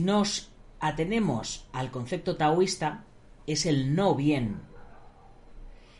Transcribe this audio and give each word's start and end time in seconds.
Si 0.00 0.06
nos 0.06 0.50
atenemos 0.80 1.68
al 1.74 1.90
concepto 1.90 2.38
taoísta, 2.38 3.04
es 3.46 3.66
el 3.66 3.94
no 3.94 4.14
bien. 4.14 4.62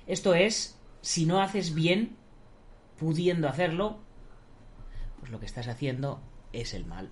Esto 0.07 0.33
es, 0.35 0.79
si 1.03 1.27
no 1.27 1.43
haces 1.43 1.75
bien, 1.75 2.17
pudiendo 2.99 3.47
hacerlo, 3.47 3.99
pues 5.19 5.31
lo 5.31 5.39
que 5.39 5.45
estás 5.45 5.69
haciendo 5.69 6.19
es 6.55 6.73
el 6.73 6.87
mal. 6.87 7.11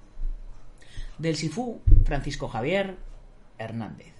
Del 1.18 1.36
Sifú, 1.36 1.82
Francisco 2.06 2.48
Javier 2.48 2.96
Hernández. 3.58 4.14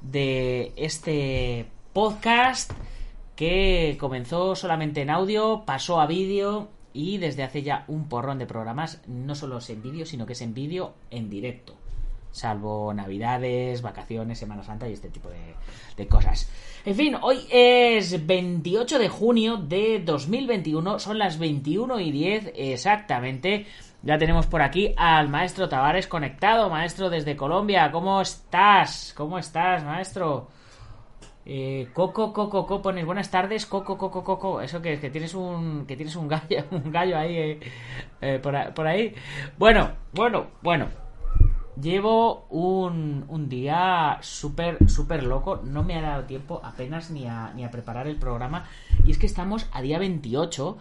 de 0.00 0.72
este 0.76 1.66
podcast 1.92 2.72
que 3.36 3.98
comenzó 4.00 4.56
solamente 4.56 5.02
en 5.02 5.10
audio, 5.10 5.64
pasó 5.66 6.00
a 6.00 6.06
vídeo 6.06 6.70
y 6.94 7.18
desde 7.18 7.42
hace 7.42 7.62
ya 7.62 7.84
un 7.88 8.08
porrón 8.08 8.38
de 8.38 8.46
programas 8.46 9.02
no 9.06 9.34
solo 9.34 9.58
es 9.58 9.68
en 9.68 9.82
vídeo, 9.82 10.06
sino 10.06 10.24
que 10.24 10.32
es 10.32 10.40
en 10.40 10.54
vídeo 10.54 10.94
en 11.10 11.28
directo 11.28 11.79
salvo 12.30 12.92
navidades, 12.94 13.82
vacaciones, 13.82 14.38
Semana 14.38 14.62
Santa 14.62 14.88
y 14.88 14.92
este 14.92 15.10
tipo 15.10 15.28
de, 15.28 15.54
de, 15.96 16.06
cosas. 16.06 16.50
En 16.84 16.94
fin, 16.94 17.16
hoy 17.20 17.38
es 17.50 18.26
28 18.26 18.98
de 18.98 19.08
junio 19.08 19.56
de 19.56 20.00
2021, 20.04 20.98
son 20.98 21.18
las 21.18 21.38
21 21.38 22.00
y 22.00 22.10
10 22.10 22.52
exactamente. 22.54 23.66
Ya 24.02 24.16
tenemos 24.16 24.46
por 24.46 24.62
aquí 24.62 24.94
al 24.96 25.28
maestro 25.28 25.68
Tavares 25.68 26.06
conectado, 26.06 26.70
maestro 26.70 27.10
desde 27.10 27.36
Colombia. 27.36 27.90
¿Cómo 27.92 28.20
estás? 28.22 29.12
¿Cómo 29.14 29.38
estás, 29.38 29.84
maestro? 29.84 30.48
Eh, 31.44 31.88
Coco, 31.92 32.32
Coco, 32.32 32.66
Coco, 32.66 32.80
pones 32.80 33.04
buenas 33.04 33.30
tardes, 33.30 33.66
Coco, 33.66 33.98
Coco, 33.98 34.22
Coco. 34.22 34.60
Eso 34.60 34.80
que 34.80 34.94
es 34.94 35.00
que 35.00 35.10
tienes 35.10 35.34
un 35.34 35.84
que 35.86 35.96
tienes 35.96 36.16
un 36.16 36.28
gallo, 36.28 36.64
un 36.70 36.90
gallo 36.90 37.18
ahí 37.18 37.36
eh, 37.36 37.60
eh, 38.20 38.38
por, 38.42 38.54
por 38.72 38.86
ahí. 38.86 39.14
Bueno, 39.58 39.90
bueno, 40.12 40.46
bueno. 40.62 40.99
Llevo 41.80 42.46
un, 42.50 43.48
día 43.48 44.18
súper, 44.20 44.88
súper 44.88 45.22
loco. 45.22 45.60
No 45.64 45.82
me 45.82 45.96
ha 45.96 46.02
dado 46.02 46.24
tiempo 46.24 46.60
apenas 46.62 47.10
ni 47.10 47.26
a, 47.26 47.52
ni 47.54 47.64
a 47.64 47.70
preparar 47.70 48.06
el 48.06 48.16
programa. 48.16 48.66
Y 49.04 49.12
es 49.12 49.18
que 49.18 49.26
estamos 49.26 49.66
a 49.72 49.80
día 49.80 49.98
28 49.98 50.76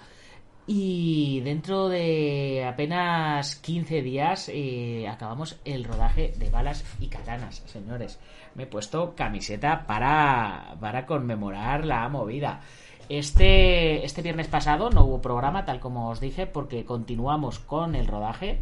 y 0.67 1.41
dentro 1.41 1.89
de 1.89 2.65
apenas 2.67 3.55
15 3.55 4.01
días 4.01 4.51
eh, 4.53 5.07
acabamos 5.07 5.57
el 5.63 5.83
rodaje 5.83 6.33
de 6.37 6.49
balas 6.49 6.83
y 6.99 7.07
katanas, 7.07 7.63
señores. 7.65 8.19
Me 8.55 8.63
he 8.63 8.67
puesto 8.67 9.15
camiseta 9.15 9.85
para, 9.87 10.75
para 10.79 11.05
conmemorar 11.05 11.85
la 11.85 12.09
movida. 12.09 12.61
Este, 13.09 14.05
este 14.05 14.21
viernes 14.21 14.47
pasado 14.47 14.89
no 14.89 15.05
hubo 15.05 15.21
programa, 15.21 15.65
tal 15.65 15.79
como 15.79 16.09
os 16.09 16.19
dije, 16.19 16.45
porque 16.45 16.83
continuamos 16.85 17.59
con 17.59 17.95
el 17.95 18.05
rodaje 18.05 18.61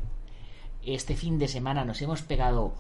este 0.88 1.16
fin 1.16 1.38
de 1.40 1.48
semana 1.48 1.86
nos 1.86 2.02
hemos 2.02 2.22
pegado 2.22 2.74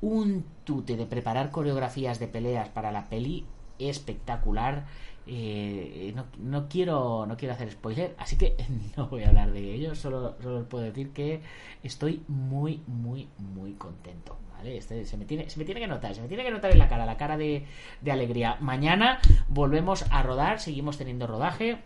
un 0.00 0.44
tute 0.64 0.96
de 0.96 1.06
preparar 1.06 1.50
coreografías 1.50 2.18
de 2.18 2.28
peleas 2.28 2.68
para 2.68 2.90
la 2.90 3.08
peli 3.08 3.44
espectacular. 3.78 4.86
Eh, 5.26 6.14
no, 6.38 6.68
quiero 6.68 7.26
no 7.26 7.36
quiero 7.36 7.54
hacer 7.54 7.70
spoiler, 7.70 8.14
así 8.18 8.36
que 8.36 8.56
no 8.96 9.08
voy 9.08 9.24
a 9.24 9.28
hablar 9.28 9.52
de 9.52 9.74
ello. 9.74 9.94
Solo, 9.94 10.36
solo 10.42 10.68
puedo 10.68 10.84
decir 10.84 11.10
que 11.10 11.40
estoy 11.82 12.22
muy, 12.28 12.82
muy, 12.86 13.28
muy 13.38 13.74
contento. 13.74 14.36
¿vale? 14.56 14.78
Este, 14.78 15.04
se, 15.04 15.16
me 15.16 15.24
tiene, 15.24 15.50
se 15.50 15.58
me 15.58 15.64
tiene 15.64 15.80
que 15.80 15.86
notar, 15.86 16.14
se 16.14 16.22
me 16.22 16.28
tiene 16.28 16.44
que 16.44 16.50
notar 16.50 16.72
en 16.72 16.78
la 16.78 16.88
cara, 16.88 17.06
la 17.06 17.16
cara 17.16 17.36
de 17.36 17.66
alegría. 18.10 18.56
Mañana 18.60 19.20
volvemos 19.48 20.04
a 20.10 20.22
rodar, 20.22 20.60
seguimos 20.60 20.96
teniendo 20.96 21.26
rodaje. 21.26 21.78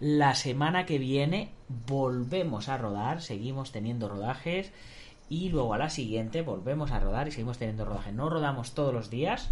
La 0.00 0.34
semana 0.36 0.86
que 0.86 0.98
viene 0.98 1.50
volvemos 1.88 2.68
a 2.68 2.78
rodar, 2.78 3.20
seguimos 3.20 3.72
teniendo 3.72 4.08
rodajes 4.08 4.72
y 5.28 5.48
luego 5.48 5.74
a 5.74 5.78
la 5.78 5.90
siguiente 5.90 6.42
volvemos 6.42 6.92
a 6.92 7.00
rodar 7.00 7.26
y 7.26 7.32
seguimos 7.32 7.58
teniendo 7.58 7.84
rodaje. 7.84 8.12
No 8.12 8.30
rodamos 8.30 8.74
todos 8.74 8.94
los 8.94 9.10
días, 9.10 9.50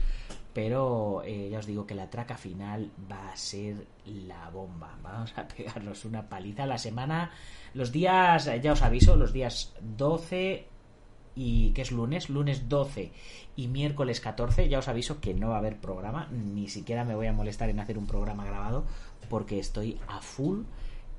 pero 0.53 1.23
eh, 1.25 1.49
ya 1.51 1.59
os 1.59 1.67
digo 1.67 1.85
que 1.85 1.97
la 1.97 2.11
traca 2.11 2.37
final 2.37 2.93
va 3.11 3.33
a 3.33 3.37
ser 3.37 3.87
la 4.07 4.49
bomba. 4.51 4.97
Vamos 5.03 5.37
a 5.37 5.49
pegarnos 5.57 6.05
una 6.05 6.29
paliza 6.29 6.65
la 6.65 6.79
semana. 6.79 7.33
Los 7.75 7.91
días, 7.91 8.49
ya 8.63 8.73
os 8.73 8.83
aviso, 8.83 9.17
los 9.17 9.33
días 9.33 9.75
12 9.81 10.69
y 11.37 11.71
que 11.73 11.83
es 11.83 11.93
lunes, 11.93 12.31
lunes 12.31 12.69
12 12.69 13.13
y 13.57 13.69
miércoles 13.69 14.21
14, 14.21 14.69
ya 14.69 14.79
os 14.79 14.89
aviso 14.89 15.21
que 15.21 15.35
no 15.35 15.51
va 15.51 15.57
a 15.57 15.59
haber 15.59 15.77
programa, 15.77 16.29
ni 16.31 16.69
siquiera 16.69 17.05
me 17.05 17.15
voy 17.15 17.27
a 17.27 17.33
molestar 17.35 17.69
en 17.69 17.79
hacer 17.79 17.99
un 17.99 18.07
programa 18.07 18.47
grabado 18.47 18.87
porque 19.29 19.59
estoy 19.59 19.99
a 20.09 20.21
full 20.21 20.63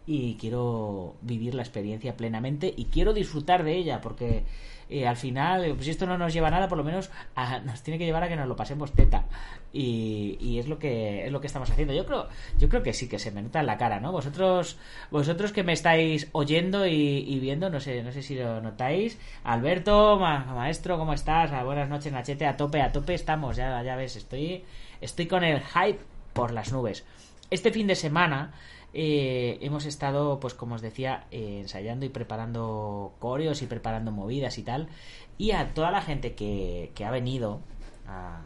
y 0.08 0.36
quiero 0.36 1.16
vivir 1.22 1.54
la 1.54 1.62
experiencia 1.62 2.16
plenamente 2.16 2.74
y 2.76 2.86
quiero 2.86 3.14
disfrutar 3.14 3.64
de 3.64 3.76
ella 3.76 4.00
porque 4.00 4.46
eh, 4.90 5.06
al 5.06 5.18
final 5.18 5.66
eh, 5.66 5.74
pues 5.74 5.90
esto 5.90 6.06
no 6.06 6.18
nos 6.18 6.34
lleva 6.34 6.48
a 6.48 6.52
nada 6.52 6.70
por 6.70 6.78
lo 6.78 6.84
menos 6.86 7.12
a, 7.36 7.60
nos 7.60 7.84
tiene 7.84 7.98
que 7.98 8.06
llevar 8.06 8.24
a 8.24 8.30
que 8.30 8.38
nos 8.38 8.48
lo 8.48 8.56
pasemos 8.56 8.94
teta. 8.94 9.26
Y, 9.74 10.58
es 10.58 10.68
lo 10.68 10.80
que 10.80 11.26
es 11.26 11.32
lo 11.32 11.42
que 11.42 11.48
estamos 11.48 11.70
haciendo. 11.70 11.94
Yo 11.94 12.06
creo 12.06 12.28
yo 12.58 12.70
creo 12.70 12.82
que 12.82 12.94
sí 12.94 13.10
que 13.10 13.20
se 13.20 13.32
me 13.32 13.42
nota 13.42 13.60
en 13.60 13.66
la 13.66 13.78
cara 13.78 14.00
no 14.00 14.12
vosotros 14.12 14.78
vosotros 15.12 15.52
que 15.52 15.64
me 15.64 15.74
estáis 15.74 16.30
oyendo 16.32 16.88
y, 16.88 17.38
viendo 17.40 17.70
no 17.70 17.80
sé 17.80 18.02
no 18.02 18.12
sé 18.14 18.24
si 18.24 18.36
lo 18.36 18.62
notáis. 18.62 19.20
Alberto 19.44 20.18
ma, 20.18 20.46
maestro 20.56 20.98
cómo 20.98 21.14
estás 21.14 21.52
ah, 21.52 21.64
buenas 21.64 21.90
noches 21.90 22.14
Nachete 22.14 22.46
a 22.46 22.56
tope 22.56 22.82
a 22.82 22.92
tope 22.92 23.14
estamos 23.14 23.58
ya 23.58 23.84
ya 23.84 23.96
ves 23.98 24.16
estoy 24.16 24.64
estoy 25.02 25.28
con 25.28 25.44
el 25.44 25.62
hype 25.62 26.00
por 26.34 26.54
las 26.54 26.72
nubes 26.72 27.04
este 27.50 27.72
fin 27.72 27.88
de 27.88 27.96
semana 27.96 28.54
eh, 28.94 29.60
hemos 29.62 29.86
estado, 29.86 30.40
pues 30.40 30.54
como 30.54 30.76
os 30.76 30.82
decía, 30.82 31.28
eh, 31.32 31.60
ensayando 31.62 32.06
y 32.06 32.10
preparando 32.10 33.16
coreos 33.20 33.62
y 33.62 33.68
preparando 33.68 34.12
movidas 34.12 34.58
y 34.58 34.64
tal. 34.64 34.90
Y 35.38 35.52
a 35.52 35.74
toda 35.74 35.92
la 35.92 36.02
gente 36.02 36.36
que, 36.36 36.92
ha 37.06 37.12
venido, 37.12 37.62
a, 38.08 38.42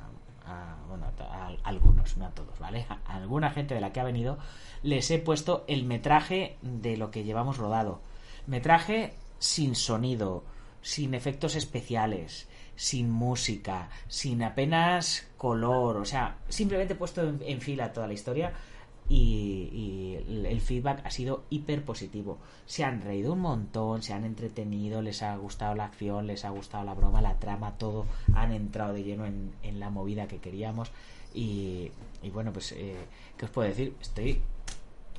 a, 0.45 0.75
bueno, 0.87 1.05
a, 1.19 1.55
algunos, 1.63 2.17
no 2.17 2.25
a 2.25 2.31
todos, 2.31 2.59
¿vale? 2.59 2.85
A 2.89 3.15
alguna 3.15 3.51
gente 3.51 3.73
de 3.73 3.81
la 3.81 3.93
que 3.93 4.01
ha 4.01 4.03
venido, 4.03 4.37
les 4.83 5.09
he 5.11 5.19
puesto 5.19 5.63
el 5.67 5.85
metraje 5.85 6.57
de 6.61 6.97
lo 6.97 7.11
que 7.11 7.23
llevamos 7.23 7.57
rodado. 7.57 8.01
Metraje 8.47 9.13
sin 9.39 9.75
sonido, 9.75 10.43
sin 10.81 11.13
efectos 11.13 11.55
especiales, 11.55 12.49
sin 12.75 13.09
música, 13.09 13.89
sin 14.07 14.43
apenas 14.43 15.27
color, 15.37 15.97
o 15.97 16.05
sea, 16.05 16.37
simplemente 16.49 16.93
he 16.93 16.97
puesto 16.97 17.21
en 17.21 17.61
fila 17.61 17.93
toda 17.93 18.07
la 18.07 18.13
historia 18.13 18.53
y, 19.11 20.17
el 20.45 20.61
feedback 20.61 21.05
ha 21.05 21.11
sido 21.11 21.43
hiper 21.49 21.83
positivo. 21.83 22.39
Se 22.65 22.83
han 22.83 23.01
reído 23.01 23.33
un 23.33 23.39
montón, 23.39 24.01
se 24.01 24.13
han 24.13 24.23
entretenido, 24.23 25.01
les 25.01 25.21
ha 25.21 25.35
gustado 25.35 25.75
la 25.75 25.85
acción, 25.85 26.27
les 26.27 26.45
ha 26.45 26.49
gustado 26.49 26.85
la 26.85 26.93
broma, 26.93 27.21
la 27.21 27.37
trama, 27.37 27.77
todo. 27.77 28.05
Han 28.33 28.53
entrado 28.53 28.93
de 28.93 29.03
lleno 29.03 29.25
en, 29.25 29.79
la 29.79 29.89
movida 29.89 30.27
que 30.27 30.37
queríamos. 30.37 30.91
Y, 31.33 31.91
bueno, 32.31 32.53
pues, 32.53 32.71
eh, 32.73 32.95
¿qué 33.37 33.45
os 33.45 33.51
puedo 33.51 33.67
decir? 33.67 33.95
Estoy 34.01 34.41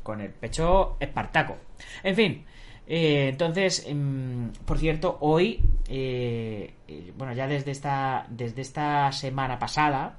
con 0.02 0.20
el 0.20 0.30
pecho 0.30 0.96
espartaco. 0.98 1.56
En 2.02 2.16
fin. 2.16 2.44
Eh, 2.86 3.28
entonces, 3.28 3.84
em, 3.86 4.52
por 4.64 4.78
cierto, 4.78 5.18
hoy, 5.20 5.60
eh, 5.88 6.74
bueno, 7.16 7.32
ya 7.34 7.46
desde 7.46 7.70
esta, 7.70 8.26
desde 8.30 8.62
esta 8.62 9.12
semana 9.12 9.58
pasada, 9.58 10.18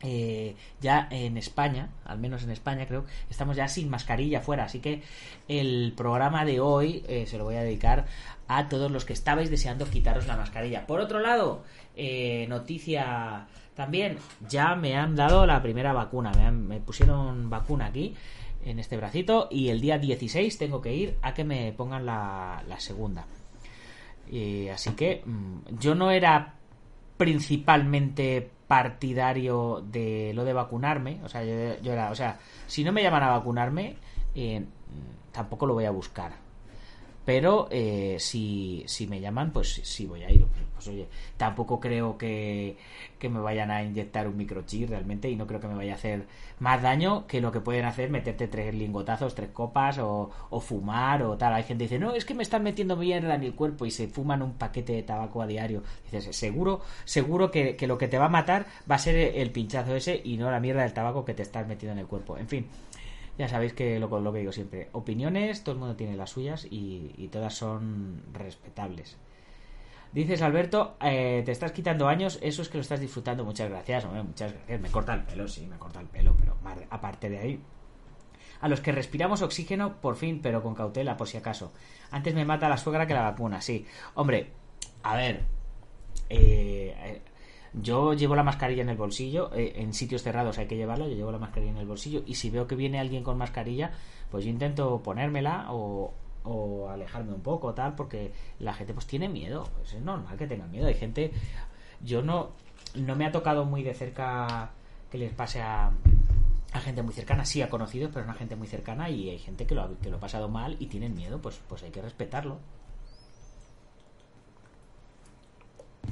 eh, 0.00 0.54
ya 0.80 1.08
en 1.10 1.36
España, 1.36 1.90
al 2.04 2.18
menos 2.18 2.44
en 2.44 2.50
España 2.50 2.86
creo, 2.86 3.04
estamos 3.28 3.56
ya 3.56 3.66
sin 3.66 3.90
mascarilla 3.90 4.40
fuera, 4.40 4.64
así 4.64 4.78
que 4.78 5.02
el 5.48 5.92
programa 5.96 6.44
de 6.44 6.60
hoy 6.60 7.02
eh, 7.08 7.26
se 7.26 7.36
lo 7.36 7.44
voy 7.44 7.56
a 7.56 7.62
dedicar 7.62 8.06
a 8.46 8.68
todos 8.68 8.90
los 8.90 9.04
que 9.04 9.12
estabais 9.12 9.50
deseando 9.50 9.90
quitaros 9.90 10.26
la 10.26 10.36
mascarilla. 10.36 10.86
Por 10.86 11.00
otro 11.00 11.18
lado, 11.18 11.64
eh, 11.96 12.46
noticia 12.48 13.48
también, 13.74 14.18
ya 14.48 14.76
me 14.76 14.96
han 14.96 15.16
dado 15.16 15.46
la 15.46 15.60
primera 15.62 15.92
vacuna, 15.92 16.30
me, 16.50 16.80
pusieron 16.80 17.50
vacuna 17.50 17.86
aquí 17.86 18.14
en 18.64 18.78
este 18.78 18.96
bracito 18.96 19.48
y 19.50 19.68
el 19.68 19.80
día 19.80 19.98
16 19.98 20.58
tengo 20.58 20.80
que 20.80 20.94
ir 20.94 21.16
a 21.22 21.34
que 21.34 21.44
me 21.44 21.72
pongan 21.72 22.06
la, 22.06 22.62
la 22.68 22.78
segunda. 22.78 23.26
así 24.72 24.90
que 24.92 25.22
mm, 25.24 25.78
yo 25.78 25.94
no 25.94 26.10
era 26.10 26.54
principalmente 27.16 28.50
partidario 28.68 29.82
de 29.90 30.32
lo 30.34 30.44
de 30.44 30.52
vacunarme. 30.52 31.20
O 31.24 31.28
sea, 31.28 31.42
yo, 31.42 31.92
era, 31.92 32.10
o 32.10 32.14
sea, 32.14 32.38
si 32.68 32.84
no 32.84 32.92
me 32.92 33.02
llaman 33.02 33.24
a 33.24 33.30
vacunarme, 33.30 33.96
eh, 34.34 34.64
tampoco 35.32 35.66
lo 35.66 35.74
voy 35.74 35.86
a 35.86 35.90
buscar. 35.90 36.32
Pero 37.28 37.68
eh, 37.70 38.16
si, 38.20 38.84
si 38.86 39.06
me 39.06 39.20
llaman, 39.20 39.52
pues 39.52 39.82
sí 39.84 40.06
voy 40.06 40.22
a 40.22 40.30
ir. 40.30 40.46
Pues 40.72 40.88
oye, 40.88 41.08
tampoco 41.36 41.78
creo 41.78 42.16
que, 42.16 42.78
que 43.18 43.28
me 43.28 43.38
vayan 43.38 43.70
a 43.70 43.82
inyectar 43.82 44.26
un 44.26 44.38
microchip 44.38 44.88
realmente 44.88 45.28
y 45.28 45.36
no 45.36 45.46
creo 45.46 45.60
que 45.60 45.68
me 45.68 45.74
vaya 45.74 45.92
a 45.92 45.96
hacer 45.96 46.24
más 46.58 46.80
daño 46.80 47.26
que 47.26 47.42
lo 47.42 47.52
que 47.52 47.60
pueden 47.60 47.84
hacer 47.84 48.08
meterte 48.08 48.48
tres 48.48 48.74
lingotazos, 48.74 49.34
tres 49.34 49.50
copas 49.50 49.98
o, 49.98 50.30
o 50.48 50.60
fumar 50.60 51.22
o 51.22 51.36
tal. 51.36 51.52
Hay 51.52 51.64
gente 51.64 51.84
que 51.84 51.96
dice, 51.96 51.98
no, 51.98 52.14
es 52.14 52.24
que 52.24 52.32
me 52.32 52.42
están 52.42 52.62
metiendo 52.62 52.96
mierda 52.96 53.34
en 53.34 53.42
el 53.42 53.54
cuerpo 53.54 53.84
y 53.84 53.90
se 53.90 54.08
fuman 54.08 54.40
un 54.40 54.54
paquete 54.54 54.94
de 54.94 55.02
tabaco 55.02 55.42
a 55.42 55.46
diario. 55.46 55.82
Dices, 56.10 56.34
seguro, 56.34 56.80
seguro 57.04 57.50
que, 57.50 57.76
que 57.76 57.86
lo 57.86 57.98
que 57.98 58.08
te 58.08 58.16
va 58.16 58.24
a 58.24 58.30
matar 58.30 58.64
va 58.90 58.94
a 58.94 58.98
ser 58.98 59.16
el 59.16 59.50
pinchazo 59.50 59.94
ese 59.94 60.18
y 60.24 60.38
no 60.38 60.50
la 60.50 60.60
mierda 60.60 60.80
del 60.80 60.94
tabaco 60.94 61.26
que 61.26 61.34
te 61.34 61.42
estás 61.42 61.68
metiendo 61.68 61.92
en 61.92 61.98
el 61.98 62.06
cuerpo. 62.06 62.38
En 62.38 62.48
fin, 62.48 62.66
ya 63.38 63.48
sabéis 63.48 63.72
que 63.72 64.00
lo, 64.00 64.08
lo 64.20 64.32
que 64.32 64.40
digo 64.40 64.52
siempre, 64.52 64.88
opiniones, 64.92 65.62
todo 65.62 65.74
el 65.74 65.78
mundo 65.78 65.94
tiene 65.94 66.16
las 66.16 66.30
suyas 66.30 66.66
y, 66.68 67.28
todas 67.30 67.54
son 67.54 68.22
respetables. 68.32 69.16
Dices, 70.12 70.42
Alberto, 70.42 70.96
eh, 71.00 71.42
te 71.44 71.52
estás 71.52 71.70
quitando 71.70 72.08
años, 72.08 72.38
eso 72.42 72.62
es 72.62 72.68
que 72.68 72.78
lo 72.78 72.82
estás 72.82 72.98
disfrutando. 72.98 73.44
Muchas 73.44 73.70
gracias, 73.70 74.04
hombre, 74.06 74.22
muchas 74.22 74.52
gracias. 74.52 74.80
Me 74.80 74.90
corta 74.90 75.14
el 75.14 75.22
pelo, 75.22 75.46
sí, 75.46 75.66
me 75.66 75.78
corta 75.78 76.00
el 76.00 76.06
pelo, 76.06 76.34
pero 76.36 76.56
aparte 76.90 77.30
de 77.30 77.38
ahí. 77.38 77.62
A 78.60 78.68
los 78.68 78.80
que 78.80 78.90
respiramos 78.90 79.42
oxígeno, 79.42 80.00
por 80.00 80.16
fin, 80.16 80.40
pero 80.42 80.62
con 80.62 80.74
cautela, 80.74 81.16
por 81.16 81.28
si 81.28 81.36
acaso. 81.36 81.72
Antes 82.10 82.34
me 82.34 82.44
mata 82.44 82.68
la 82.68 82.76
suegra 82.76 83.06
que 83.06 83.14
la 83.14 83.22
vacuna, 83.22 83.60
sí. 83.60 83.86
Hombre, 84.14 84.50
a 85.04 85.14
ver, 85.14 85.44
eh, 86.28 87.22
yo 87.74 88.14
llevo 88.14 88.34
la 88.34 88.42
mascarilla 88.42 88.82
en 88.82 88.88
el 88.88 88.96
bolsillo, 88.96 89.50
eh, 89.54 89.74
en 89.76 89.92
sitios 89.94 90.22
cerrados 90.22 90.58
hay 90.58 90.66
que 90.66 90.76
llevarla, 90.76 91.06
yo 91.06 91.14
llevo 91.14 91.32
la 91.32 91.38
mascarilla 91.38 91.72
en 91.72 91.78
el 91.78 91.86
bolsillo 91.86 92.22
y 92.26 92.34
si 92.34 92.50
veo 92.50 92.66
que 92.66 92.76
viene 92.76 92.98
alguien 92.98 93.22
con 93.22 93.38
mascarilla, 93.38 93.92
pues 94.30 94.44
yo 94.44 94.50
intento 94.50 95.02
ponérmela 95.02 95.66
o, 95.70 96.14
alejarme 96.90 97.34
un 97.34 97.42
poco, 97.42 97.74
tal, 97.74 97.94
porque 97.94 98.32
la 98.58 98.72
gente 98.72 98.94
pues 98.94 99.06
tiene 99.06 99.28
miedo, 99.28 99.68
pues 99.76 99.92
es 99.92 100.00
normal 100.00 100.38
que 100.38 100.46
tenga 100.46 100.66
miedo, 100.66 100.86
hay 100.86 100.94
gente, 100.94 101.30
yo 102.00 102.22
no, 102.22 102.52
no 102.94 103.16
me 103.16 103.26
ha 103.26 103.32
tocado 103.32 103.66
muy 103.66 103.82
de 103.82 103.92
cerca 103.92 104.70
que 105.10 105.18
les 105.18 105.30
pase 105.34 105.60
a, 105.60 105.90
gente 106.82 107.02
muy 107.02 107.12
cercana, 107.12 107.44
sí 107.44 107.60
a 107.60 107.68
conocidos, 107.68 108.10
pero 108.14 108.24
a 108.24 108.28
una 108.30 108.38
gente 108.38 108.56
muy 108.56 108.66
cercana 108.66 109.10
y 109.10 109.28
hay 109.28 109.38
gente 109.38 109.66
que 109.66 109.74
lo, 109.74 109.98
que 109.98 110.08
lo 110.08 110.16
ha 110.16 110.20
pasado 110.20 110.48
mal 110.48 110.76
y 110.78 110.86
tienen 110.86 111.14
miedo, 111.14 111.38
pues, 111.42 111.60
pues 111.68 111.82
hay 111.82 111.90
que 111.90 112.00
respetarlo. 112.00 112.58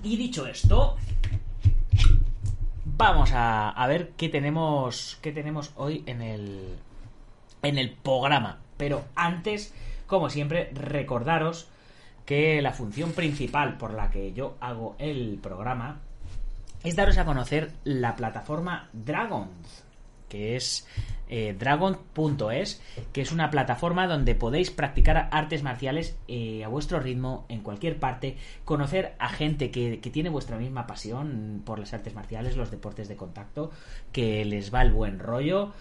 Y 0.02 0.16
dicho 0.16 0.46
esto, 0.46 0.96
vamos 2.84 3.30
a, 3.32 3.86
ver 3.88 4.12
qué 4.16 4.28
tenemos, 4.28 5.18
qué 5.20 5.32
tenemos 5.32 5.72
hoy 5.76 6.02
en 6.06 6.22
el, 6.22 6.76
en 7.62 7.78
el 7.78 7.92
programa. 7.92 8.58
Pero 8.76 9.04
antes, 9.14 9.74
como 10.06 10.30
siempre, 10.30 10.70
recordaros 10.72 11.68
que 12.24 12.60
la 12.60 12.72
función 12.72 13.12
principal 13.12 13.78
por 13.78 13.94
la 13.94 14.10
que 14.10 14.32
yo 14.32 14.56
hago 14.60 14.96
el 14.98 15.38
programa 15.42 16.00
es 16.82 16.96
daros 16.96 17.18
a 17.18 17.24
conocer 17.24 17.72
la 17.84 18.16
plataforma 18.16 18.88
Dragons, 18.92 19.84
que 20.28 20.56
es 20.56 20.86
eh, 21.28 21.56
dragon.es, 21.58 22.82
que 23.12 23.20
es 23.20 23.32
una 23.32 23.50
plataforma 23.50 24.06
donde 24.06 24.34
podéis 24.34 24.70
practicar 24.70 25.28
artes 25.32 25.62
marciales 25.62 26.16
eh, 26.28 26.64
a 26.64 26.68
vuestro 26.68 27.00
ritmo, 27.00 27.46
en 27.48 27.60
cualquier 27.60 27.98
parte, 27.98 28.36
conocer 28.64 29.14
a 29.18 29.28
gente 29.28 29.70
que, 29.70 29.96
tiene 30.06 30.30
vuestra 30.30 30.56
misma 30.56 30.86
pasión 30.86 31.62
por 31.64 31.78
las 31.78 31.92
artes 31.92 32.14
marciales, 32.14 32.56
los 32.56 32.70
deportes 32.70 33.08
de 33.08 33.16
contacto, 33.16 33.70
que 34.12 34.44
les 34.44 34.72
va 34.72 34.82
el 34.82 34.92
buen 34.92 35.18
rollo 35.18 35.72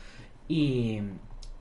y, 0.48 1.00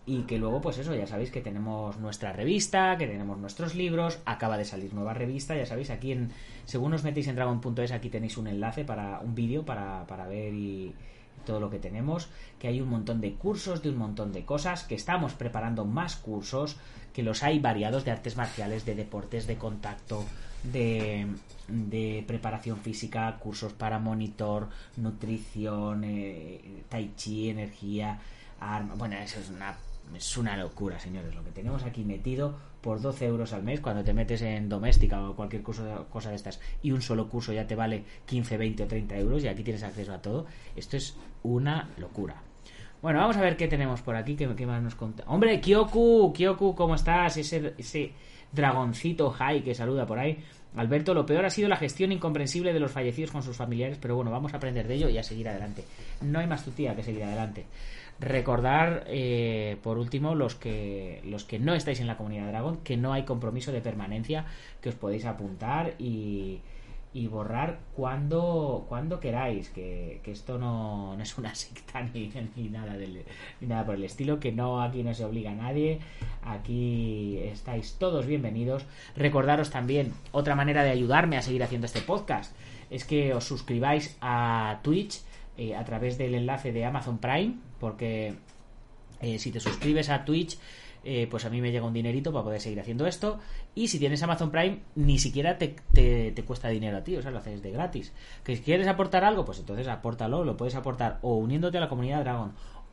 y 0.07 0.23
que 0.23 0.39
luego, 0.39 0.61
pues 0.61 0.79
eso, 0.79 0.95
ya 0.95 1.07
sabéis 1.07 1.31
que 1.31 1.43
tenemos 1.43 1.99
nuestra 1.99 2.33
revista, 2.33 2.97
que 2.97 3.07
tenemos 3.07 3.39
nuestros 3.39 3.75
libros, 3.75 4.19
acaba 4.25 4.57
de 4.57 4.65
salir 4.65 4.95
nueva 4.95 5.13
revista, 5.13 5.55
ya 5.55 5.67
sabéis, 5.67 5.91
aquí 5.91 6.13
en, 6.13 6.31
según 6.65 6.95
os 6.95 7.05
metéis 7.05 7.29
en 7.29 7.37
dragon.es, 7.37 7.93
aquí 7.93 8.09
tenéis 8.09 8.39
un 8.39 8.47
enlace 8.47 8.85
para 8.85 9.21
un 9.21 9.35
vídeo 9.35 9.65
para, 9.65 10.07
para 10.07 10.27
ver 10.27 10.55
y 10.55 10.95
todo 11.45 11.61
lo 11.61 11.71
que 11.71 11.79
tenemos, 11.79 12.29
que 12.59 12.69
hay 12.69 12.81
un 12.81 12.89
montón 12.89 13.21
de 13.21 13.35
cursos, 13.35 13.83
de 13.83 13.91
un 13.91 13.99
montón 13.99 14.33
de 14.33 14.45
cosas, 14.45 14.85
que 14.85 14.95
estamos 14.95 15.35
preparando 15.35 15.85
más 15.85 16.17
cursos, 16.17 16.77
que 17.13 17.23
los 17.23 17.43
hay 17.43 17.59
variados 17.59 18.05
de 18.05 18.11
artes 18.11 18.37
marciales, 18.37 18.85
de 18.85 18.95
deportes 18.95 19.47
de 19.47 19.57
contacto, 19.57 20.25
de, 20.65 21.27
de 21.69 22.25
preparación 22.27 22.79
física, 22.79 23.37
cursos 23.39 23.73
para 23.73 23.99
monitor, 23.99 24.69
nutrición, 24.97 26.05
eh, 26.05 26.85
tai 26.89 27.13
chi, 27.17 27.51
energía, 27.51 28.19
arma. 28.61 28.95
Bueno, 28.95 29.17
eso 29.17 29.39
es 29.41 29.51
una, 29.51 29.77
es 30.15 30.37
una 30.37 30.57
locura, 30.57 30.99
señores, 30.99 31.35
lo 31.35 31.45
que 31.45 31.51
tenemos 31.51 31.83
aquí 31.85 32.05
metido 32.05 32.55
por 32.81 33.01
12 33.01 33.27
euros 33.27 33.53
al 33.53 33.63
mes 33.63 33.81
cuando 33.81 34.05
te 34.05 34.13
metes 34.13 34.43
en 34.43 34.69
doméstica 34.69 35.29
o 35.29 35.35
cualquier 35.35 35.63
cosa, 35.63 36.05
cosa 36.11 36.31
de 36.31 36.37
estas 36.37 36.61
y 36.83 36.93
un 36.93 37.01
solo 37.01 37.29
curso 37.29 37.53
ya 37.53 37.67
te 37.67 37.75
vale 37.75 38.05
15, 38.27 38.57
20 38.57 38.83
o 38.83 38.87
30 38.87 39.17
euros 39.17 39.45
y 39.45 39.49
aquí 39.49 39.63
tienes 39.63 39.83
acceso 39.83 40.13
a 40.13 40.21
todo. 40.21 40.47
Esto 40.77 40.97
es 40.97 41.17
una 41.43 41.89
locura. 41.99 42.43
Bueno, 43.03 43.19
vamos 43.19 43.37
a 43.37 43.41
ver 43.43 43.57
qué 43.57 43.69
tenemos 43.69 44.01
por 44.01 44.17
aquí. 44.17 44.35
¿Qué, 44.35 44.67
más 44.67 44.83
nos 44.83 44.95
conta? 44.95 45.25
¡Hombre, 45.27 45.61
Kyoku! 45.61 46.33
Kyoku, 46.33 46.75
¿cómo 46.75 46.95
estás? 46.95 47.37
Ese, 47.37 47.75
ese 47.77 48.13
dragoncito 48.51 49.31
high 49.31 49.63
que 49.63 49.75
saluda 49.75 50.07
por 50.07 50.19
ahí. 50.19 50.39
Alberto, 50.77 51.15
lo 51.15 51.25
peor 51.25 51.45
ha 51.45 51.51
sido 51.51 51.69
la 51.69 51.77
gestión 51.77 52.13
incomprensible 52.13 52.73
de 52.73 52.81
los 52.81 52.91
fallecidos 52.91 53.31
con 53.31 53.43
sus 53.43 53.57
familiares, 53.57 53.99
pero 54.01 54.17
bueno, 54.17 54.31
vamos 54.31 54.55
a 54.55 54.57
aprender 54.57 54.89
de 54.89 54.95
ello 54.95 55.09
y 55.09 55.19
a 55.19 55.23
seguir 55.23 55.49
adelante. 55.49 55.85
No 56.23 56.41
hay 56.41 56.47
más 56.47 56.65
tutía 56.65 56.97
que 56.97 57.03
seguir 57.03 57.23
adelante. 57.23 57.67
Recordar, 58.21 59.05
eh, 59.09 59.77
por 59.83 59.99
último, 59.99 60.35
los 60.35 60.55
que, 60.55 61.21
los 61.25 61.45
que 61.45 61.59
no 61.59 61.75
estáis 61.75 62.01
en 62.01 62.07
la 62.07 62.17
comunidad 62.17 62.49
Dragon, 62.49 62.79
que 62.79 62.97
no 62.97 63.13
hay 63.13 63.25
compromiso 63.25 63.73
de 63.73 63.81
permanencia, 63.81 64.47
que 64.81 64.91
os 64.91 64.95
podéis 64.95 65.25
apuntar 65.25 65.95
y, 65.99 66.61
y 67.15 67.29
borrar 67.29 67.79
cuando, 67.95 68.87
cuando 68.89 69.21
queráis, 69.21 69.69
que, 69.71 70.21
esto 70.27 70.59
no, 70.59 71.17
es 71.21 71.39
una 71.39 71.55
secta 71.55 72.03
ni, 72.15 72.31
ni 72.57 72.69
nada 72.69 72.97
del, 72.97 73.25
ni 73.61 73.69
nada 73.69 73.87
por 73.87 73.95
el 73.95 74.05
estilo, 74.05 74.41
que 74.41 74.51
no 74.51 74.83
aquí 74.83 75.05
no 75.05 75.15
se 75.15 75.25
obliga 75.25 75.53
a 75.53 75.55
nadie, 75.55 76.01
aquí 76.43 77.39
estáis 77.39 77.95
todos 77.99 78.27
bienvenidos. 78.27 78.85
Recordaros 79.17 79.71
también 79.71 80.13
otra 80.33 80.57
manera 80.57 80.83
de 80.83 80.91
ayudarme 80.91 81.37
a 81.37 81.43
seguir 81.43 81.63
haciendo 81.63 81.87
este 81.87 82.01
podcast, 82.01 82.55
es 82.91 83.05
que 83.05 83.33
os 83.33 83.45
suscribáis 83.45 84.17
a 84.21 84.81
Twitch 84.83 85.21
eh, 85.57 85.77
a 85.77 85.85
través 85.85 86.19
del 86.19 86.35
enlace 86.35 86.73
de 86.73 86.85
Amazon 86.85 87.19
Prime, 87.19 87.55
porque 87.79 88.35
eh, 89.21 89.39
si 89.39 89.51
te 89.51 89.61
suscribes 89.61 90.11
a 90.11 90.25
Twitch, 90.25 90.59
eh, 91.05 91.27
pues 91.31 91.45
a 91.45 91.51
mí 91.51 91.61
me 91.61 91.71
llega 91.71 91.87
un 91.87 91.93
dinerito 91.93 92.33
para 92.33 92.45
poder 92.45 92.61
seguir 92.61 92.81
haciendo 92.81 93.07
esto. 93.07 93.39
Y 93.75 93.89
si 93.89 93.99
tienes 93.99 94.23
Amazon 94.23 94.51
Prime, 94.51 94.81
ni 94.95 95.19
siquiera 95.19 95.59
te, 95.59 95.77
te, 95.93 96.45
cuesta 96.45 96.69
dinero 96.69 96.97
a 96.97 97.05
ti, 97.05 97.17
o 97.17 97.23
sea, 97.23 97.31
lo 97.31 97.39
haces 97.39 97.63
de 97.63 97.71
gratis. 97.71 98.13
Que 98.43 98.57
si 98.57 98.63
quieres 98.63 98.89
aportar 98.89 99.25
algo, 99.25 99.45
pues 99.45 99.59
entonces 99.59 99.87
apórtalo, 99.89 100.45
lo 100.45 100.57
puedes 100.57 100.75
aportar 100.75 101.19
o 101.23 101.37
uniéndote 101.37 101.79
a 101.79 101.81
la 101.81 101.89
comunidad 101.89 102.21
Dragon 102.21 102.53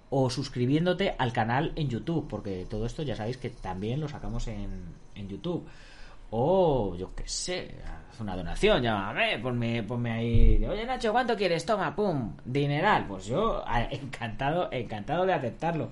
o 0.09 0.29
suscribiéndote 0.29 1.15
al 1.17 1.31
canal 1.31 1.71
en 1.77 1.87
YouTube, 1.87 2.27
porque 2.27 2.65
todo 2.69 2.85
esto 2.85 3.01
ya 3.01 3.15
sabéis 3.15 3.37
que 3.37 3.49
también 3.49 4.01
lo 4.01 4.09
sacamos 4.09 4.47
en, 4.47 4.83
en 5.15 5.29
YouTube 5.29 5.65
o 6.31 6.95
yo 6.95 7.13
qué 7.13 7.27
sé, 7.27 7.75
haz 8.09 8.19
una 8.19 8.35
donación, 8.35 8.81
llámame, 8.81 9.37
ponme, 9.39 9.83
ponme 9.83 10.11
ahí, 10.11 10.65
oye 10.65 10.85
Nacho, 10.85 11.11
¿cuánto 11.11 11.35
quieres? 11.35 11.65
Toma, 11.65 11.95
pum, 11.95 12.35
dineral. 12.45 13.05
Pues 13.05 13.25
yo 13.25 13.63
encantado, 13.91 14.69
encantado 14.71 15.25
de 15.25 15.33
aceptarlo. 15.33 15.91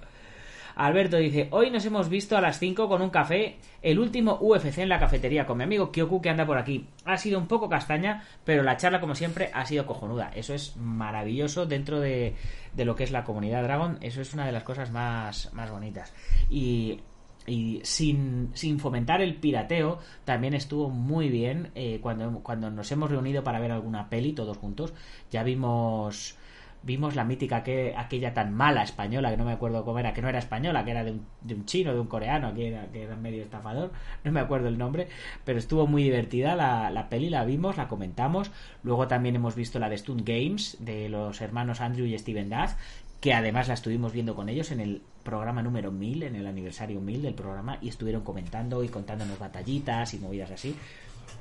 Alberto 0.75 1.17
dice, 1.17 1.50
hoy 1.51 1.72
nos 1.72 1.86
hemos 1.86 2.08
visto 2.08 2.38
a 2.38 2.41
las 2.41 2.58
5 2.58 2.88
con 2.88 3.01
un 3.01 3.10
café, 3.10 3.58
el 3.81 4.00
último 4.00 4.38
UFC 4.39 4.77
en 4.77 4.88
la 4.88 4.98
cafetería 4.98 5.46
con 5.46 5.58
mi 5.58 5.65
amigo 5.65 5.91
Kyoku 5.91 6.22
que 6.22 6.29
anda 6.29 6.46
por 6.46 6.58
aquí. 6.58 6.88
Ha 7.03 7.17
sido 7.17 7.38
un 7.38 7.48
poco 7.48 7.67
castaña, 7.67 8.24
pero 8.46 8.63
la 8.63 8.77
charla 8.77 9.01
como 9.01 9.13
siempre 9.13 9.51
ha 9.53 9.65
sido 9.65 9.86
cojonuda. 9.86 10.31
Eso 10.34 10.53
es 10.53 10.77
maravilloso 10.77 11.65
dentro 11.65 12.00
de, 12.00 12.34
de 12.74 12.86
lo 12.86 12.96
que 12.96 13.03
es 13.03 13.12
la 13.12 13.25
comunidad 13.25 13.63
Dragon. 13.63 13.98
Eso 14.00 14.22
es 14.22 14.34
una 14.34 14.46
de 14.46 14.53
las 14.53 14.63
cosas 14.63 14.89
más, 14.89 15.53
más 15.53 15.69
bonitas. 15.69 16.13
Y 16.50 17.01
y 17.50 17.82
sin, 17.84 18.51
sin, 18.53 18.79
fomentar 18.79 19.22
el 19.22 19.36
pirateo, 19.36 20.00
también 20.24 20.53
estuvo 20.53 20.89
muy 20.89 21.29
bien 21.29 21.72
eh, 21.75 22.00
cuando, 22.01 22.39
cuando 22.39 22.70
nos 22.70 22.91
hemos 22.91 23.10
reunido 23.10 23.44
para 23.44 23.60
ver 23.60 23.72
alguna 23.72 24.10
peli 24.10 24.34
todos 24.34 24.58
juntos. 24.58 24.94
Ya 25.32 25.44
vimos 25.44 26.38
vimos 26.82 27.15
la 27.15 27.25
mítica 27.25 27.62
que 27.62 27.94
aquella 27.98 28.34
tan 28.34 28.53
mala 28.53 28.84
española 28.84 29.29
que 29.29 29.38
no 29.38 29.44
me 29.44 29.51
acuerdo 29.51 29.84
cómo 29.84 30.00
era 30.00 30.13
que 30.13 30.22
no 30.22 30.29
era 30.29 30.39
española 30.39 30.86
que 30.86 30.91
era 30.91 31.03
de 31.03 31.12
un, 31.12 31.25
de 31.41 31.53
un 31.53 31.65
chino 31.65 31.94
de 31.94 32.00
un 32.00 32.08
coreano 32.08 32.53
que 32.53 32.70
era, 32.70 32.88
que 32.88 33.03
era 33.03 33.15
medio 33.18 33.44
estafador 33.44 33.91
no 34.24 34.32
me 34.32 34.39
acuerdo 34.39 34.70
el 34.70 34.77
nombre 34.77 35.10
pero 35.44 35.60
estuvo 35.60 35.88
muy 35.88 36.03
divertida 36.03 36.56
la, 36.56 36.89
la 36.89 37.10
peli 37.10 37.29
la 37.29 37.44
vimos 37.44 37.75
la 37.75 37.89
comentamos 37.89 38.51
luego 38.84 39.08
también 39.08 39.36
hemos 39.36 39.56
visto 39.56 39.77
la 39.77 39.89
de 39.89 39.98
Stunt 39.98 40.25
Games 40.25 40.77
de 40.79 41.10
los 41.10 41.41
hermanos 41.41 41.82
Andrew 41.82 42.06
y 42.06 42.18
Steven 42.18 42.50
Duff 42.50 42.75
que 43.19 43.33
además 43.33 43.67
la 43.67 43.73
estuvimos 43.73 44.13
viendo 44.13 44.35
con 44.35 44.49
ellos 44.49 44.71
en 44.71 44.79
el 44.79 45.01
programa 45.23 45.61
número 45.61 45.91
1000, 45.91 46.23
en 46.23 46.35
el 46.35 46.47
aniversario 46.47 47.01
1000 47.01 47.21
del 47.21 47.33
programa, 47.33 47.77
y 47.81 47.89
estuvieron 47.89 48.23
comentando 48.23 48.83
y 48.83 48.88
contándonos 48.88 49.38
batallitas 49.38 50.13
y 50.13 50.19
movidas 50.19 50.51
así. 50.51 50.75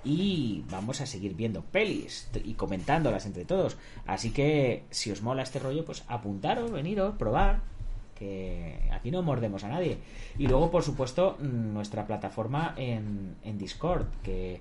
Y 0.05 0.65
vamos 0.71 1.01
a 1.01 1.07
seguir 1.07 1.35
viendo 1.35 1.63
pelis 1.63 2.31
y 2.45 2.55
comentándolas 2.55 3.27
entre 3.27 3.45
todos. 3.45 3.77
Así 4.07 4.31
que 4.31 4.85
si 4.91 5.11
os 5.11 5.23
mola 5.23 5.43
este 5.43 5.59
rollo, 5.59 5.85
pues 5.85 6.05
apuntaros, 6.09 6.71
veniros, 6.71 7.17
probar, 7.17 7.61
que 8.17 8.81
aquí 8.93 9.11
no 9.11 9.23
mordemos 9.23 9.63
a 9.65 9.69
nadie. 9.69 9.99
Y 10.37 10.47
luego, 10.47 10.71
por 10.71 10.83
supuesto, 10.83 11.37
nuestra 11.41 12.07
plataforma 12.07 12.75
en, 12.77 13.37
en 13.45 13.59
Discord, 13.59 14.07
que, 14.23 14.61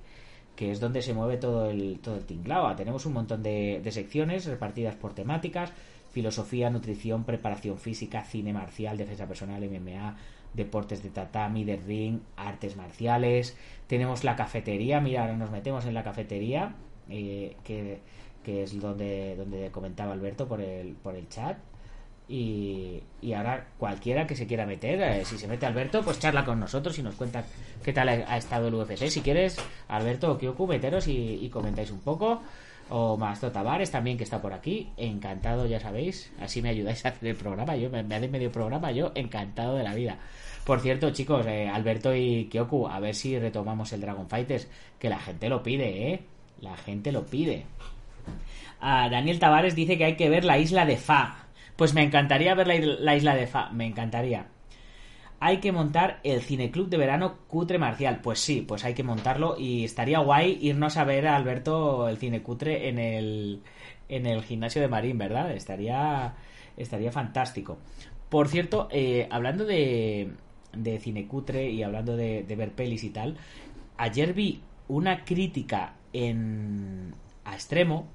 que, 0.56 0.72
es 0.72 0.80
donde 0.80 1.02
se 1.02 1.14
mueve 1.14 1.38
todo 1.38 1.70
el, 1.70 2.00
todo 2.00 2.16
el 2.16 2.26
tinglao. 2.26 2.76
Tenemos 2.76 3.06
un 3.06 3.14
montón 3.14 3.42
de, 3.42 3.82
de 3.84 3.92
secciones 3.92 4.46
repartidas 4.46 4.96
por 4.96 5.14
temáticas 5.14 5.72
filosofía, 6.18 6.72
nutrición, 6.72 7.26
preparación 7.26 7.78
física, 7.78 8.24
cine 8.24 8.52
marcial, 8.52 8.98
defensa 8.98 9.28
personal, 9.28 9.62
MMA, 9.62 10.18
deportes 10.52 11.04
de 11.04 11.12
tatami, 11.12 11.64
de 11.64 11.76
ring, 11.78 12.22
artes 12.36 12.76
marciales. 12.76 13.56
Tenemos 13.86 14.24
la 14.24 14.36
cafetería, 14.36 15.00
mira, 15.00 15.22
ahora 15.22 15.38
nos 15.38 15.52
metemos 15.52 15.86
en 15.86 15.94
la 15.94 16.04
cafetería, 16.04 16.74
eh, 17.08 17.56
que, 17.64 18.02
es 18.64 18.80
donde, 18.82 19.36
donde 19.36 19.70
comentaba 19.70 20.14
Alberto 20.14 20.48
por 20.48 20.60
el, 20.60 20.96
por 20.96 21.16
el 21.16 21.30
chat. 21.30 21.58
Y, 22.28 23.04
y 23.22 23.34
ahora 23.34 23.68
cualquiera 23.78 24.26
que 24.26 24.36
se 24.36 24.48
quiera 24.48 24.66
meter, 24.66 25.00
eh, 25.00 25.24
si 25.24 25.38
se 25.38 25.48
mete 25.48 25.68
Alberto, 25.68 26.02
pues 26.02 26.18
charla 26.18 26.44
con 26.44 26.60
nosotros 26.60 26.98
y 26.98 27.04
nos 27.04 27.14
cuenta 27.14 27.46
qué 27.84 27.94
tal 27.94 28.10
ha, 28.10 28.38
estado 28.38 28.70
el 28.70 28.74
UFC. 28.74 29.08
Si 29.10 29.22
quieres, 29.22 29.56
Alberto 29.88 30.32
o 30.32 30.38
Kyoku, 30.40 30.66
meteros 30.66 31.08
y, 31.08 31.46
y 31.46 31.50
comentáis 31.50 31.92
un 31.92 32.00
poco 32.00 32.42
o 32.90 33.18
Mastro 33.18 33.52
Tavares 33.52 33.92
también 33.92 34.18
que 34.18 34.24
está 34.24 34.42
por 34.42 34.54
aquí. 34.54 34.90
Encantado 34.98 35.66
ya 35.66 35.80
sabéis. 35.80 36.32
Así 36.40 36.62
me 36.62 36.70
ayudáis 36.70 37.06
a 37.06 37.10
hacer 37.10 37.30
el 37.30 37.36
programa. 37.36 37.76
Yo 37.76 37.90
me, 37.90 38.04
me 38.04 38.28
medio 38.28 38.52
programa 38.52 38.92
yo 38.92 39.12
encantado 39.16 39.76
de 39.76 39.84
la 39.84 39.94
vida. 39.94 40.18
Por 40.66 40.82
cierto 40.82 41.12
chicos 41.12 41.46
eh, 41.48 41.70
Alberto 41.70 42.14
y 42.14 42.46
Kyoku 42.46 42.88
a 42.88 43.00
ver 43.00 43.16
si 43.16 43.40
retomamos 43.40 43.94
el 43.94 44.02
Dragon 44.02 44.28
Fighters 44.28 44.68
que 45.00 45.10
la 45.10 45.20
gente 45.20 45.48
lo 45.48 45.64
pide 45.64 46.14
eh 46.14 46.20
la 46.62 46.76
gente 46.76 47.12
lo 47.12 47.26
pide. 47.26 47.66
Ah, 48.80 49.08
Daniel 49.10 49.40
Tavares 49.40 49.76
dice 49.76 49.98
que 49.98 50.06
hay 50.06 50.16
que 50.16 50.30
ver 50.30 50.44
la 50.44 50.58
isla 50.58 50.86
de 50.86 50.98
Fa. 50.98 51.48
Pues 51.76 51.94
me 51.94 52.04
encantaría 52.04 52.56
ver 52.56 52.68
la 52.68 53.16
isla 53.16 53.36
de 53.36 53.48
Fa. 53.48 53.70
Me 53.72 53.86
encantaría 53.86 54.48
hay 55.40 55.58
que 55.58 55.72
montar 55.72 56.20
el 56.24 56.42
cineclub 56.42 56.90
de 56.90 56.98
verano 56.98 57.38
cutre 57.48 57.78
marcial. 57.78 58.22
Pues 58.22 58.40
sí, 58.40 58.62
pues 58.62 58.84
hay 58.86 58.94
que 58.94 59.04
montarlo 59.04 59.56
y 59.58 59.84
estaría 59.84 60.20
guay 60.20 60.58
irnos 60.62 60.98
a 60.98 61.04
ver 61.04 61.28
a 61.28 61.36
Alberto 61.36 62.08
el 62.10 62.18
cine 62.18 62.42
cutre 62.42 62.90
en 62.90 63.00
el, 63.00 63.62
en 64.10 64.26
el 64.26 64.44
gimnasio 64.44 64.82
de 64.82 64.88
Marín, 64.88 65.18
¿verdad? 65.18 65.52
Estaría, 65.52 66.34
estaría 66.76 67.12
fantástico. 67.12 67.78
Por 68.30 68.48
cierto, 68.48 68.88
eh, 68.92 69.28
hablando 69.32 69.66
de, 69.66 70.32
de 70.74 71.00
cine 71.00 71.28
cutre 71.28 71.70
y 71.70 71.84
hablando 71.84 72.18
de, 72.18 72.44
de 72.44 72.56
ver 72.56 72.72
pelis 72.72 73.04
y 73.04 73.12
tal, 73.12 73.38
ayer 73.98 74.34
vi 74.34 74.62
una 74.88 75.24
crítica 75.24 75.94
en 76.14 77.14
a 77.46 77.54
extremo. 77.54 78.08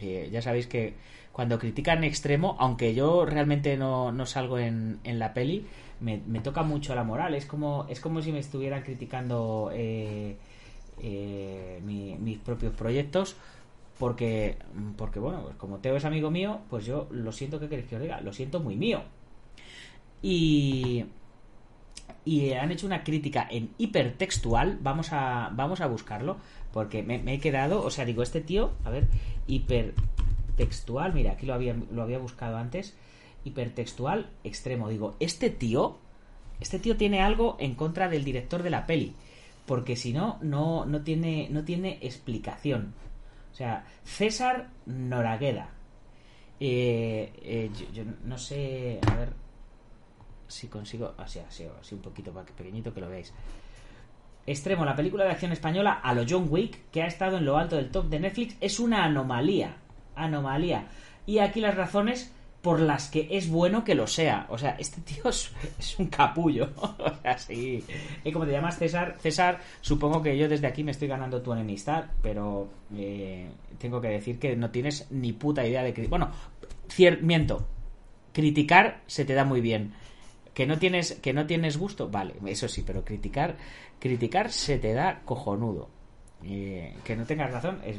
Ya 0.00 0.40
sabéis 0.40 0.66
que 0.66 0.94
cuando 1.30 1.58
critican 1.58 2.04
extremo, 2.04 2.56
aunque 2.58 2.94
yo 2.94 3.26
realmente 3.26 3.76
no, 3.76 4.12
no 4.12 4.24
salgo 4.24 4.58
en, 4.58 4.98
en 5.04 5.18
la 5.18 5.34
peli, 5.34 5.66
me, 6.00 6.40
toca 6.40 6.62
mucho 6.62 6.94
la 6.94 7.04
moral. 7.04 7.34
Es 7.34 7.46
como, 7.46 7.86
es 7.88 8.00
como 8.00 8.22
si 8.22 8.32
me 8.32 8.38
estuvieran 8.38 8.82
criticando 8.82 9.70
eh, 9.72 10.36
eh, 11.02 11.80
mis 11.82 12.38
propios 12.38 12.74
proyectos. 12.74 13.36
Porque, 13.98 14.56
porque 14.96 15.18
bueno, 15.18 15.42
pues 15.42 15.56
como 15.56 15.78
Teo 15.78 15.96
es 15.96 16.06
amigo 16.06 16.30
mío, 16.30 16.60
pues 16.70 16.86
yo 16.86 17.06
lo 17.10 17.32
siento 17.32 17.60
que 17.60 17.68
queréis 17.68 17.86
que 17.86 17.96
os 17.96 18.02
diga, 18.02 18.22
lo 18.22 18.32
siento 18.32 18.60
muy 18.60 18.76
mío. 18.76 19.02
Y, 20.22 21.04
y 22.24 22.52
han 22.52 22.72
hecho 22.72 22.86
una 22.86 23.04
crítica 23.04 23.46
en 23.50 23.70
hipertextual. 23.76 24.78
Vamos 24.80 25.12
a, 25.12 25.50
vamos 25.54 25.82
a 25.82 25.86
buscarlo. 25.86 26.38
Porque 26.72 27.02
me, 27.02 27.18
me, 27.18 27.34
he 27.34 27.40
quedado, 27.40 27.82
o 27.82 27.90
sea, 27.90 28.04
digo, 28.04 28.22
este 28.22 28.40
tío, 28.40 28.70
a 28.84 28.90
ver, 28.90 29.08
hipertextual, 29.48 31.12
mira, 31.12 31.32
aquí 31.32 31.44
lo 31.44 31.52
había, 31.52 31.74
lo 31.90 32.02
había 32.02 32.18
buscado 32.18 32.56
antes 32.56 32.96
hipertextual 33.44 34.30
extremo. 34.44 34.88
Digo, 34.88 35.16
este 35.20 35.50
tío, 35.50 35.98
este 36.60 36.78
tío 36.78 36.96
tiene 36.96 37.22
algo 37.22 37.56
en 37.60 37.74
contra 37.74 38.08
del 38.08 38.24
director 38.24 38.62
de 38.62 38.70
la 38.70 38.86
peli, 38.86 39.14
porque 39.66 39.96
si 39.96 40.12
no, 40.12 40.38
no, 40.42 40.84
no 40.84 41.02
tiene, 41.02 41.48
no 41.50 41.64
tiene 41.64 41.98
explicación. 42.02 42.94
O 43.52 43.54
sea, 43.54 43.84
César 44.04 44.70
Noragueda. 44.86 45.70
Eh, 46.60 47.32
eh, 47.42 47.70
yo, 47.92 48.04
no 48.24 48.36
sé, 48.36 49.00
a 49.06 49.14
ver 49.14 49.32
si 50.46 50.68
consigo, 50.68 51.14
así, 51.16 51.38
así, 51.38 51.66
así 51.80 51.94
un 51.94 52.02
poquito 52.02 52.32
pequeñito 52.56 52.92
que 52.92 53.00
lo 53.00 53.08
veáis. 53.08 53.32
Extremo, 54.46 54.84
la 54.84 54.96
película 54.96 55.24
de 55.24 55.30
acción 55.30 55.52
española 55.52 56.00
a 56.02 56.12
lo 56.12 56.24
John 56.28 56.46
Wick, 56.50 56.90
que 56.90 57.02
ha 57.02 57.06
estado 57.06 57.38
en 57.38 57.44
lo 57.44 57.56
alto 57.56 57.76
del 57.76 57.90
top 57.90 58.06
de 58.06 58.20
Netflix, 58.20 58.56
es 58.60 58.80
una 58.80 59.04
anomalía. 59.04 59.76
Anomalía. 60.16 60.88
Y 61.26 61.38
aquí 61.38 61.60
las 61.60 61.76
razones 61.76 62.32
por 62.62 62.80
las 62.80 63.08
que 63.08 63.28
es 63.30 63.48
bueno 63.48 63.84
que 63.84 63.94
lo 63.94 64.06
sea. 64.06 64.46
O 64.50 64.58
sea, 64.58 64.76
este 64.78 65.00
tío 65.00 65.30
es, 65.30 65.50
un 65.98 66.06
capullo. 66.06 66.70
o 66.76 67.22
sea, 67.22 67.38
sí. 67.38 67.82
Y 68.24 68.32
como 68.32 68.44
te 68.44 68.52
llamas 68.52 68.78
César, 68.78 69.16
César, 69.18 69.60
supongo 69.80 70.22
que 70.22 70.36
yo 70.36 70.48
desde 70.48 70.66
aquí 70.66 70.84
me 70.84 70.90
estoy 70.90 71.08
ganando 71.08 71.40
tu 71.40 71.52
enemistad, 71.52 72.04
pero 72.22 72.68
eh, 72.96 73.48
tengo 73.78 74.00
que 74.00 74.08
decir 74.08 74.38
que 74.38 74.56
no 74.56 74.70
tienes 74.70 75.10
ni 75.10 75.32
puta 75.32 75.66
idea 75.66 75.82
de 75.82 75.94
que... 75.94 76.06
Bueno, 76.06 76.30
miento. 77.22 77.66
Criticar 78.32 79.00
se 79.06 79.24
te 79.24 79.34
da 79.34 79.44
muy 79.44 79.60
bien. 79.60 79.94
Que 80.54 80.66
no 80.66 80.78
tienes, 80.78 81.14
que 81.14 81.32
no 81.32 81.46
tienes 81.46 81.78
gusto, 81.78 82.10
vale, 82.10 82.34
eso 82.46 82.68
sí, 82.68 82.82
pero 82.86 83.04
criticar, 83.04 83.56
criticar 83.98 84.52
se 84.52 84.78
te 84.78 84.92
da 84.92 85.22
cojonudo. 85.24 85.88
Eh, 86.44 86.94
que 87.04 87.16
no 87.16 87.24
tengas 87.24 87.50
razón 87.50 87.80
es 87.84 87.98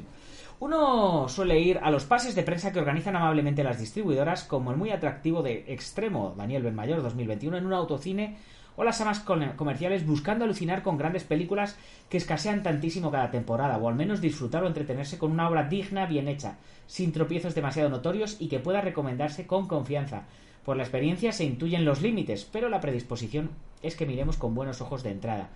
uno 0.62 1.28
suele 1.28 1.60
ir 1.60 1.80
a 1.82 1.90
los 1.90 2.06
pases 2.06 2.36
de 2.36 2.44
prensa 2.44 2.72
que 2.72 2.78
organizan 2.78 3.16
amablemente 3.16 3.64
las 3.64 3.80
distribuidoras, 3.80 4.44
como 4.44 4.70
el 4.70 4.78
muy 4.78 4.92
atractivo 4.92 5.42
de 5.42 5.66
Extremo 5.68 6.36
Daniel 6.38 6.62
Benmayor 6.62 7.02
2021 7.02 7.58
en 7.58 7.66
un 7.66 7.74
autocine 7.74 8.38
o 8.76 8.84
las 8.84 9.02
amas 9.02 9.22
comerciales 9.22 10.06
buscando 10.06 10.46
alucinar 10.46 10.84
con 10.84 11.00
grandes 11.00 11.24
películas 11.24 11.80
que 12.10 12.18
escasean 12.18 12.62
tantísimo 12.62 13.10
cada 13.10 13.32
temporada, 13.32 13.80
o 13.80 13.90
al 13.90 13.96
menos 13.96 14.22
disfrutar 14.22 14.64
o 14.64 14.68
entretenerse 14.68 15.18
con 15.18 15.32
una 15.32 15.50
obra 15.50 15.64
digna, 15.64 16.06
bien 16.06 16.28
hecha, 16.28 16.58
sin 16.86 17.12
tropiezos 17.12 17.56
demasiado 17.56 17.90
notorios 17.90 18.38
y 18.40 18.48
que 18.48 18.60
pueda 18.60 18.82
recomendarse 18.82 19.48
con 19.48 19.68
confianza. 19.68 20.28
Por 20.64 20.78
la 20.78 20.84
experiencia 20.84 21.32
se 21.32 21.44
intuyen 21.44 21.86
los 21.86 22.04
límites, 22.04 22.46
pero 22.46 22.70
la 22.70 22.82
predisposición 22.82 23.50
es 23.82 23.96
que 23.96 24.06
miremos 24.06 24.38
con 24.38 24.54
buenos 24.54 24.80
ojos 24.80 25.02
de 25.02 25.10
entrada. 25.10 25.50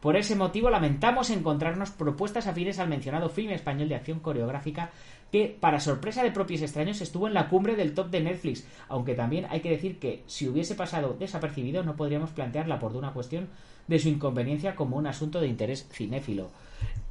Por 0.00 0.16
ese 0.16 0.36
motivo 0.36 0.70
lamentamos 0.70 1.30
encontrarnos 1.30 1.90
propuestas 1.90 2.46
afines 2.46 2.78
al 2.78 2.88
mencionado 2.88 3.28
filme 3.28 3.54
español 3.54 3.88
de 3.88 3.96
acción 3.96 4.20
coreográfica 4.20 4.90
que, 5.32 5.56
para 5.60 5.80
sorpresa 5.80 6.22
de 6.22 6.30
propios 6.30 6.62
extraños, 6.62 7.00
estuvo 7.00 7.26
en 7.26 7.34
la 7.34 7.48
cumbre 7.48 7.74
del 7.74 7.94
top 7.94 8.08
de 8.10 8.20
Netflix, 8.20 8.66
aunque 8.88 9.14
también 9.14 9.46
hay 9.50 9.60
que 9.60 9.70
decir 9.70 9.98
que 9.98 10.22
si 10.26 10.48
hubiese 10.48 10.76
pasado 10.76 11.16
desapercibido 11.18 11.82
no 11.82 11.96
podríamos 11.96 12.30
plantearla 12.30 12.78
por 12.78 12.94
una 12.94 13.12
cuestión 13.12 13.48
de 13.88 13.98
su 13.98 14.08
inconveniencia 14.08 14.76
como 14.76 14.96
un 14.96 15.06
asunto 15.06 15.40
de 15.40 15.48
interés 15.48 15.88
cinéfilo. 15.90 16.50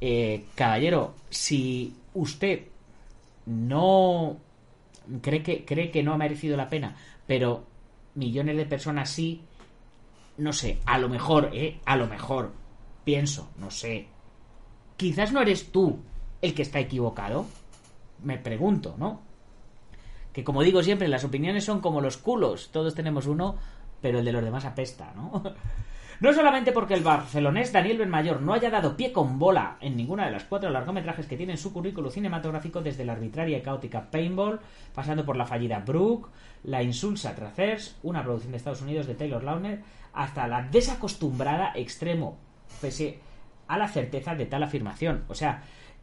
Eh, 0.00 0.46
caballero, 0.54 1.14
si 1.28 1.94
usted 2.14 2.62
no 3.44 4.38
cree 5.20 5.42
que, 5.42 5.64
cree 5.64 5.90
que 5.90 6.02
no 6.02 6.14
ha 6.14 6.18
merecido 6.18 6.56
la 6.56 6.70
pena, 6.70 6.96
pero 7.26 7.64
millones 8.14 8.56
de 8.56 8.64
personas 8.64 9.10
sí, 9.10 9.42
no 10.38 10.52
sé, 10.52 10.78
a 10.86 10.98
lo 10.98 11.08
mejor, 11.08 11.50
eh, 11.52 11.78
a 11.84 11.96
lo 11.96 12.06
mejor 12.06 12.52
pienso, 13.08 13.48
no 13.56 13.70
sé, 13.70 14.06
quizás 14.98 15.32
no 15.32 15.40
eres 15.40 15.72
tú 15.72 16.00
el 16.42 16.52
que 16.52 16.60
está 16.60 16.78
equivocado. 16.78 17.46
Me 18.22 18.36
pregunto, 18.36 18.96
¿no? 18.98 19.22
Que 20.30 20.44
como 20.44 20.62
digo 20.62 20.82
siempre, 20.82 21.08
las 21.08 21.24
opiniones 21.24 21.64
son 21.64 21.80
como 21.80 22.02
los 22.02 22.18
culos. 22.18 22.68
Todos 22.70 22.94
tenemos 22.94 23.26
uno, 23.26 23.56
pero 24.02 24.18
el 24.18 24.26
de 24.26 24.32
los 24.32 24.44
demás 24.44 24.66
apesta, 24.66 25.14
¿no? 25.16 25.42
No 26.20 26.34
solamente 26.34 26.72
porque 26.72 26.94
el 26.94 27.04
barcelonés 27.04 27.72
Daniel 27.72 27.98
Benmayor 27.98 28.42
no 28.42 28.52
haya 28.52 28.70
dado 28.70 28.96
pie 28.96 29.12
con 29.12 29.38
bola 29.38 29.76
en 29.80 29.96
ninguna 29.96 30.26
de 30.26 30.32
las 30.32 30.42
cuatro 30.44 30.68
largometrajes 30.68 31.28
que 31.28 31.36
tiene 31.36 31.52
en 31.52 31.58
su 31.58 31.72
currículo 31.72 32.10
cinematográfico, 32.10 32.82
desde 32.82 33.04
la 33.04 33.12
arbitraria 33.12 33.56
y 33.56 33.62
caótica 33.62 34.10
Paintball, 34.10 34.58
pasando 34.94 35.24
por 35.24 35.36
la 35.36 35.46
fallida 35.46 35.78
Brook, 35.78 36.28
la 36.64 36.82
insulsa 36.82 37.36
Tracers, 37.36 37.96
una 38.02 38.24
producción 38.24 38.50
de 38.50 38.58
Estados 38.58 38.82
Unidos 38.82 39.06
de 39.06 39.14
Taylor 39.14 39.44
Lautner, 39.44 39.80
hasta 40.12 40.48
la 40.48 40.62
desacostumbrada 40.62 41.72
extremo, 41.76 42.36
pese 42.80 43.18
a 43.66 43.78
la 43.78 43.88
certeza 43.88 44.34
de 44.34 44.46
tal 44.46 44.62
afirmación. 44.62 45.24
O 45.28 45.34
sea, 45.34 45.62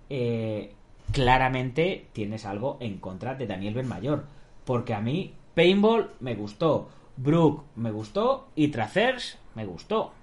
eh, 0.10 0.74
claramente 1.12 2.08
tienes 2.14 2.46
algo 2.46 2.78
en 2.80 2.98
contra 2.98 3.36
de 3.36 3.48
Daniel 3.48 3.74
Benmayor, 3.74 4.26
porque 4.64 4.94
a 4.94 5.02
mí 5.02 5.34
Paintball 5.54 6.12
me 6.20 6.36
gustó, 6.36 6.90
Brook 7.18 7.64
me 7.76 7.92
gustó 7.92 8.50
y 8.56 8.68
Tracers 8.70 9.38
me 9.56 9.66
gustó. 9.66 10.14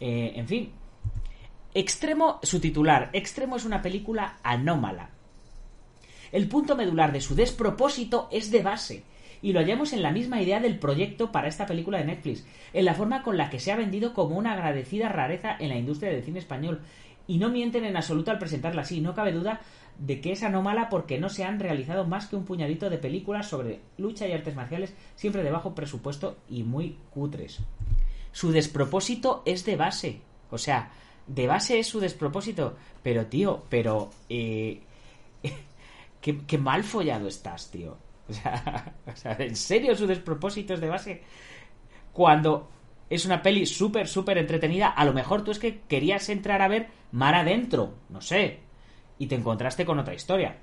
Eh, 0.00 0.32
en 0.34 0.46
fin. 0.46 0.72
Extremo, 1.74 2.40
su 2.42 2.58
titular. 2.58 3.10
Extremo 3.12 3.56
es 3.56 3.64
una 3.64 3.82
película 3.82 4.38
anómala. 4.42 5.10
El 6.32 6.48
punto 6.48 6.74
medular 6.74 7.12
de 7.12 7.20
su 7.20 7.34
despropósito 7.34 8.28
es 8.32 8.50
de 8.50 8.62
base. 8.62 9.04
Y 9.42 9.52
lo 9.52 9.60
hallamos 9.60 9.92
en 9.92 10.02
la 10.02 10.12
misma 10.12 10.40
idea 10.40 10.60
del 10.60 10.78
proyecto 10.78 11.32
para 11.32 11.48
esta 11.48 11.66
película 11.66 11.98
de 11.98 12.04
Netflix, 12.04 12.46
en 12.72 12.84
la 12.84 12.94
forma 12.94 13.22
con 13.22 13.36
la 13.36 13.50
que 13.50 13.60
se 13.60 13.72
ha 13.72 13.76
vendido 13.76 14.12
como 14.14 14.36
una 14.36 14.52
agradecida 14.52 15.08
rareza 15.08 15.56
en 15.58 15.68
la 15.68 15.76
industria 15.76 16.10
del 16.10 16.24
cine 16.24 16.38
español. 16.38 16.80
Y 17.26 17.38
no 17.38 17.50
mienten 17.50 17.84
en 17.84 17.96
absoluto 17.96 18.30
al 18.30 18.38
presentarla 18.38 18.82
así, 18.82 19.00
no 19.00 19.14
cabe 19.14 19.32
duda 19.32 19.60
de 19.98 20.20
que 20.20 20.32
es 20.32 20.42
anómala 20.42 20.88
porque 20.88 21.18
no 21.18 21.28
se 21.28 21.44
han 21.44 21.58
realizado 21.58 22.06
más 22.06 22.26
que 22.26 22.36
un 22.36 22.44
puñadito 22.44 22.90
de 22.90 22.98
películas 22.98 23.48
sobre 23.48 23.80
lucha 23.96 24.28
y 24.28 24.32
artes 24.32 24.54
marciales, 24.54 24.94
siempre 25.14 25.42
de 25.42 25.50
bajo 25.50 25.74
presupuesto 25.74 26.36
y 26.48 26.62
muy 26.62 26.98
cutres 27.10 27.62
su 28.36 28.52
despropósito 28.52 29.42
es 29.46 29.64
de 29.64 29.76
base. 29.76 30.20
O 30.50 30.58
sea, 30.58 30.90
de 31.26 31.46
base 31.46 31.78
es 31.78 31.86
su 31.86 32.00
despropósito. 32.00 32.76
Pero, 33.02 33.24
tío, 33.28 33.62
pero... 33.70 34.10
Eh, 34.28 34.82
qué, 36.20 36.58
mal 36.58 36.84
follado 36.84 37.28
estás, 37.28 37.70
tío. 37.70 37.96
O 39.12 39.16
sea, 39.16 39.36
¿en 39.38 39.56
serio 39.56 39.94
su 39.94 40.06
despropósito 40.06 40.74
es 40.74 40.80
de 40.80 40.88
base? 40.88 41.22
Cuando 42.12 42.68
es 43.08 43.24
una 43.24 43.42
peli 43.42 43.66
súper, 43.66 44.08
súper 44.08 44.38
entretenida, 44.38 44.88
a 44.88 45.04
lo 45.04 45.12
mejor 45.12 45.44
tú 45.44 45.50
es 45.50 45.58
que 45.58 45.80
querías 45.82 46.28
entrar 46.28 46.60
a 46.60 46.68
ver 46.68 46.88
mar 47.12 47.34
adentro, 47.34 47.94
no 48.08 48.20
sé, 48.20 48.60
y 49.18 49.26
te 49.26 49.36
encontraste 49.36 49.84
con 49.86 49.98
otra 49.98 50.14
historia. 50.14 50.56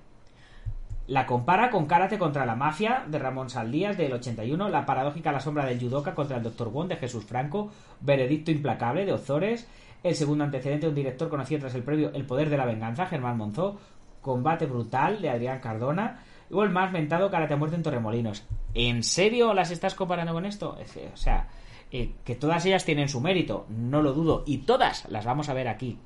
La 1.08 1.26
compara 1.26 1.70
con 1.70 1.86
Karate 1.86 2.18
contra 2.18 2.46
la 2.46 2.56
Mafia 2.56 3.04
de 3.08 3.20
Ramón 3.20 3.50
Saldías 3.50 3.98
del 3.98 4.14
81, 4.14 4.70
La 4.70 4.86
paradójica 4.86 5.34
La 5.34 5.42
sombra 5.42 5.66
del 5.66 5.80
Yudoka 5.80 6.16
contra 6.16 6.38
el 6.38 6.44
Dr. 6.44 6.70
Wong 6.70 6.88
de 6.88 6.96
Jesús 6.96 7.26
Franco, 7.26 7.72
Veredicto 8.00 8.52
implacable 8.52 9.06
de 9.06 9.12
Ozores, 9.12 9.68
el 10.02 10.16
segundo 10.16 10.46
antecedente 10.46 10.86
de 10.86 10.90
un 10.90 10.96
director 10.96 11.28
conocido 11.28 11.62
tras 11.62 11.76
el 11.76 11.84
previo 11.84 12.12
El 12.14 12.26
poder 12.26 12.50
de 12.50 12.58
la 12.58 12.66
venganza, 12.66 13.06
Germán 13.06 13.38
Monzó, 13.38 13.80
Combate 14.22 14.66
brutal 14.66 15.22
de 15.22 15.30
Adrián 15.30 15.60
Cardona, 15.60 16.24
o 16.54 16.64
el 16.64 16.70
más 16.70 16.92
mentado 16.92 17.30
Karate 17.30 17.54
a 17.54 17.58
muerte 17.58 17.76
en 17.76 17.84
Torremolinos. 17.84 18.46
¿En 18.74 19.04
serio 19.04 19.54
las 19.54 19.72
estás 19.72 19.96
comparando 19.96 20.34
con 20.34 20.46
esto? 20.46 20.78
O 21.14 21.18
sea, 21.18 21.48
eh, 21.92 22.14
que 22.24 22.36
todas 22.36 22.66
ellas 22.66 22.86
tienen 22.86 23.10
su 23.10 23.22
mérito, 23.22 23.66
no 23.70 24.02
lo 24.02 24.14
dudo, 24.14 24.44
y 24.46 24.60
todas 24.60 25.08
las 25.10 25.26
vamos 25.26 25.50
a 25.50 25.54
ver 25.54 25.68
aquí. 25.68 26.00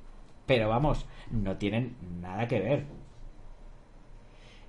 Pero 0.46 0.70
vamos, 0.70 1.06
no 1.32 1.58
tienen 1.58 1.96
nada 2.22 2.48
que 2.48 2.60
ver. 2.60 2.86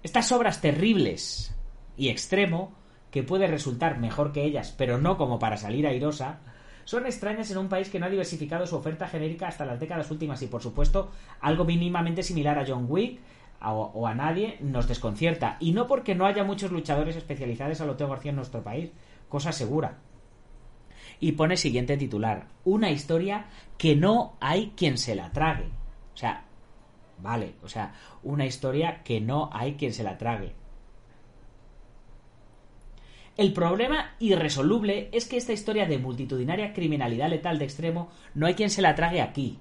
Estas 0.02 0.30
obras 0.32 0.60
terribles 0.60 1.54
y 1.96 2.08
extremo, 2.08 2.72
que 3.10 3.22
puede 3.22 3.46
resultar 3.46 3.98
mejor 3.98 4.32
que 4.32 4.44
ellas, 4.44 4.74
pero 4.76 4.98
no 4.98 5.16
como 5.16 5.38
para 5.38 5.56
salir 5.56 5.86
airosa, 5.86 6.40
son 6.84 7.04
extrañas 7.04 7.50
en 7.50 7.58
un 7.58 7.68
país 7.68 7.90
que 7.90 7.98
no 7.98 8.06
ha 8.06 8.10
diversificado 8.10 8.66
su 8.66 8.76
oferta 8.76 9.08
genérica 9.08 9.48
hasta 9.48 9.66
las 9.66 9.78
décadas 9.78 10.10
últimas 10.10 10.40
y, 10.42 10.46
por 10.46 10.62
supuesto, 10.62 11.10
algo 11.40 11.64
mínimamente 11.64 12.22
similar 12.22 12.58
a 12.58 12.64
John 12.66 12.86
Wick 12.88 13.20
o, 13.60 14.06
a 14.06 14.14
nadie 14.14 14.58
nos 14.60 14.88
desconcierta. 14.88 15.56
Y 15.60 15.72
no 15.72 15.86
porque 15.86 16.14
no 16.14 16.26
haya 16.26 16.44
muchos 16.44 16.70
luchadores 16.70 17.16
especializados 17.16 17.80
a 17.80 17.86
lo 17.86 17.96
Teo 17.96 18.08
García 18.08 18.30
en 18.30 18.36
nuestro 18.36 18.62
país, 18.62 18.90
cosa 19.28 19.52
segura. 19.52 19.98
Y 21.20 21.32
pone 21.32 21.56
siguiente 21.56 21.96
titular, 21.96 22.48
una 22.64 22.90
historia 22.90 23.46
que 23.76 23.96
no 23.96 24.36
hay 24.40 24.72
quien 24.76 24.98
se 24.98 25.14
la 25.14 25.32
trague. 25.32 25.70
O 26.14 26.16
sea, 26.16 26.48
Vale, 27.20 27.54
o 27.62 27.68
sea, 27.68 27.94
una 28.22 28.46
historia 28.46 29.02
que 29.02 29.20
no 29.20 29.50
hay 29.52 29.74
quien 29.74 29.92
se 29.92 30.04
la 30.04 30.16
trague. 30.18 30.54
El 33.36 33.52
problema 33.52 34.16
irresoluble 34.18 35.10
es 35.12 35.26
que 35.26 35.36
esta 35.36 35.52
historia 35.52 35.86
de 35.86 35.98
multitudinaria 35.98 36.72
criminalidad 36.72 37.28
letal 37.28 37.58
de 37.58 37.64
extremo 37.64 38.10
no 38.34 38.46
hay 38.46 38.54
quien 38.54 38.70
se 38.70 38.82
la 38.82 38.94
trague 38.94 39.20
aquí, 39.20 39.58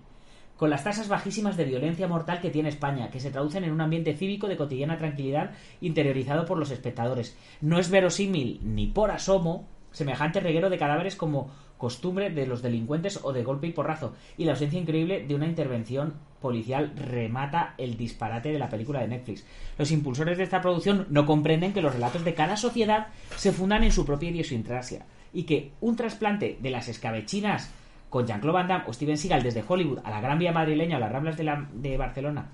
con 0.57 0.69
las 0.69 0.83
tasas 0.83 1.07
bajísimas 1.07 1.55
de 1.55 1.65
violencia 1.65 2.07
mortal 2.07 2.41
que 2.41 2.49
tiene 2.49 2.69
España, 2.69 3.09
que 3.09 3.19
se 3.19 3.31
traducen 3.31 3.63
en 3.63 3.71
un 3.71 3.81
ambiente 3.81 4.15
cívico 4.15 4.47
de 4.47 4.57
cotidiana 4.57 4.97
tranquilidad 4.97 5.51
interiorizado 5.81 6.45
por 6.45 6.57
los 6.57 6.71
espectadores. 6.71 7.37
No 7.61 7.79
es 7.79 7.89
verosímil 7.89 8.59
ni 8.63 8.87
por 8.87 9.11
asomo 9.11 9.67
semejante 9.91 10.39
reguero 10.39 10.69
de 10.69 10.77
cadáveres 10.77 11.15
como 11.15 11.49
costumbre 11.77 12.29
de 12.31 12.47
los 12.47 12.61
delincuentes 12.61 13.19
o 13.23 13.33
de 13.33 13.43
golpe 13.43 13.67
y 13.67 13.71
porrazo, 13.71 14.13
y 14.35 14.45
la 14.45 14.53
ausencia 14.53 14.79
increíble 14.79 15.25
de 15.27 15.35
una 15.35 15.45
intervención 15.45 16.15
policial 16.41 16.93
remata 16.95 17.75
el 17.77 17.97
disparate 17.97 18.51
de 18.51 18.59
la 18.59 18.69
película 18.69 19.01
de 19.01 19.07
Netflix. 19.07 19.45
Los 19.77 19.91
impulsores 19.91 20.37
de 20.37 20.43
esta 20.43 20.61
producción 20.61 21.05
no 21.09 21.25
comprenden 21.25 21.73
que 21.73 21.81
los 21.81 21.93
relatos 21.93 22.25
de 22.25 22.33
cada 22.33 22.57
sociedad 22.57 23.07
se 23.35 23.51
fundan 23.51 23.83
en 23.83 23.91
su 23.91 24.05
propia 24.05 24.29
idiosincrasia 24.29 25.05
y 25.33 25.43
que 25.43 25.71
un 25.81 25.95
trasplante 25.95 26.57
de 26.59 26.69
las 26.71 26.87
escabechinas 26.87 27.71
con 28.09 28.25
Jean-Claude 28.25 28.53
Van 28.59 28.67
Damme 28.67 28.83
o 28.87 28.93
Steven 28.93 29.17
Seagal 29.17 29.43
desde 29.43 29.63
Hollywood 29.67 29.99
a 30.03 30.09
la 30.09 30.21
Gran 30.21 30.39
Vía 30.39 30.51
madrileña 30.51 30.97
o 30.97 30.99
las 30.99 31.11
Ramblas 31.11 31.37
de, 31.37 31.43
la, 31.43 31.67
de 31.73 31.97
Barcelona 31.97 32.51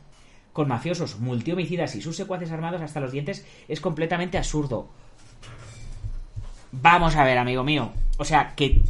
con 0.52 0.68
mafiosos, 0.68 1.20
multihomicidas 1.20 1.96
y 1.96 2.02
sus 2.02 2.16
secuaces 2.16 2.52
armados 2.52 2.82
hasta 2.82 3.00
los 3.00 3.12
dientes 3.12 3.46
es 3.68 3.82
completamente 3.82 4.38
absurdo. 4.38 4.88
Vamos 6.72 7.16
a 7.16 7.24
ver, 7.24 7.38
amigo 7.38 7.64
mío. 7.64 7.92
O 8.18 8.26
sea, 8.26 8.54
que 8.56 8.82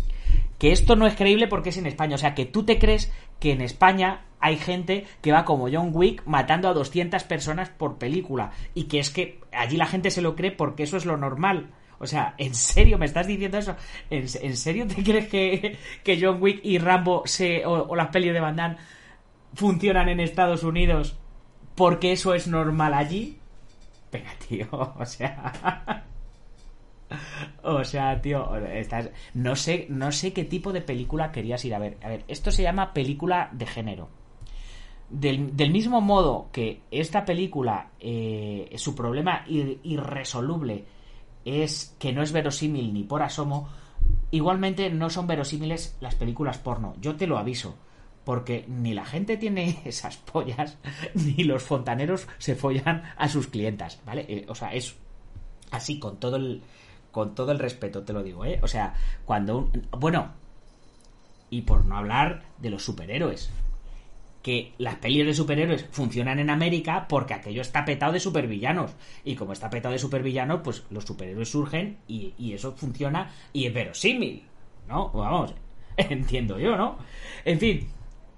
que 0.63 0.71
esto 0.71 0.95
no 0.95 1.08
es 1.08 1.15
creíble 1.15 1.49
porque 1.49 1.71
es 1.71 1.78
en 1.78 1.88
España. 1.88 2.15
O 2.15 2.17
sea, 2.17 2.36
que 2.36 2.45
tú 2.45 2.63
te 2.63 2.80
crees 2.80 3.12
que 3.41 3.52
en 3.52 3.60
España 3.60 4.21
hay 4.39 4.56
gente 4.56 5.06
que 5.21 5.34
va 5.34 5.43
como 5.43 5.67
John 5.69 5.89
Wick 5.91 6.23
matando 6.26 6.69
a 6.69 6.73
200 6.73 7.21
personas 7.26 7.67
por 7.67 7.97
película. 7.97 8.52
Y 8.73 8.86
que 8.86 8.99
es 8.99 9.10
que 9.10 9.41
allí 9.52 9.76
la 9.76 9.88
gente 9.88 10.10
se 10.10 10.21
lo 10.21 10.38
cree 10.38 10.52
porque 10.52 10.84
eso 10.84 10.95
es 10.95 11.04
lo 11.04 11.17
normal. 11.17 11.67
O 12.03 12.07
sea, 12.07 12.35
¿en 12.37 12.53
serio 12.53 12.97
me 12.97 13.05
estás 13.05 13.27
diciendo 13.27 13.57
eso? 13.57 13.77
¿En, 14.09 14.27
serio 14.27 14.85
te 14.85 15.01
crees 15.01 15.29
que, 15.29 15.77
que, 16.03 16.19
John 16.21 16.41
Wick 16.41 16.59
y 16.61 16.77
Rambo 16.77 17.23
o, 17.65 17.95
las 17.95 18.07
pelis 18.09 18.33
de 18.33 18.41
Van 18.41 18.77
funcionan 19.53 20.09
en 20.09 20.19
Estados 20.19 20.63
Unidos 20.63 21.15
porque 21.75 22.11
eso 22.11 22.33
es 22.33 22.45
normal 22.49 22.93
allí? 22.93 23.39
Venga, 24.11 24.31
tío, 24.47 24.67
o 24.99 25.05
sea... 25.05 26.03
O 27.61 27.83
sea, 27.85 28.21
tío, 28.21 28.53
estás... 28.57 29.09
no 29.33 29.55
sé, 29.55 29.85
no 29.87 30.11
sé 30.11 30.33
qué 30.33 30.43
tipo 30.43 30.73
de 30.73 30.81
película 30.81 31.31
querías 31.31 31.63
ir 31.63 31.73
a 31.73 31.79
ver. 31.79 31.97
A 32.03 32.09
ver, 32.09 32.25
esto 32.27 32.51
se 32.51 32.63
llama 32.63 32.93
película 32.93 33.49
de 33.53 33.65
género. 33.65 34.09
Del, 35.09 35.53
mismo 35.71 36.01
modo 36.01 36.49
que 36.51 36.81
esta 36.91 37.23
película, 37.23 37.91
eh, 37.99 38.73
su 38.75 38.93
problema 38.93 39.45
irresoluble 39.47 40.85
es 41.45 41.95
que 41.99 42.13
no 42.13 42.21
es 42.21 42.32
verosímil 42.32 42.93
ni 42.93 43.03
por 43.03 43.21
asomo, 43.21 43.69
igualmente 44.32 44.89
no 44.89 45.10
son 45.10 45.27
verosímiles 45.27 45.95
las 46.01 46.15
películas 46.15 46.58
porno. 46.58 46.95
Yo 46.99 47.15
te 47.15 47.27
lo 47.27 47.38
aviso. 47.38 47.75
Porque 48.23 48.63
ni 48.69 48.93
la 48.93 49.06
gente 49.06 49.36
tiene 49.36 49.82
esas 49.86 50.15
pollas, 50.17 50.77
ni 51.13 51.43
los 51.43 51.62
fontaneros 51.62 52.27
se 52.38 52.56
follan 52.56 53.03
a 53.17 53.27
sus 53.27 53.47
clientas, 53.47 53.99
¿vale? 54.06 54.25
Eh, 54.29 54.45
o 54.47 54.56
sea, 54.56 54.73
es 54.73 54.95
así, 55.71 55.99
con 55.99 56.17
todo 56.17 56.38
el, 56.38 56.62
con 57.12 57.36
todo 57.36 57.51
el 57.51 57.60
respeto 57.60 58.03
te 58.03 58.13
lo 58.13 58.23
digo, 58.23 58.45
¿eh? 58.45 58.60
O 58.63 58.67
sea, 58.67 58.93
cuando 59.25 59.58
un... 59.58 59.88
Bueno, 59.91 60.32
y 61.49 61.63
por 61.63 61.86
no 61.86 61.97
hablar 61.97 62.43
de 62.60 62.69
los 62.69 62.84
superhéroes. 62.84 63.51
Que 64.43 64.73
las 64.77 64.95
pelis 64.95 65.25
de 65.25 65.34
superhéroes 65.34 65.88
funcionan 65.89 66.38
en 66.38 66.51
América 66.51 67.08
porque 67.08 67.34
aquello 67.34 67.62
está 67.62 67.84
petado 67.86 68.13
de 68.13 68.19
supervillanos. 68.19 68.91
Y 69.23 69.36
como 69.36 69.53
está 69.53 69.69
petado 69.69 69.93
de 69.93 69.99
supervillanos, 69.99 70.62
pues 70.63 70.84
los 70.91 71.06
superhéroes 71.06 71.49
surgen 71.49 71.97
y, 72.08 72.53
eso 72.53 72.73
funciona 72.73 73.32
y 73.53 73.65
es 73.65 73.73
verosímil. 73.73 74.43
¿No? 74.88 75.10
Vamos, 75.10 75.56
entiendo 75.97 76.60
yo, 76.60 76.75
¿no? 76.75 76.97
En 77.45 77.58
fin, 77.58 77.88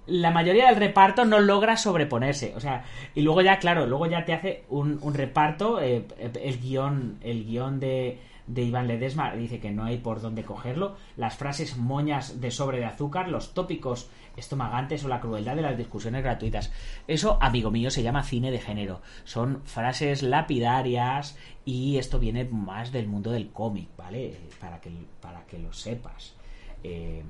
la 0.07 0.31
mayoría 0.31 0.67
del 0.67 0.75
reparto 0.75 1.25
no 1.25 1.39
logra 1.39 1.75
sobreponerse. 1.75 2.53
O 2.55 2.59
sea, 2.59 2.85
y 3.15 3.21
luego 3.21 3.41
ya, 3.41 3.57
claro, 3.57 3.87
luego 3.87 4.05
ya 4.07 4.25
te 4.25 4.33
hace 4.33 4.63
un, 4.69 4.99
reparto, 5.13 5.81
eh, 5.81 6.05
el 6.19 6.59
guion, 6.59 7.17
el 7.21 7.45
guion 7.45 7.79
de, 7.79 8.19
de 8.47 8.63
Iván 8.63 8.87
Ledesma 8.87 9.33
dice 9.35 9.59
que 9.59 9.71
no 9.71 9.83
hay 9.83 9.97
por 9.97 10.21
dónde 10.21 10.43
cogerlo, 10.43 10.95
las 11.17 11.35
frases 11.35 11.77
moñas 11.77 12.39
de 12.41 12.51
sobre 12.51 12.79
de 12.79 12.85
azúcar, 12.85 13.29
los 13.29 13.53
tópicos 13.53 14.09
estomagantes 14.37 15.03
o 15.03 15.07
la 15.07 15.21
crueldad 15.21 15.55
de 15.55 15.61
las 15.61 15.77
discusiones 15.77 16.23
gratuitas. 16.23 16.71
Eso, 17.07 17.37
amigo 17.41 17.71
mío, 17.71 17.89
se 17.89 18.03
llama 18.03 18.23
cine 18.23 18.51
de 18.51 18.59
género. 18.59 19.01
Son 19.23 19.61
frases 19.63 20.23
lapidarias 20.23 21.37
y 21.63 21.97
esto 21.97 22.19
viene 22.19 22.45
más 22.45 22.91
del 22.91 23.07
mundo 23.07 23.31
del 23.31 23.49
cómic, 23.49 23.89
¿vale? 23.97 24.37
Para 24.59 24.79
que, 24.79 24.91
para 25.21 25.45
que 25.45 25.59
lo 25.59 25.73
sepas. 25.73 26.35
Eh, 26.83 27.23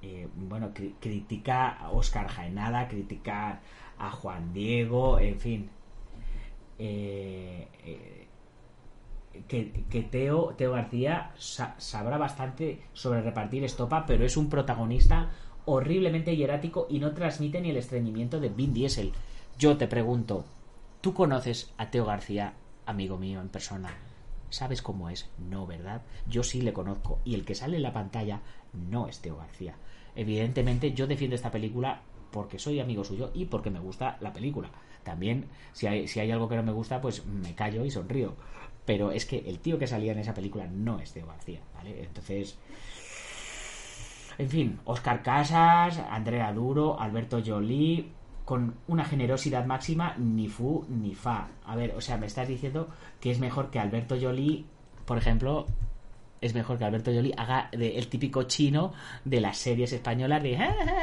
eh, 0.00 0.28
bueno, 0.34 0.70
critica 1.00 1.70
a 1.70 1.90
Oscar 1.90 2.28
Jaenada, 2.28 2.88
critica 2.88 3.60
a 3.98 4.10
Juan 4.10 4.52
Diego, 4.52 5.18
en 5.18 5.40
fin. 5.40 5.70
Eh, 6.78 8.27
que, 9.46 10.08
Teo, 10.10 10.54
Teo 10.56 10.72
García 10.72 11.32
sabrá 11.36 12.18
bastante 12.18 12.82
sobre 12.92 13.22
repartir 13.22 13.64
estopa, 13.64 14.06
pero 14.06 14.24
es 14.24 14.36
un 14.36 14.48
protagonista 14.48 15.30
horriblemente 15.64 16.36
hierático 16.36 16.86
y 16.90 16.98
no 16.98 17.12
transmite 17.12 17.60
ni 17.60 17.70
el 17.70 17.76
estreñimiento 17.76 18.40
de 18.40 18.48
Vin 18.48 18.72
Diesel. 18.72 19.12
Yo 19.58 19.76
te 19.76 19.86
pregunto, 19.86 20.44
¿tú 21.00 21.14
conoces 21.14 21.72
a 21.76 21.90
Teo 21.90 22.06
García, 22.06 22.54
amigo 22.86 23.18
mío, 23.18 23.40
en 23.40 23.48
persona? 23.48 23.94
¿Sabes 24.50 24.80
cómo 24.80 25.10
es? 25.10 25.28
No, 25.38 25.66
¿verdad? 25.66 26.02
Yo 26.26 26.42
sí 26.42 26.62
le 26.62 26.72
conozco 26.72 27.18
y 27.24 27.34
el 27.34 27.44
que 27.44 27.54
sale 27.54 27.76
en 27.76 27.82
la 27.82 27.92
pantalla 27.92 28.40
no 28.72 29.08
es 29.08 29.20
Teo 29.20 29.36
García. 29.36 29.76
Evidentemente 30.16 30.92
yo 30.92 31.06
defiendo 31.06 31.36
esta 31.36 31.50
película 31.50 32.00
porque 32.30 32.58
soy 32.58 32.80
amigo 32.80 33.04
suyo 33.04 33.30
y 33.34 33.44
porque 33.44 33.70
me 33.70 33.78
gusta 33.78 34.16
la 34.20 34.32
película. 34.32 34.70
También, 35.04 35.46
si 35.72 35.86
hay, 35.86 36.08
si 36.08 36.20
hay 36.20 36.30
algo 36.30 36.48
que 36.48 36.56
no 36.56 36.62
me 36.62 36.72
gusta, 36.72 37.00
pues 37.00 37.24
me 37.26 37.54
callo 37.54 37.84
y 37.84 37.90
sonrío 37.90 38.34
pero 38.88 39.12
es 39.12 39.26
que 39.26 39.36
el 39.46 39.58
tío 39.58 39.78
que 39.78 39.86
salía 39.86 40.12
en 40.12 40.18
esa 40.18 40.32
película 40.32 40.66
no 40.66 40.98
es 40.98 41.12
Teo 41.12 41.26
García, 41.26 41.60
¿vale? 41.74 42.04
Entonces, 42.04 42.56
en 44.38 44.48
fin, 44.48 44.78
Oscar 44.86 45.22
Casas, 45.22 45.98
Andrea 46.10 46.50
Duro, 46.54 46.98
Alberto 46.98 47.42
Jolie, 47.44 48.06
con 48.46 48.76
una 48.86 49.04
generosidad 49.04 49.66
máxima, 49.66 50.14
ni 50.16 50.48
fu 50.48 50.86
ni 50.88 51.14
fa. 51.14 51.48
A 51.66 51.76
ver, 51.76 51.94
o 51.96 52.00
sea, 52.00 52.16
me 52.16 52.24
estás 52.24 52.48
diciendo 52.48 52.88
que 53.20 53.30
es 53.30 53.38
mejor 53.40 53.70
que 53.70 53.78
Alberto 53.78 54.16
Jolie, 54.18 54.64
por 55.04 55.18
ejemplo, 55.18 55.66
es 56.40 56.54
mejor 56.54 56.78
que 56.78 56.86
Alberto 56.86 57.12
Jolie 57.12 57.34
haga 57.36 57.68
el 57.72 58.08
típico 58.08 58.44
chino 58.44 58.94
de 59.22 59.42
las 59.42 59.58
series 59.58 59.92
españolas 59.92 60.42
de... 60.42 60.58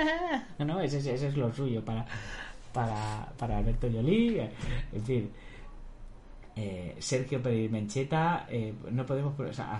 no, 0.57 0.81
ese, 0.81 0.97
ese 0.97 1.27
es 1.27 1.37
lo 1.37 1.53
suyo 1.53 1.85
para, 1.85 2.03
para, 2.73 3.31
para 3.37 3.59
Alberto 3.59 3.87
Jolie. 3.93 4.49
En 4.91 5.03
fin, 5.03 5.29
eh, 6.55 6.95
Sergio 6.99 7.41
Perimencheta, 7.41 8.47
eh, 8.49 8.73
no 8.91 9.05
podemos. 9.05 9.33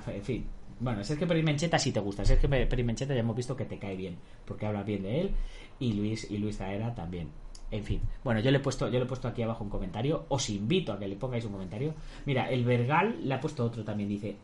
en 0.07 0.21
fin. 0.21 0.45
Bueno, 0.79 1.03
Sergio 1.05 1.27
Perimencheta 1.27 1.79
sí 1.79 1.91
te 1.91 2.01
gusta. 2.01 2.25
Sergio 2.25 2.49
Perimencheta 2.49 3.13
ya 3.13 3.21
hemos 3.21 3.35
visto 3.35 3.55
que 3.55 3.65
te 3.65 3.79
cae 3.79 3.95
bien, 3.95 4.17
porque 4.45 4.65
habla 4.65 4.83
bien 4.83 5.03
de 5.03 5.21
él. 5.21 5.31
Y 5.79 5.93
Luis 5.93 6.29
y 6.29 6.37
Luis 6.37 6.57
Zaera 6.57 6.93
también. 6.93 7.29
En 7.71 7.83
fin. 7.83 8.01
Bueno, 8.23 8.41
yo 8.41 8.51
le 8.51 8.57
he 8.57 8.61
puesto, 8.61 8.87
yo 8.89 8.99
le 8.99 9.05
he 9.05 9.07
puesto 9.07 9.27
aquí 9.27 9.41
abajo 9.41 9.63
un 9.63 9.69
comentario. 9.69 10.25
Os 10.27 10.49
invito 10.49 10.91
a 10.91 10.99
que 10.99 11.07
le 11.07 11.15
pongáis 11.15 11.45
un 11.45 11.53
comentario. 11.53 11.93
Mira, 12.25 12.49
el 12.49 12.65
Vergal 12.65 13.19
le 13.23 13.33
ha 13.33 13.39
puesto 13.39 13.63
otro 13.63 13.83
también. 13.85 14.09
Dice: 14.09 14.35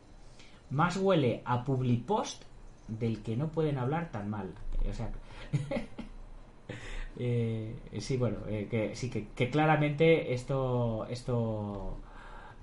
Más 0.70 0.96
huele 0.98 1.42
a 1.44 1.64
Publipost 1.66 2.44
del 2.88 3.22
que 3.22 3.36
no 3.36 3.50
pueden 3.52 3.78
hablar 3.78 4.12
tan 4.12 4.30
mal. 4.30 4.54
O 4.90 4.94
sea. 4.94 5.12
Eh, 7.20 7.76
sí, 8.00 8.16
bueno, 8.16 8.38
que 8.48 8.96
sí, 8.96 9.10
que, 9.10 9.28
que 9.36 9.50
claramente 9.50 10.34
esto. 10.34 11.06
esto 11.10 11.98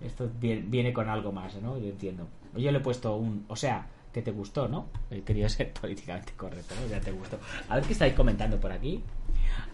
esto 0.00 0.30
viene 0.38 0.92
con 0.92 1.08
algo 1.08 1.32
más, 1.32 1.54
¿no? 1.56 1.78
Yo 1.78 1.88
entiendo. 1.88 2.28
Yo 2.56 2.70
le 2.70 2.78
he 2.78 2.80
puesto 2.80 3.16
un. 3.16 3.44
O 3.48 3.56
sea, 3.56 3.87
que 4.12 4.22
te 4.22 4.30
gustó, 4.30 4.68
¿no? 4.68 4.87
Quería 5.24 5.48
ser 5.48 5.72
políticamente 5.72 6.32
correcto, 6.37 6.74
¿no? 6.80 6.88
Ya 6.88 7.00
te 7.00 7.12
gustó. 7.12 7.38
A 7.68 7.76
ver 7.76 7.84
qué 7.84 7.92
estáis 7.92 8.14
comentando 8.14 8.58
por 8.61 8.72
aquí. 8.72 9.02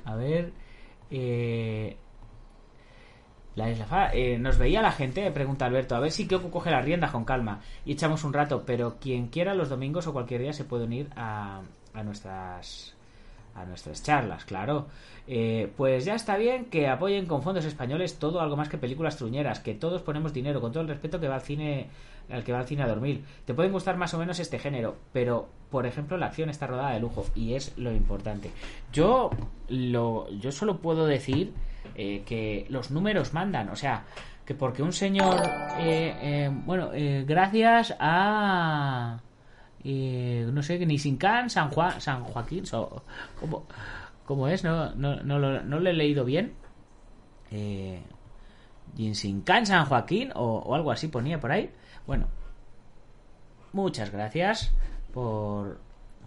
A 0.05 0.15
ver. 0.17 0.53
Eh, 1.11 1.97
la 3.55 3.71
isla 3.71 4.11
eh, 4.13 4.37
nos 4.37 4.59
veía 4.59 4.83
la 4.83 4.91
gente, 4.91 5.31
pregunta 5.31 5.67
Alberto. 5.67 5.95
A 5.95 6.01
ver 6.01 6.11
si 6.11 6.27
Kyoku 6.27 6.51
coge 6.51 6.73
las 6.73 6.85
riendas 6.85 7.13
con 7.13 7.25
calma 7.25 7.61
y 7.85 7.93
echamos 7.93 8.25
un 8.25 8.33
rato. 8.33 8.65
Pero 8.67 8.97
quien 8.99 9.29
quiera 9.29 9.55
los 9.55 9.69
domingos 9.69 10.07
o 10.07 10.13
cualquier 10.13 10.41
día 10.41 10.53
se 10.53 10.65
puede 10.65 10.85
unir 10.85 11.09
a, 11.15 11.63
a 11.93 12.03
nuestras 12.03 12.94
a 13.55 13.65
nuestras 13.65 14.03
charlas, 14.03 14.45
claro. 14.45 14.87
Eh, 15.27 15.73
pues 15.77 16.05
ya 16.05 16.15
está 16.15 16.37
bien 16.37 16.67
que 16.67 16.87
apoyen 16.89 17.27
con 17.27 17.43
fondos 17.43 17.65
españoles 17.65 18.19
todo 18.19 18.41
algo 18.41 18.57
más 18.57 18.69
que 18.69 18.77
películas 18.77 19.17
truñeras, 19.17 19.61
que 19.61 19.75
todos 19.75 20.03
ponemos 20.03 20.35
dinero, 20.35 20.61
con 20.61 20.73
todo 20.73 20.83
el 20.83 20.89
respeto 20.89 21.21
que 21.21 21.29
va 21.29 21.37
al 21.37 21.43
cine 21.43 21.89
al 22.31 22.43
que 22.43 22.53
va 22.53 22.61
al 22.61 22.67
cine 22.67 22.83
a 22.83 22.89
dormir. 22.89 23.23
Te 23.45 23.53
pueden 23.53 23.73
gustar 23.73 23.99
más 23.99 24.15
o 24.15 24.19
menos 24.19 24.39
este 24.41 24.59
género, 24.59 24.97
pero 25.13 25.49
por 25.71 25.87
ejemplo 25.87 26.17
la 26.17 26.27
acción 26.27 26.49
está 26.49 26.67
rodada 26.67 26.93
de 26.93 27.01
lujo 27.01 27.27
y 27.35 27.55
es 27.55 27.77
lo 27.77 27.93
importante. 27.93 28.51
Yo 28.93 29.31
lo 29.69 30.31
yo 30.31 30.51
solo 30.51 30.79
puedo 30.79 31.07
decir 31.07 31.53
eh, 31.95 32.23
que 32.25 32.67
los 32.71 32.91
números 32.91 33.35
mandan, 33.35 33.69
o 33.69 33.77
sea, 33.77 34.05
que 34.47 34.55
porque 34.55 34.83
un 34.83 34.93
señor 34.93 35.37
eh, 35.79 36.51
bueno, 36.65 36.91
gracias 37.27 37.95
a 37.99 39.21
no 39.85 40.63
sé, 40.63 40.85
ni 40.87 40.99
Sincan, 40.99 41.51
San 41.51 41.71
Juan, 41.71 42.01
San 42.01 42.25
Joaquín, 42.25 42.65
¿cómo, 44.25 44.49
es? 44.49 44.65
No, 44.65 44.95
no, 44.95 45.23
no, 45.23 45.39
lo, 45.39 45.63
no 45.63 45.79
lo 45.79 45.91
he 45.91 45.93
leído 45.93 46.25
bien. 46.25 46.55
Eh, 47.51 48.01
San 49.15 49.87
Joaquín 49.87 50.33
o, 50.35 50.75
algo 50.75 50.91
así 50.91 51.09
ponía 51.09 51.39
por 51.39 51.53
ahí. 51.53 51.71
Bueno, 52.07 52.29
muchas 53.73 54.11
gracias 54.11 54.73
por, 55.13 55.79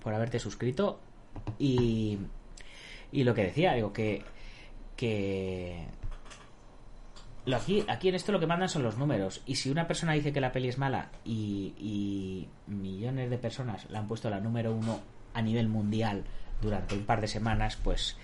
por 0.01 0.13
haberte 0.13 0.39
suscrito 0.39 0.99
y, 1.57 2.19
y 3.11 3.23
lo 3.23 3.33
que 3.33 3.43
decía, 3.43 3.73
digo 3.73 3.91
que, 3.91 4.23
que 4.95 5.87
aquí, 7.55 7.86
aquí 7.88 8.10
en 8.10 8.15
esto 8.15 8.31
lo 8.31 8.39
que 8.39 8.47
mandan 8.47 8.69
son 8.69 8.83
los 8.83 8.97
números. 8.97 9.41
Y 9.45 9.55
si 9.55 9.69
una 9.69 9.88
persona 9.88 10.13
dice 10.13 10.33
que 10.33 10.41
la 10.41 10.51
peli 10.51 10.67
es 10.67 10.77
mala 10.77 11.10
y, 11.23 12.47
millones 12.67 13.29
de 13.29 13.38
personas 13.38 13.89
la 13.89 13.99
han 13.99 14.07
puesto 14.07 14.29
la 14.29 14.39
número 14.39 14.73
uno 14.73 14.99
a 15.33 15.41
nivel 15.41 15.69
mundial 15.69 16.23
durante 16.62 16.95
un 16.95 17.05
par 17.05 17.21
de 17.21 17.27
semanas, 17.27 17.77
pues 17.81 18.17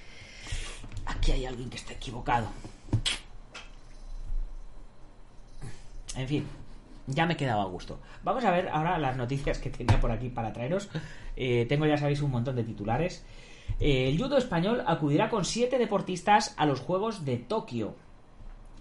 aquí 1.06 1.32
hay 1.32 1.46
alguien 1.46 1.70
que 1.70 1.78
está 1.78 1.94
equivocado. 1.94 2.48
En 6.16 6.28
fin, 6.28 6.48
ya 7.08 7.26
me 7.26 7.34
he 7.34 7.38
quedado 7.38 7.62
a 7.62 7.66
gusto. 7.66 8.00
Vamos 8.24 8.44
a 8.46 8.52
ver 8.52 8.70
ahora 8.70 8.98
las 8.98 9.18
noticias 9.18 9.58
que 9.60 9.70
tenía 9.70 10.00
por 10.00 10.12
aquí 10.12 10.30
para 10.30 10.54
traeros. 10.54 10.90
Eh, 11.36 11.66
tengo, 11.68 11.86
ya 11.86 11.98
sabéis, 11.98 12.22
un 12.22 12.32
montón 12.32 12.56
de 12.56 12.64
titulares. 12.64 13.26
Eh, 13.80 14.10
el 14.10 14.22
judo 14.22 14.38
español 14.38 14.84
acudirá 14.86 15.30
con 15.30 15.46
siete 15.46 15.78
deportistas 15.78 16.54
a 16.58 16.66
los 16.66 16.80
Juegos 16.80 17.26
de 17.26 17.38
Tokio. 17.38 17.96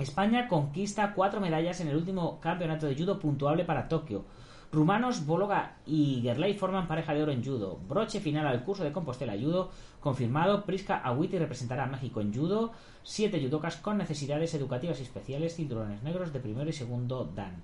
España 0.02 0.48
conquista 0.48 1.14
cuatro 1.14 1.40
medallas 1.40 1.80
en 1.80 1.88
el 1.88 1.96
último 1.96 2.40
campeonato 2.40 2.86
de 2.86 2.96
judo 2.96 3.18
puntuable 3.18 3.64
para 3.64 3.88
Tokio. 3.88 4.24
Rumanos, 4.72 5.26
Bologa 5.26 5.76
y 5.84 6.20
Gerlay 6.22 6.54
forman 6.54 6.88
pareja 6.88 7.12
de 7.12 7.22
oro 7.22 7.32
en 7.32 7.44
judo. 7.44 7.78
Broche 7.88 8.20
final 8.20 8.46
al 8.46 8.64
curso 8.64 8.82
de 8.84 8.92
Compostela 8.92 9.34
Judo. 9.38 9.70
Confirmado, 10.00 10.64
Priska 10.64 10.98
Awiti 10.98 11.38
representará 11.38 11.84
a 11.84 11.88
México 11.88 12.22
en 12.22 12.32
judo. 12.32 12.72
Siete 13.02 13.38
judocas 13.42 13.76
con 13.76 13.98
necesidades 13.98 14.54
educativas 14.54 14.98
y 15.00 15.02
especiales, 15.02 15.56
cinturones 15.56 16.02
negros 16.02 16.32
de 16.32 16.40
primero 16.40 16.70
y 16.70 16.72
segundo 16.72 17.30
dan. 17.34 17.62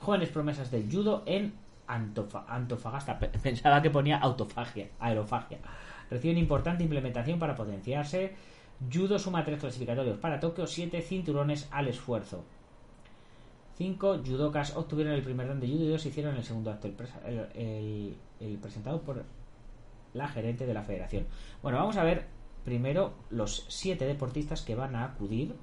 Jóvenes 0.00 0.30
promesas 0.30 0.70
del 0.70 0.90
judo 0.90 1.24
en 1.26 1.52
Antofagasta. 1.86 3.18
Pensaba 3.42 3.82
que 3.82 3.90
ponía 3.90 4.16
autofagia, 4.16 4.88
aerofagia. 4.98 5.58
Reciben 6.10 6.38
importante 6.38 6.84
implementación 6.84 7.38
para 7.38 7.54
potenciarse 7.54 8.34
Judo 8.92 9.18
suma 9.18 9.44
tres 9.44 9.60
clasificatorios 9.60 10.18
para 10.18 10.40
Tokio, 10.40 10.66
siete 10.66 11.00
cinturones 11.00 11.68
al 11.70 11.88
esfuerzo. 11.88 12.44
Cinco 13.76 14.18
judokas 14.24 14.76
obtuvieron 14.76 15.12
el 15.12 15.22
primer 15.22 15.48
dan 15.48 15.60
de 15.60 15.68
judo 15.68 15.84
y 15.84 15.88
dos 15.88 16.06
hicieron 16.06 16.36
el 16.36 16.44
segundo 16.44 16.70
acto, 16.70 16.88
el, 16.88 18.58
presentado 18.60 19.02
por 19.02 19.24
la 20.14 20.28
gerente 20.28 20.66
de 20.66 20.74
la 20.74 20.82
federación. 20.82 21.26
Bueno, 21.62 21.78
vamos 21.78 21.96
a 21.96 22.04
ver 22.04 22.26
primero 22.64 23.12
los 23.30 23.66
siete 23.68 24.06
deportistas 24.06 24.62
que 24.62 24.74
van 24.74 24.96
a 24.96 25.04
acudir 25.04 25.54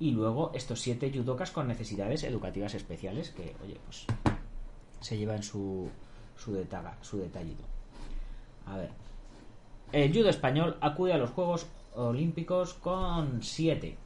y 0.00 0.10
luego 0.12 0.52
estos 0.54 0.80
siete 0.80 1.12
judokas 1.14 1.50
con 1.50 1.68
necesidades 1.68 2.24
educativas 2.24 2.74
especiales 2.74 3.30
que, 3.30 3.54
oye, 3.62 3.78
pues 3.84 4.06
se 5.00 5.18
llevan 5.18 5.42
su, 5.42 5.90
su, 6.36 6.54
detaga, 6.54 6.96
su 7.02 7.18
detallito. 7.18 7.64
A 8.66 8.78
ver. 8.78 8.90
El 9.92 10.12
judo 10.12 10.30
español 10.30 10.76
acude 10.80 11.12
a 11.12 11.18
los 11.18 11.30
Juegos 11.30 11.66
Olímpicos 11.94 12.74
con 12.74 13.42
7. 13.42 13.96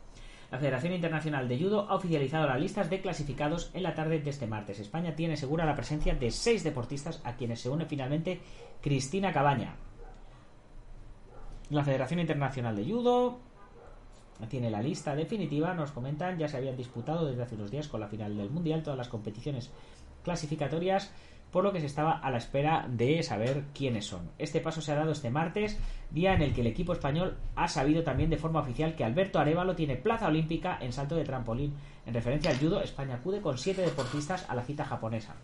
La 0.50 0.58
Federación 0.58 0.94
Internacional 0.94 1.46
de 1.46 1.58
Judo 1.58 1.86
ha 1.90 1.94
oficializado 1.94 2.46
las 2.46 2.60
listas 2.60 2.88
de 2.88 3.02
clasificados 3.02 3.70
en 3.74 3.82
la 3.82 3.94
tarde 3.94 4.20
de 4.20 4.30
este 4.30 4.46
martes. 4.46 4.80
España 4.80 5.14
tiene 5.14 5.36
segura 5.36 5.66
la 5.66 5.74
presencia 5.74 6.14
de 6.14 6.30
seis 6.30 6.64
deportistas 6.64 7.20
a 7.24 7.36
quienes 7.36 7.60
se 7.60 7.68
une 7.68 7.84
finalmente 7.84 8.40
Cristina 8.80 9.32
Cabaña. 9.32 9.76
La 11.68 11.84
Federación 11.84 12.20
Internacional 12.20 12.76
de 12.76 12.90
Judo 12.90 13.38
tiene 14.48 14.70
la 14.70 14.80
lista 14.80 15.14
definitiva, 15.14 15.74
nos 15.74 15.90
comentan, 15.90 16.38
ya 16.38 16.48
se 16.48 16.56
habían 16.56 16.76
disputado 16.76 17.26
desde 17.26 17.42
hace 17.42 17.56
unos 17.56 17.70
días 17.70 17.88
con 17.88 18.00
la 18.00 18.08
final 18.08 18.36
del 18.36 18.50
Mundial 18.50 18.82
todas 18.82 18.96
las 18.96 19.08
competiciones 19.08 19.70
clasificatorias, 20.22 21.12
por 21.50 21.64
lo 21.64 21.72
que 21.72 21.80
se 21.80 21.86
estaba 21.86 22.12
a 22.12 22.30
la 22.30 22.38
espera 22.38 22.86
de 22.88 23.22
saber 23.22 23.64
quiénes 23.74 24.06
son. 24.06 24.30
Este 24.38 24.60
paso 24.60 24.80
se 24.80 24.92
ha 24.92 24.96
dado 24.96 25.12
este 25.12 25.30
martes, 25.30 25.78
día 26.10 26.34
en 26.34 26.42
el 26.42 26.52
que 26.52 26.60
el 26.60 26.66
equipo 26.66 26.92
español 26.92 27.36
ha 27.56 27.68
sabido 27.68 28.02
también 28.02 28.30
de 28.30 28.36
forma 28.36 28.60
oficial 28.60 28.94
que 28.94 29.04
Alberto 29.04 29.38
Arevalo 29.38 29.74
tiene 29.74 29.96
plaza 29.96 30.28
olímpica 30.28 30.78
en 30.80 30.92
salto 30.92 31.16
de 31.16 31.24
trampolín. 31.24 31.74
En 32.06 32.14
referencia 32.14 32.50
al 32.50 32.58
judo, 32.58 32.82
España 32.82 33.16
acude 33.16 33.40
con 33.40 33.58
siete 33.58 33.82
deportistas 33.82 34.48
a 34.48 34.54
la 34.54 34.62
cita 34.62 34.84
japonesa. 34.84 35.36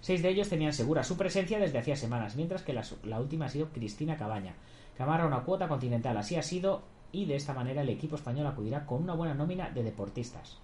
Seis 0.00 0.22
de 0.22 0.28
ellos 0.28 0.48
tenían 0.48 0.72
segura 0.72 1.02
su 1.02 1.16
presencia 1.16 1.58
desde 1.58 1.78
hacía 1.78 1.96
semanas, 1.96 2.36
mientras 2.36 2.62
que 2.62 2.72
la, 2.72 3.20
última 3.20 3.46
ha 3.46 3.48
sido 3.48 3.70
Cristina 3.70 4.16
Cabaña, 4.16 4.54
que 4.96 5.02
amarra 5.02 5.26
una 5.26 5.40
cuota 5.40 5.68
continental. 5.68 6.16
Así 6.16 6.36
ha 6.36 6.42
sido 6.42 6.82
y 7.10 7.24
de 7.24 7.36
esta 7.36 7.54
manera 7.54 7.82
el 7.82 7.88
equipo 7.88 8.16
español 8.16 8.46
acudirá 8.46 8.86
con 8.86 9.02
una 9.02 9.14
buena 9.14 9.34
nómina 9.34 9.70
de 9.70 9.82
deportistas. 9.82 10.58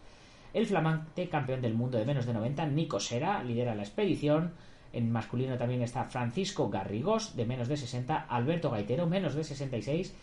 El 0.52 0.66
flamante 0.66 1.28
campeón 1.28 1.60
del 1.62 1.74
mundo 1.74 1.98
de 1.98 2.04
menos 2.04 2.26
de 2.26 2.32
90, 2.32 2.66
Nico 2.66 3.00
Sera, 3.00 3.42
lidera 3.42 3.74
la 3.74 3.82
expedición. 3.82 4.52
En 4.94 5.10
masculino 5.10 5.58
también 5.58 5.82
está 5.82 6.04
Francisco 6.04 6.70
Garrigós, 6.70 7.34
de 7.34 7.44
menos 7.44 7.66
de 7.66 7.76
60, 7.76 8.16
Alberto 8.16 8.70
Gaitero, 8.70 9.06
menos 9.06 9.34
de 9.34 9.42
66, 9.42 10.14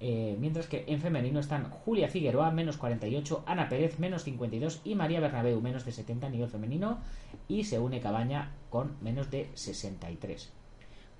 eh, 0.00 0.36
mientras 0.38 0.66
que 0.66 0.84
en 0.88 1.00
femenino 1.00 1.38
están 1.38 1.70
Julia 1.70 2.08
Figueroa, 2.08 2.50
menos 2.50 2.76
48, 2.76 3.44
Ana 3.46 3.68
Pérez, 3.68 4.00
menos 4.00 4.24
52 4.24 4.80
y 4.84 4.96
María 4.96 5.20
Bernabeu, 5.20 5.60
menos 5.60 5.84
de 5.84 5.92
70 5.92 6.26
a 6.26 6.30
nivel 6.30 6.48
femenino, 6.48 6.98
y 7.46 7.64
se 7.64 7.78
une 7.78 8.00
Cabaña 8.00 8.50
con 8.68 8.96
menos 9.00 9.30
de 9.30 9.48
63. 9.54 10.52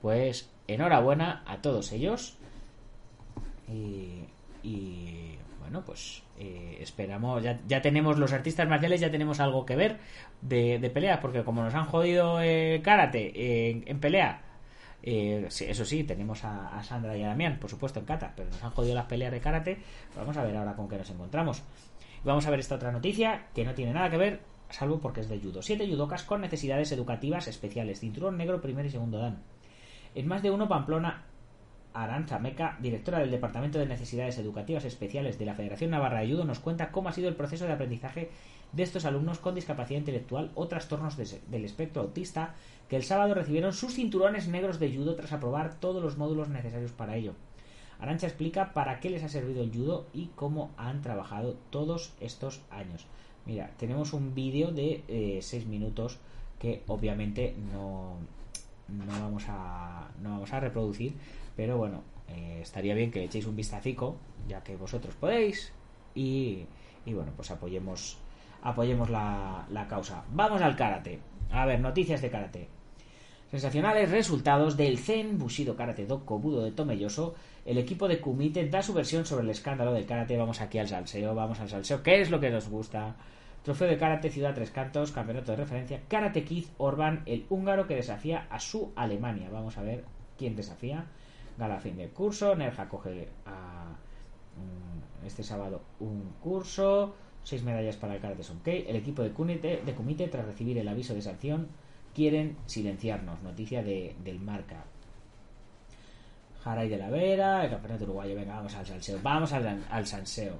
Pues 0.02 0.50
enhorabuena 0.66 1.44
a 1.46 1.62
todos 1.62 1.92
ellos. 1.92 2.36
Y, 3.68 4.24
bueno, 5.64 5.82
pues 5.82 6.22
eh, 6.38 6.76
esperamos, 6.82 7.42
ya, 7.42 7.80
tenemos 7.80 8.18
los 8.18 8.34
artistas 8.34 8.68
marciales, 8.68 9.00
ya 9.00 9.10
tenemos 9.10 9.40
algo 9.40 9.64
que 9.64 9.76
ver 9.76 9.98
de, 10.42 10.78
de 10.78 11.18
porque 11.22 11.42
como 11.42 11.62
nos 11.62 11.74
han 11.74 11.86
jodido 11.86 12.38
el 12.40 12.82
karate 12.82 13.70
en, 13.70 13.98
pelea, 13.98 14.42
eh, 15.02 15.48
eso 15.48 15.84
sí, 15.86 16.04
tenemos 16.04 16.44
a, 16.44 16.82
Sandra 16.82 17.16
y 17.16 17.22
a 17.22 17.28
Damián, 17.28 17.58
por 17.58 17.70
supuesto, 17.70 17.98
en 17.98 18.04
kata, 18.04 18.34
pero 18.36 18.50
nos 18.50 18.62
han 18.62 18.72
jodido 18.72 18.94
las 18.94 19.06
peleas 19.06 19.32
de 19.32 19.40
karate. 19.40 19.78
Vamos 20.14 20.36
a 20.36 20.44
ver 20.44 20.54
ahora 20.54 20.74
con 20.74 20.86
qué 20.86 20.98
nos 20.98 21.08
encontramos. 21.08 21.62
Vamos 22.24 22.46
a 22.46 22.50
ver 22.50 22.60
esta 22.60 22.74
otra 22.74 22.92
noticia 22.92 23.46
que 23.54 23.64
no 23.64 23.72
tiene 23.72 23.94
nada 23.94 24.10
que 24.10 24.18
ver, 24.18 24.40
salvo 24.68 25.00
porque 25.00 25.22
es 25.22 25.30
de 25.30 25.40
judo. 25.40 25.62
Siete 25.62 25.88
judokas 25.88 26.24
con 26.24 26.42
necesidades 26.42 26.92
educativas 26.92 27.48
especiales, 27.48 28.00
cinturón 28.00 28.36
negro, 28.36 28.60
primer 28.60 28.84
y 28.84 28.90
segundo 28.90 29.16
dan. 29.16 29.42
En 30.14 30.28
más 30.28 30.42
de 30.42 30.50
uno, 30.50 30.68
Pamplona 30.68 31.24
Aranza 31.94 32.40
Meca, 32.40 32.76
directora 32.80 33.20
del 33.20 33.30
Departamento 33.30 33.78
de 33.78 33.86
Necesidades 33.86 34.36
Educativas 34.38 34.84
Especiales 34.84 35.38
de 35.38 35.46
la 35.46 35.54
Federación 35.54 35.92
Navarra 35.92 36.18
de 36.18 36.24
Ayudo, 36.24 36.44
nos 36.44 36.58
cuenta 36.58 36.90
cómo 36.90 37.08
ha 37.08 37.12
sido 37.12 37.28
el 37.28 37.36
proceso 37.36 37.66
de 37.66 37.72
aprendizaje 37.72 38.30
de 38.72 38.82
estos 38.82 39.04
alumnos 39.04 39.38
con 39.38 39.54
discapacidad 39.54 40.00
intelectual 40.00 40.50
o 40.56 40.66
trastornos 40.66 41.16
del 41.16 41.64
espectro 41.64 42.02
autista 42.02 42.54
que 42.88 42.96
el 42.96 43.04
sábado 43.04 43.34
recibieron 43.34 43.72
sus 43.72 43.94
cinturones 43.94 44.48
negros 44.48 44.80
de 44.80 44.94
judo 44.94 45.14
tras 45.14 45.32
aprobar 45.32 45.78
todos 45.78 46.02
los 46.02 46.18
módulos 46.18 46.48
necesarios 46.48 46.90
para 46.90 47.16
ello. 47.16 47.34
Arancha 48.00 48.26
explica 48.26 48.72
para 48.74 48.98
qué 48.98 49.08
les 49.08 49.22
ha 49.22 49.28
servido 49.28 49.62
el 49.62 49.72
judo 49.72 50.06
y 50.12 50.26
cómo 50.34 50.72
han 50.76 51.00
trabajado 51.00 51.56
todos 51.70 52.12
estos 52.20 52.60
años. 52.70 53.06
Mira, 53.46 53.70
tenemos 53.78 54.12
un 54.12 54.34
vídeo 54.34 54.72
de 54.72 55.40
6 55.40 55.54
eh, 55.54 55.66
minutos 55.66 56.18
que 56.58 56.82
obviamente 56.88 57.54
no, 57.72 58.16
no, 58.88 59.06
vamos 59.06 59.44
a, 59.48 60.08
no 60.22 60.30
vamos 60.30 60.52
a 60.52 60.60
reproducir 60.60 61.14
pero 61.56 61.78
bueno, 61.78 62.02
eh, 62.28 62.60
estaría 62.62 62.94
bien 62.94 63.10
que 63.10 63.20
le 63.20 63.26
echéis 63.26 63.46
un 63.46 63.56
vistacico, 63.56 64.16
ya 64.48 64.62
que 64.62 64.76
vosotros 64.76 65.14
podéis. 65.14 65.72
Y, 66.14 66.64
bueno, 67.06 67.32
pues 67.36 67.50
apoyemos, 67.50 68.18
apoyemos 68.62 69.10
la, 69.10 69.66
la 69.70 69.86
causa. 69.88 70.24
Vamos 70.32 70.62
al 70.62 70.76
karate. 70.76 71.20
A 71.50 71.66
ver, 71.66 71.80
noticias 71.80 72.22
de 72.22 72.30
karate. 72.30 72.68
Sensacionales 73.50 74.10
resultados 74.10 74.76
del 74.76 74.98
Zen 74.98 75.38
Bushido 75.38 75.76
Karate 75.76 76.06
Do 76.06 76.24
Kobudo 76.24 76.64
de 76.64 76.72
Tomelloso. 76.72 77.36
El 77.64 77.78
equipo 77.78 78.08
de 78.08 78.20
Kumite 78.20 78.68
da 78.68 78.82
su 78.82 78.92
versión 78.92 79.24
sobre 79.24 79.44
el 79.44 79.50
escándalo 79.50 79.92
del 79.92 80.06
karate. 80.06 80.36
Vamos 80.36 80.60
aquí 80.60 80.78
al 80.78 80.88
salseo, 80.88 81.34
vamos 81.34 81.60
al 81.60 81.68
salseo. 81.68 82.02
¿Qué 82.02 82.20
es 82.20 82.30
lo 82.30 82.40
que 82.40 82.50
nos 82.50 82.68
gusta? 82.68 83.14
Trofeo 83.62 83.88
de 83.88 83.96
karate 83.96 84.30
Ciudad 84.30 84.54
Tres 84.54 84.72
Cantos, 84.72 85.12
campeonato 85.12 85.52
de 85.52 85.58
referencia. 85.58 86.00
Karate 86.08 86.42
Kid 86.42 86.64
Orban, 86.78 87.22
el 87.26 87.46
húngaro 87.48 87.86
que 87.86 87.94
desafía 87.94 88.48
a 88.50 88.58
su 88.58 88.92
Alemania. 88.96 89.48
Vamos 89.52 89.78
a 89.78 89.82
ver 89.82 90.04
quién 90.36 90.56
desafía 90.56 91.06
gala 91.58 91.80
fin 91.80 91.96
de 91.96 92.08
curso, 92.08 92.54
Nerja 92.54 92.88
coge 92.88 93.28
a, 93.46 93.94
mm, 94.56 95.26
este 95.26 95.42
sábado 95.42 95.82
un 96.00 96.34
curso, 96.42 97.14
seis 97.42 97.62
medallas 97.62 97.96
para 97.96 98.14
el 98.14 98.20
Karate 98.20 98.42
Sonkei, 98.42 98.86
el 98.88 98.96
equipo 98.96 99.22
de 99.22 99.32
Kumite, 99.32 99.82
de 99.84 99.94
Kumite, 99.94 100.28
tras 100.28 100.46
recibir 100.46 100.78
el 100.78 100.88
aviso 100.88 101.14
de 101.14 101.22
sanción, 101.22 101.68
quieren 102.14 102.56
silenciarnos, 102.66 103.42
noticia 103.42 103.82
de, 103.82 104.16
del 104.24 104.40
marca. 104.40 104.84
Jaray 106.62 106.88
de 106.88 106.96
la 106.96 107.10
Vera, 107.10 107.64
el 107.64 107.70
campeonato 107.70 108.04
uruguayo, 108.04 108.34
venga, 108.34 108.56
vamos 108.56 108.74
al 108.74 108.86
salseo, 108.86 109.18
vamos 109.22 109.52
al, 109.52 109.84
al 109.90 110.06
salseo. 110.06 110.56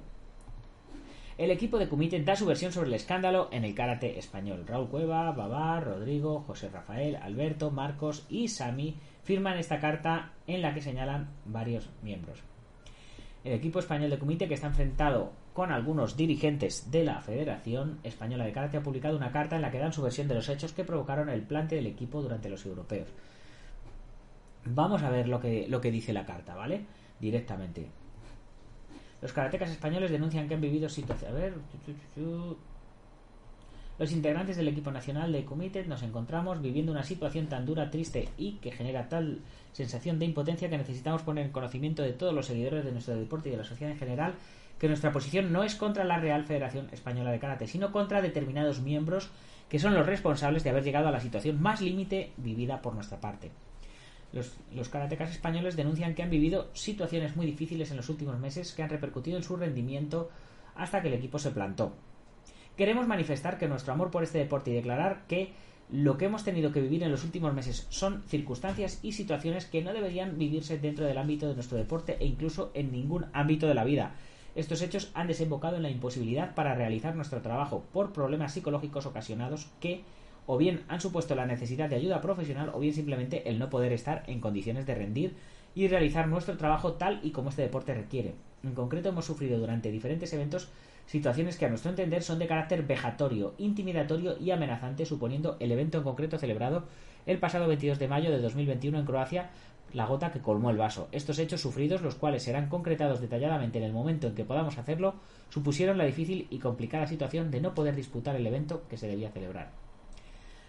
El 1.37 1.51
equipo 1.51 1.77
de 1.77 1.89
Kumite 1.89 2.21
da 2.23 2.35
su 2.35 2.45
versión 2.45 2.71
sobre 2.71 2.87
el 2.87 2.93
escándalo 2.93 3.49
en 3.51 3.65
el 3.65 3.75
karate 3.75 4.17
español. 4.17 4.65
Raúl 4.65 4.87
Cueva, 4.87 5.31
Babar, 5.31 5.83
Rodrigo, 5.83 6.41
José 6.47 6.69
Rafael, 6.69 7.17
Alberto, 7.17 7.71
Marcos 7.71 8.25
y 8.29 8.47
Sami 8.47 8.95
firman 9.25 9.57
esta 9.57 9.79
carta 9.79 10.31
en 10.47 10.61
la 10.61 10.73
que 10.73 10.81
señalan 10.81 11.29
varios 11.45 11.89
miembros. 12.03 12.39
El 13.43 13.53
equipo 13.53 13.79
español 13.79 14.11
de 14.11 14.19
Kumite, 14.19 14.47
que 14.47 14.53
está 14.53 14.67
enfrentado 14.67 15.33
con 15.53 15.71
algunos 15.71 16.15
dirigentes 16.15 16.91
de 16.91 17.03
la 17.03 17.21
Federación 17.21 17.99
Española 18.03 18.45
de 18.45 18.53
Karate, 18.53 18.77
ha 18.77 18.83
publicado 18.83 19.17
una 19.17 19.31
carta 19.31 19.55
en 19.55 19.63
la 19.63 19.71
que 19.71 19.79
dan 19.79 19.93
su 19.93 20.01
versión 20.01 20.27
de 20.27 20.35
los 20.35 20.47
hechos 20.47 20.73
que 20.73 20.83
provocaron 20.83 21.29
el 21.29 21.41
plante 21.41 21.75
del 21.75 21.87
equipo 21.87 22.21
durante 22.21 22.49
los 22.49 22.65
europeos. 22.65 23.07
Vamos 24.65 25.03
a 25.03 25.09
ver 25.09 25.27
lo 25.27 25.39
que, 25.39 25.67
lo 25.67 25.81
que 25.81 25.91
dice 25.91 26.13
la 26.13 26.25
carta, 26.25 26.55
¿vale? 26.55 26.85
Directamente. 27.19 27.87
Los 29.21 29.33
karatecas 29.33 29.71
españoles 29.71 30.11
denuncian 30.11 30.47
que 30.47 30.53
han 30.53 30.61
vivido 30.61 30.87
situaciones. 30.87 31.35
A 31.35 31.39
ver. 31.39 31.53
Los 33.97 34.11
integrantes 34.11 34.57
del 34.57 34.67
equipo 34.67 34.91
nacional 34.91 35.31
de 35.31 35.45
Comité 35.45 35.85
nos 35.85 36.03
encontramos 36.03 36.61
viviendo 36.61 36.91
una 36.91 37.03
situación 37.03 37.47
tan 37.47 37.65
dura, 37.65 37.89
triste 37.89 38.27
y 38.37 38.53
que 38.53 38.71
genera 38.71 39.07
tal 39.07 39.39
sensación 39.71 40.19
de 40.19 40.25
impotencia 40.25 40.69
que 40.69 40.77
necesitamos 40.77 41.21
poner 41.21 41.45
en 41.45 41.53
conocimiento 41.53 42.03
de 42.03 42.11
todos 42.11 42.33
los 42.33 42.45
seguidores 42.45 42.83
de 42.83 42.91
nuestro 42.91 43.15
deporte 43.15 43.47
y 43.47 43.53
de 43.53 43.59
la 43.59 43.63
sociedad 43.63 43.93
en 43.93 43.99
general 43.99 44.33
que 44.79 44.89
nuestra 44.89 45.13
posición 45.13 45.53
no 45.53 45.63
es 45.63 45.75
contra 45.75 46.03
la 46.03 46.19
Real 46.19 46.43
Federación 46.43 46.89
Española 46.91 47.31
de 47.31 47.39
Karate, 47.39 47.67
sino 47.67 47.93
contra 47.93 48.21
determinados 48.21 48.81
miembros 48.81 49.29
que 49.69 49.79
son 49.79 49.93
los 49.93 50.05
responsables 50.05 50.65
de 50.65 50.71
haber 50.71 50.83
llegado 50.83 51.07
a 51.07 51.11
la 51.11 51.21
situación 51.21 51.61
más 51.61 51.79
límite 51.79 52.33
vivida 52.35 52.81
por 52.81 52.95
nuestra 52.95 53.21
parte. 53.21 53.51
Los, 54.33 54.57
los, 54.73 54.89
karatecas 54.89 55.31
españoles 55.31 55.77
denuncian 55.77 56.13
que 56.13 56.21
han 56.23 56.29
vivido 56.29 56.67
situaciones 56.73 57.37
muy 57.37 57.45
difíciles 57.45 57.91
en 57.91 57.97
los 57.97 58.09
últimos 58.09 58.37
meses 58.39 58.73
que 58.73 58.83
han 58.83 58.89
repercutido 58.89 59.37
en 59.37 59.43
su 59.43 59.55
rendimiento 59.55 60.29
hasta 60.75 61.01
que 61.01 61.07
el 61.07 61.13
equipo 61.13 61.39
se 61.39 61.51
plantó. 61.51 61.93
Queremos 62.77 63.07
manifestar 63.07 63.57
que 63.57 63.67
nuestro 63.67 63.93
amor 63.93 64.11
por 64.11 64.23
este 64.23 64.37
deporte 64.37 64.71
y 64.71 64.73
declarar 64.73 65.23
que 65.27 65.53
lo 65.89 66.17
que 66.17 66.25
hemos 66.25 66.43
tenido 66.43 66.71
que 66.71 66.81
vivir 66.81 67.03
en 67.03 67.11
los 67.11 67.23
últimos 67.23 67.53
meses 67.53 67.87
son 67.89 68.23
circunstancias 68.23 68.99
y 69.01 69.13
situaciones 69.13 69.65
que 69.65 69.81
no 69.81 69.93
deberían 69.93 70.37
vivirse 70.37 70.77
dentro 70.77 71.05
del 71.05 71.17
ámbito 71.17 71.47
de 71.47 71.53
nuestro 71.53 71.77
deporte 71.77 72.17
e 72.19 72.25
incluso 72.25 72.71
en 72.73 72.91
ningún 72.91 73.27
ámbito 73.33 73.67
de 73.67 73.75
la 73.75 73.83
vida. 73.85 74.15
Estos 74.55 74.81
hechos 74.81 75.11
han 75.13 75.27
desembocado 75.27 75.77
en 75.77 75.83
la 75.83 75.89
imposibilidad 75.89 76.55
para 76.55 76.75
realizar 76.75 77.15
nuestro 77.15 77.41
trabajo 77.41 77.83
por 77.93 78.13
problemas 78.13 78.53
psicológicos 78.53 79.05
ocasionados 79.05 79.67
que 79.79 80.01
o 80.47 80.57
bien 80.57 80.83
han 80.87 81.01
supuesto 81.01 81.35
la 81.35 81.45
necesidad 81.45 81.89
de 81.89 81.95
ayuda 81.95 82.21
profesional 82.21 82.71
o 82.73 82.79
bien 82.79 82.93
simplemente 82.93 83.49
el 83.49 83.59
no 83.59 83.69
poder 83.69 83.93
estar 83.93 84.23
en 84.27 84.39
condiciones 84.39 84.85
de 84.85 84.95
rendir 84.95 85.35
y 85.75 85.87
realizar 85.87 86.27
nuestro 86.27 86.57
trabajo 86.57 86.93
tal 86.93 87.19
y 87.23 87.31
como 87.31 87.49
este 87.49 87.61
deporte 87.61 87.93
requiere. 87.93 88.33
En 88.63 88.73
concreto 88.73 89.09
hemos 89.09 89.25
sufrido 89.25 89.59
durante 89.59 89.91
diferentes 89.91 90.31
eventos 90.33 90.69
situaciones 91.05 91.57
que 91.57 91.65
a 91.65 91.69
nuestro 91.69 91.89
entender 91.89 92.23
son 92.23 92.39
de 92.39 92.47
carácter 92.47 92.83
vejatorio, 92.83 93.53
intimidatorio 93.57 94.37
y 94.39 94.51
amenazante, 94.51 95.05
suponiendo 95.05 95.57
el 95.59 95.71
evento 95.71 95.97
en 95.99 96.03
concreto 96.03 96.37
celebrado 96.37 96.85
el 97.25 97.39
pasado 97.39 97.67
22 97.67 97.99
de 97.99 98.07
mayo 98.07 98.31
de 98.31 98.39
2021 98.39 98.99
en 98.99 99.05
Croacia, 99.05 99.49
la 99.93 100.05
gota 100.05 100.31
que 100.31 100.41
colmó 100.41 100.69
el 100.69 100.77
vaso. 100.77 101.07
Estos 101.11 101.39
hechos 101.39 101.61
sufridos, 101.61 102.01
los 102.01 102.15
cuales 102.15 102.43
serán 102.43 102.69
concretados 102.69 103.21
detalladamente 103.21 103.77
en 103.77 103.85
el 103.85 103.93
momento 103.93 104.27
en 104.27 104.35
que 104.35 104.43
podamos 104.43 104.77
hacerlo, 104.77 105.15
supusieron 105.49 105.97
la 105.97 106.05
difícil 106.05 106.47
y 106.49 106.59
complicada 106.59 107.07
situación 107.07 107.49
de 107.49 107.61
no 107.61 107.73
poder 107.73 107.95
disputar 107.95 108.35
el 108.35 108.45
evento 108.45 108.83
que 108.89 108.97
se 108.97 109.07
debía 109.07 109.31
celebrar. 109.31 109.71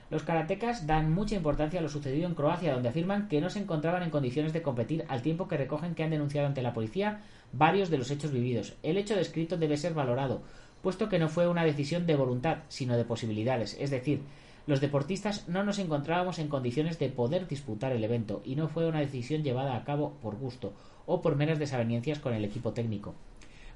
Los 0.09 0.23
karatecas 0.23 0.87
dan 0.87 1.13
mucha 1.13 1.35
importancia 1.35 1.81
a 1.81 1.83
lo 1.83 1.89
sucedido 1.89 2.29
en 2.29 2.37
Croacia, 2.37 2.73
donde 2.73 2.89
afirman 2.89 3.27
que 3.27 3.41
no 3.41 3.51
se 3.51 3.59
encontraban 3.59 4.05
en 4.05 4.11
condiciones 4.11 4.53
de 4.53 4.63
competir 4.63 5.05
al 5.09 5.23
tiempo 5.23 5.49
que 5.49 5.57
recogen 5.57 5.97
que 5.97 6.05
han 6.05 6.11
denunciado 6.11 6.47
ante 6.47 6.63
la 6.63 6.73
policía 6.73 7.23
varios 7.57 7.91
de 7.91 7.99
los 7.99 8.11
hechos 8.11 8.33
vividos. 8.33 8.75
El 8.83 8.97
hecho 8.97 9.17
descrito 9.17 9.57
debe 9.57 9.77
ser 9.77 9.95
valorado, 9.95 10.43
puesto 10.83 11.09
que 11.09 11.19
no 11.19 11.29
fue 11.29 11.49
una 11.49 11.65
decisión 11.65 12.07
de 12.07 12.17
voluntad, 12.17 12.59
sino 12.69 12.97
de 12.97 13.05
posibilidades, 13.05 13.77
es 13.81 13.91
decir, 13.91 14.23
los 14.67 14.81
deportistas 14.81 15.49
no 15.49 15.63
nos 15.63 15.79
encontrábamos 15.79 16.41
en 16.41 16.49
condiciones 16.49 16.99
de 16.99 17.09
poder 17.09 17.47
disputar 17.47 17.93
el 17.93 18.03
evento 18.03 18.43
y 18.45 18.57
no 18.57 18.69
fue 18.69 18.89
una 18.89 18.99
decisión 18.99 19.45
llevada 19.45 19.77
a 19.77 19.85
cabo 19.85 20.15
por 20.21 20.37
gusto 20.37 20.73
o 21.07 21.23
por 21.23 21.37
meras 21.37 21.61
desavenencias 21.61 22.19
con 22.19 22.35
el 22.35 22.45
equipo 22.45 22.73
técnico. 22.73 23.15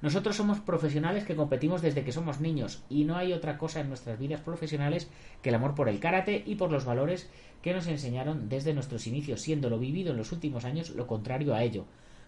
Nosotros 0.03 0.35
somos 0.35 0.59
profesionales 0.59 1.25
que 1.25 1.37
competimos 1.37 1.81
desde 1.81 2.03
que 2.03 2.11
somos 2.11 2.41
niños 2.41 2.83
y 2.89 3.05
no 3.05 3.17
hay 3.17 3.33
otra 3.33 3.57
cosa 3.57 3.81
en 3.81 3.89
nuestras 3.89 4.19
vidas 4.19 4.41
profesionales 4.41 5.09
que 5.43 5.51
el 5.51 5.55
amor 5.55 5.77
por 5.77 5.89
el 5.89 6.01
karate 6.01 6.43
y 6.45 6.57
por 6.57 6.73
los 6.73 6.85
valores 6.85 7.31
que 7.63 7.75
nos 7.75 7.87
enseñaron 7.87 8.49
desde 8.49 8.75
nuestros 8.75 9.07
inicios, 9.07 9.43
siendo 9.43 9.71
lo 9.71 9.79
vivido 9.79 10.11
en 10.11 10.17
los 10.17 10.33
últimos 10.33 10.65
años 10.65 10.91
lo 10.91 11.07
contrario 11.07 11.55
a 11.55 11.63
ello, 11.63 11.85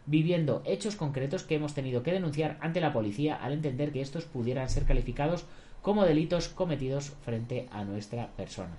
viviendo 0.07 0.63
hechos 0.65 0.97
concretos 0.97 1.45
que 1.45 1.55
hemos 1.55 1.75
tenido 1.75 2.03
que 2.03 2.13
denunciar 2.13 2.57
ante 2.61 2.81
la 2.81 2.93
policía 2.93 3.37
al 3.37 3.53
entender 3.53 3.93
que 3.93 4.01
estos 4.01 4.25
pudieran 4.25 4.69
ser 4.69 4.85
calificados 4.85 5.45
como 5.81 6.05
delitos 6.05 6.49
cometidos 6.49 7.11
frente 7.25 7.69
a 7.71 7.85
nuestra 7.85 8.29
persona. 8.37 8.77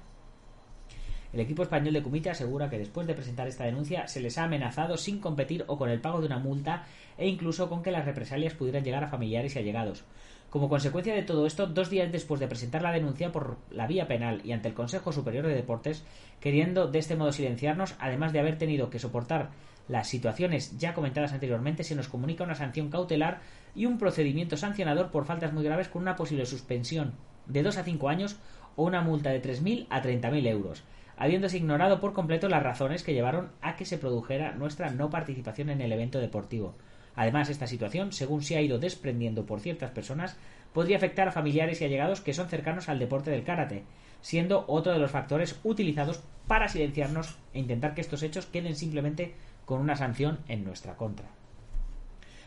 El 1.34 1.40
equipo 1.40 1.64
español 1.64 1.94
de 1.96 2.04
Kumite 2.04 2.30
asegura 2.30 2.70
que 2.70 2.78
después 2.78 3.08
de 3.08 3.16
presentar 3.16 3.48
esta 3.48 3.64
denuncia 3.64 4.08
se 4.08 4.22
les 4.22 4.38
ha 4.38 4.44
amenazado 4.44 4.98
sin 4.98 5.20
competir 5.20 5.66
o 5.68 5.78
con 5.78 5.90
el 5.90 6.00
pago 6.00 6.20
de 6.20 6.28
una 6.28 6.38
multa 6.38 6.86
e 7.18 7.28
incluso 7.28 7.70
con 7.70 7.82
que 7.82 7.92
las 7.92 8.06
represalias 8.06 8.54
pudieran 8.54 8.84
llegar 8.84 9.04
a 9.04 9.08
familiares 9.08 9.56
y 9.56 9.60
allegados. 9.60 10.04
Como 10.52 10.70
consecuencia 10.70 11.16
de 11.16 11.24
todo 11.24 11.48
esto, 11.48 11.66
dos 11.66 11.90
días 11.90 12.12
después 12.12 12.40
de 12.40 12.48
presentar 12.48 12.84
la 12.84 12.92
denuncia 12.92 13.32
por 13.32 13.58
la 13.72 13.88
vía 13.88 14.08
penal 14.08 14.42
y 14.44 14.52
ante 14.52 14.68
el 14.68 14.76
Consejo 14.76 15.12
Superior 15.12 15.48
de 15.48 15.56
Deportes, 15.56 16.04
queriendo 16.40 16.88
de 16.88 17.00
este 17.00 17.16
modo 17.16 17.32
silenciarnos, 17.32 17.96
además 17.98 18.34
de 18.34 18.40
haber 18.40 18.60
tenido 18.60 18.92
que 18.92 19.00
soportar 19.00 19.50
las 19.88 20.08
situaciones 20.08 20.78
ya 20.78 20.94
comentadas 20.94 21.34
anteriormente, 21.34 21.84
se 21.84 21.96
nos 21.96 22.08
comunica 22.08 22.44
una 22.44 22.56
sanción 22.56 22.90
cautelar 22.90 23.42
y 23.76 23.86
un 23.86 23.98
procedimiento 23.98 24.58
sancionador 24.58 25.12
por 25.12 25.26
faltas 25.26 25.54
muy 25.54 25.64
graves 25.64 25.88
con 25.88 26.02
una 26.02 26.16
posible 26.16 26.46
suspensión 26.46 27.14
de 27.48 27.64
2 27.64 27.78
a 27.78 27.84
5 27.84 28.10
años 28.10 28.38
o 28.76 28.86
una 28.86 29.02
multa 29.02 29.32
de 29.32 29.42
3.000 29.42 29.88
a 29.90 30.02
30.000 30.02 30.48
euros 30.48 30.84
habiéndose 31.18 31.58
ignorado 31.58 32.00
por 32.00 32.14
completo 32.14 32.50
las 32.50 32.64
razones 32.64 33.04
que 33.04 33.14
llevaron 33.14 33.52
a 33.62 33.76
que 33.76 33.86
se 33.86 33.98
produjera 33.98 34.54
nuestra 34.54 34.92
no 34.92 35.10
participación 35.10 35.70
en 35.70 35.82
el 35.82 35.92
evento 35.92 36.20
deportivo. 36.20 36.76
Además, 37.16 37.50
esta 37.50 37.68
situación, 37.68 38.12
según 38.12 38.42
se 38.42 38.58
ha 38.58 38.62
ido 38.62 38.80
desprendiendo 38.80 39.46
por 39.46 39.60
ciertas 39.60 39.92
personas, 39.92 40.36
podría 40.74 40.98
afectar 40.98 41.28
a 41.28 41.32
familiares 41.32 41.82
y 41.82 41.86
allegados 41.86 42.22
que 42.22 42.34
son 42.34 42.50
cercanos 42.50 42.90
al 42.90 42.98
deporte 42.98 43.30
del 43.30 43.44
karate, 43.44 43.84
siendo 44.22 44.66
otro 44.68 44.94
de 44.94 45.00
los 45.00 45.12
factores 45.12 45.60
utilizados 45.64 46.24
para 46.48 46.68
silenciarnos 46.68 47.38
e 47.54 47.60
intentar 47.60 47.94
que 47.94 48.02
estos 48.02 48.24
hechos 48.24 48.48
queden 48.48 48.76
simplemente 48.76 49.36
con 49.66 49.80
una 49.80 49.96
sanción 49.96 50.40
en 50.48 50.64
nuestra 50.64 50.96
contra. 50.96 51.28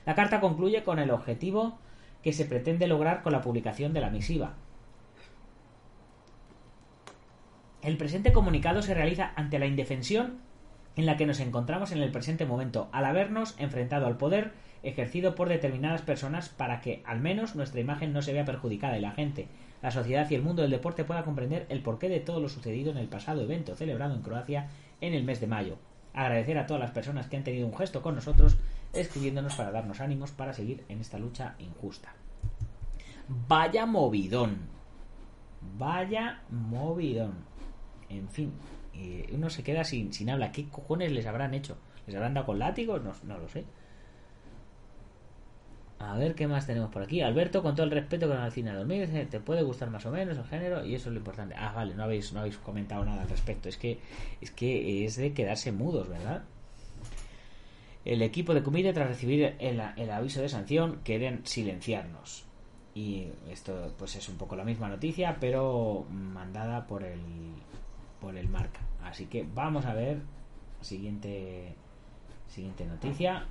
La 0.05 0.14
carta 0.14 0.40
concluye 0.40 0.85
con 0.85 0.98
el 0.98 1.11
objetivo 1.11 1.79
que 2.22 2.33
se 2.33 2.44
pretende 2.44 2.87
lograr 2.87 3.22
con 3.22 3.33
la 3.33 3.40
publicación 3.40 3.92
de 3.92 4.00
la 4.00 4.11
misiva, 4.11 4.55
El 7.87 7.98
presente 7.98 8.33
comunicado 8.33 8.83
se 8.83 8.94
realiza 8.94 9.33
ante 9.37 9.61
la 9.61 9.66
indefensión 9.66 10.38
en 10.96 11.07
la 11.07 11.16
que 11.16 11.24
nos 11.24 11.38
encontramos 11.38 11.92
en 11.92 11.98
el 11.98 12.11
presente 12.11 12.44
momento, 12.44 12.88
al 12.90 13.05
habernos 13.05 13.55
enfrentado 13.61 14.07
al 14.07 14.16
poder 14.16 14.55
ejercido 14.83 15.37
por 15.37 15.48
determinadas 15.48 16.02
personas 16.02 16.48
para 16.48 16.81
que 16.81 17.05
al 17.07 17.20
menos 17.20 17.55
nuestra 17.55 17.81
imagen 17.81 18.12
no 18.12 18.22
se 18.22 18.33
vea 18.33 18.44
perjudicada 18.44 18.98
y 18.98 19.02
la 19.02 19.12
gente, 19.12 19.46
la 19.83 19.92
sociedad 19.92 20.29
y 20.29 20.35
el 20.35 20.42
mundo 20.42 20.62
del 20.62 20.72
deporte 20.72 21.05
pueda 21.05 21.22
comprender 21.22 21.64
el 21.68 21.81
porqué 21.81 22.09
de 22.09 22.18
todo 22.18 22.40
lo 22.40 22.48
sucedido 22.48 22.90
en 22.90 22.98
el 22.98 23.07
pasado 23.07 23.42
evento 23.42 23.76
celebrado 23.76 24.16
en 24.16 24.22
Croacia 24.22 24.68
en 25.00 25.14
el 25.14 25.22
mes 25.22 25.40
de 25.40 25.46
mayo. 25.46 25.79
Agradecer 26.16 26.59
a 26.59 26.66
todas 26.66 26.81
las 26.81 26.90
personas 26.90 27.29
que 27.29 27.37
han 27.37 27.44
tenido 27.44 27.66
un 27.66 27.76
gesto 27.76 28.02
con 28.02 28.16
nosotros, 28.16 28.57
escribiéndonos 28.92 29.55
para 29.55 29.70
darnos 29.70 30.00
ánimos 30.00 30.33
para 30.33 30.55
seguir 30.55 30.83
en 30.88 31.00
esta 31.00 31.18
lucha 31.18 31.55
injusta. 31.59 32.14
Vaya 33.29 33.87
movidón. 33.87 34.57
Vaya 35.79 36.40
movidón. 36.50 37.35
En 38.09 38.29
fin, 38.29 38.52
uno 39.33 39.50
se 39.50 39.62
queda 39.62 39.85
sin, 39.85 40.12
sin 40.12 40.31
habla. 40.31 40.52
¿Qué 40.52 40.68
cojones 40.68 41.12
les 41.12 41.26
habrán 41.26 41.55
hecho? 41.55 41.76
¿Les 42.07 42.16
habrán 42.16 42.35
dado 42.35 42.46
con 42.46 42.59
látigos? 42.59 43.02
No, 43.05 43.12
no 43.24 43.38
lo 43.38 43.48
sé. 43.48 43.64
A 45.98 46.16
ver 46.18 46.35
qué 46.35 46.46
más 46.46 46.66
tenemos 46.66 46.90
por 46.90 47.02
aquí. 47.02 47.22
Alberto, 47.22 47.62
con 47.62 47.74
todo 47.74 47.85
el 47.85 47.90
respeto 47.90 48.28
con 48.28 48.38
el 48.38 48.52
cine 48.52 48.72
2000, 48.72 49.28
te 49.28 49.40
puede 49.40 49.62
gustar 49.62 49.88
más 49.90 50.04
o 50.04 50.11
menos 50.11 50.37
el 50.37 50.44
género 50.44 50.85
y 50.85 50.94
eso 50.94 51.09
es 51.09 51.14
lo 51.14 51.18
importante. 51.18 51.54
Ah, 51.56 51.72
vale, 51.74 51.94
no 51.94 52.04
habéis, 52.04 52.32
no 52.32 52.40
habéis 52.40 52.59
comentado 52.59 53.04
nada 53.04 53.22
al 53.22 53.28
respecto. 53.28 53.68
Es 53.68 53.78
que, 53.78 53.98
es 54.40 54.50
que 54.50 55.04
es 55.04 55.16
de 55.16 55.32
quedarse 55.32 55.72
mudos, 55.72 56.09
¿verdad? 56.09 56.42
El 58.04 58.22
equipo 58.22 58.54
de 58.54 58.62
comida, 58.62 58.92
tras 58.92 59.09
recibir 59.09 59.56
el, 59.59 59.82
el 59.96 60.11
aviso 60.11 60.42
de 60.42 60.48
sanción, 60.48 61.00
quieren 61.02 61.40
silenciarnos. 61.44 62.44
Y 62.94 63.28
esto, 63.50 63.94
pues 63.98 64.16
es 64.16 64.28
un 64.28 64.37
poco 64.37 64.54
la 64.54 64.64
misma 64.64 64.88
noticia, 64.88 65.38
pero 65.40 66.06
mandada 66.11 66.87
por 66.87 67.04
el, 67.04 67.20
por 68.20 68.37
el 68.37 68.48
marca. 68.48 68.80
Así 69.02 69.26
que 69.26 69.46
vamos 69.54 69.87
a 69.87 69.94
ver 69.94 70.20
siguiente 70.82 71.74
siguiente 72.48 72.87
noticia. 72.87 73.46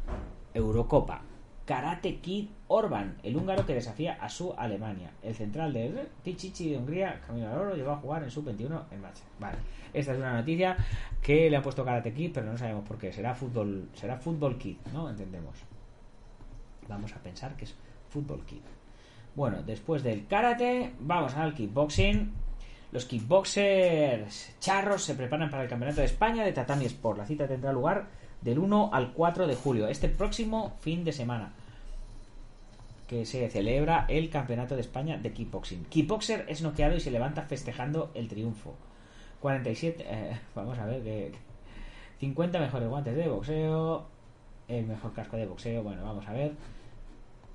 Eurocopa. 0.53 1.21
Karate 1.65 2.17
Kid 2.19 2.49
Orban, 2.67 3.17
el 3.23 3.35
húngaro 3.35 3.65
que 3.65 3.73
desafía 3.73 4.13
a 4.21 4.29
su 4.29 4.53
Alemania. 4.53 5.11
El 5.23 5.33
central 5.33 5.73
de 5.73 6.07
Pichichi 6.23 6.69
de 6.69 6.77
Hungría, 6.77 7.21
Camino 7.25 7.49
al 7.49 7.57
Oro, 7.57 7.75
llegó 7.75 7.91
a 7.91 7.97
jugar 7.97 8.23
en 8.23 8.31
sub-21 8.31 8.83
en 8.91 9.01
marcha. 9.01 9.23
Vale, 9.39 9.57
esta 9.93 10.13
es 10.13 10.17
una 10.17 10.33
noticia 10.33 10.77
que 11.21 11.49
le 11.49 11.57
ha 11.57 11.61
puesto 11.61 11.83
Karate 11.83 12.13
Kid, 12.13 12.31
pero 12.33 12.45
no 12.45 12.57
sabemos 12.57 12.87
por 12.87 12.97
qué. 12.97 13.11
Será 13.11 13.33
fútbol, 13.33 13.89
será 13.93 14.17
fútbol 14.17 14.57
Kid, 14.57 14.77
¿no? 14.93 15.09
Entendemos. 15.09 15.57
Vamos 16.87 17.13
a 17.13 17.17
pensar 17.17 17.55
que 17.55 17.65
es 17.65 17.75
fútbol 18.09 18.45
Kid. 18.45 18.61
Bueno, 19.35 19.63
después 19.63 20.03
del 20.03 20.27
karate, 20.27 20.93
vamos 20.99 21.35
al 21.35 21.53
kickboxing 21.53 22.45
los 22.95 23.03
kickboxers 23.03 24.55
charros 24.61 25.03
se 25.03 25.15
preparan 25.15 25.49
para 25.49 25.63
el 25.63 25.69
Campeonato 25.69 25.99
de 25.99 26.05
España 26.05 26.45
de 26.45 26.53
Tatami 26.53 26.85
Sport. 26.85 27.17
La 27.17 27.25
cita 27.25 27.45
tendrá 27.45 27.73
lugar 27.73 28.07
del 28.45 28.59
1 28.59 28.91
al 28.93 29.11
4 29.11 29.47
de 29.47 29.55
julio, 29.55 29.87
este 29.87 30.07
próximo 30.07 30.75
fin 30.79 31.03
de 31.03 31.11
semana, 31.11 31.51
que 33.07 33.25
se 33.25 33.49
celebra 33.49 34.05
el 34.07 34.29
Campeonato 34.29 34.75
de 34.75 34.81
España 34.81 35.17
de 35.17 35.33
Kickboxing. 35.33 35.85
Kickboxer 35.85 36.45
es 36.47 36.61
noqueado 36.61 36.95
y 36.95 36.99
se 36.99 37.09
levanta 37.09 37.41
festejando 37.41 38.11
el 38.13 38.27
triunfo. 38.27 38.75
47, 39.41 40.05
eh, 40.07 40.39
vamos 40.53 40.77
a 40.77 40.85
ver, 40.85 41.01
que 41.01 41.31
50 42.19 42.59
mejores 42.59 42.87
guantes 42.87 43.15
de 43.15 43.27
boxeo, 43.27 44.05
el 44.67 44.85
mejor 44.85 45.13
casco 45.13 45.37
de 45.37 45.47
boxeo, 45.47 45.81
bueno, 45.81 46.03
vamos 46.03 46.27
a 46.27 46.33
ver, 46.33 46.53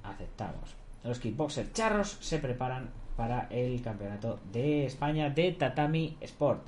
aceptamos. 0.02 0.74
Los 1.04 1.20
kickboxers 1.20 1.72
charros 1.72 2.18
se 2.20 2.38
preparan 2.38 2.90
para 3.16 3.46
el 3.50 3.80
Campeonato 3.80 4.40
de 4.52 4.86
España 4.86 5.30
de 5.30 5.52
Tatami 5.52 6.16
Sport. 6.20 6.62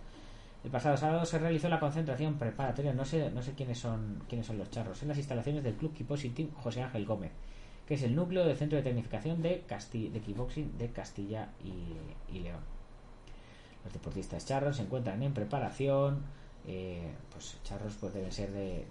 El 0.65 0.71
pasado 0.71 0.97
sábado 0.97 1.25
se 1.27 1.39
realizó 1.39 1.69
la 1.69 1.81
concentración 1.81 2.35
preparatoria, 2.35 2.93
no 2.93 3.05
sé, 3.05 3.31
no 3.31 3.43
sé 3.43 3.53
quiénes 3.53 3.79
son 3.79 4.23
quiénes 4.29 4.47
son 4.47 4.59
los 4.59 4.71
charros, 4.71 5.03
en 5.03 5.09
las 5.09 5.19
instalaciones 5.19 5.65
del 5.65 5.75
Club 5.75 5.93
Team 6.35 6.51
José 6.55 6.83
Ángel 6.83 7.05
Gómez, 7.05 7.33
que 7.87 7.95
es 7.95 8.03
el 8.05 8.15
núcleo 8.15 8.45
del 8.45 8.57
Centro 8.57 8.77
de 8.77 8.85
Tecnificación 8.85 9.43
de, 9.43 9.65
de 9.67 10.21
Kickboxing 10.21 10.79
de 10.79 10.91
Castilla 10.91 11.49
y, 11.65 12.39
León. 12.39 12.61
Los 13.85 13.93
deportistas 13.93 14.47
charros 14.47 14.77
se 14.77 14.83
encuentran 14.83 15.21
en 15.25 15.35
preparación, 15.35 16.23
eh, 16.69 17.11
pues 17.33 17.59
charros 17.65 17.97
pues 18.01 18.15
deben 18.15 18.31
ser 18.31 18.53
de, 18.53 18.85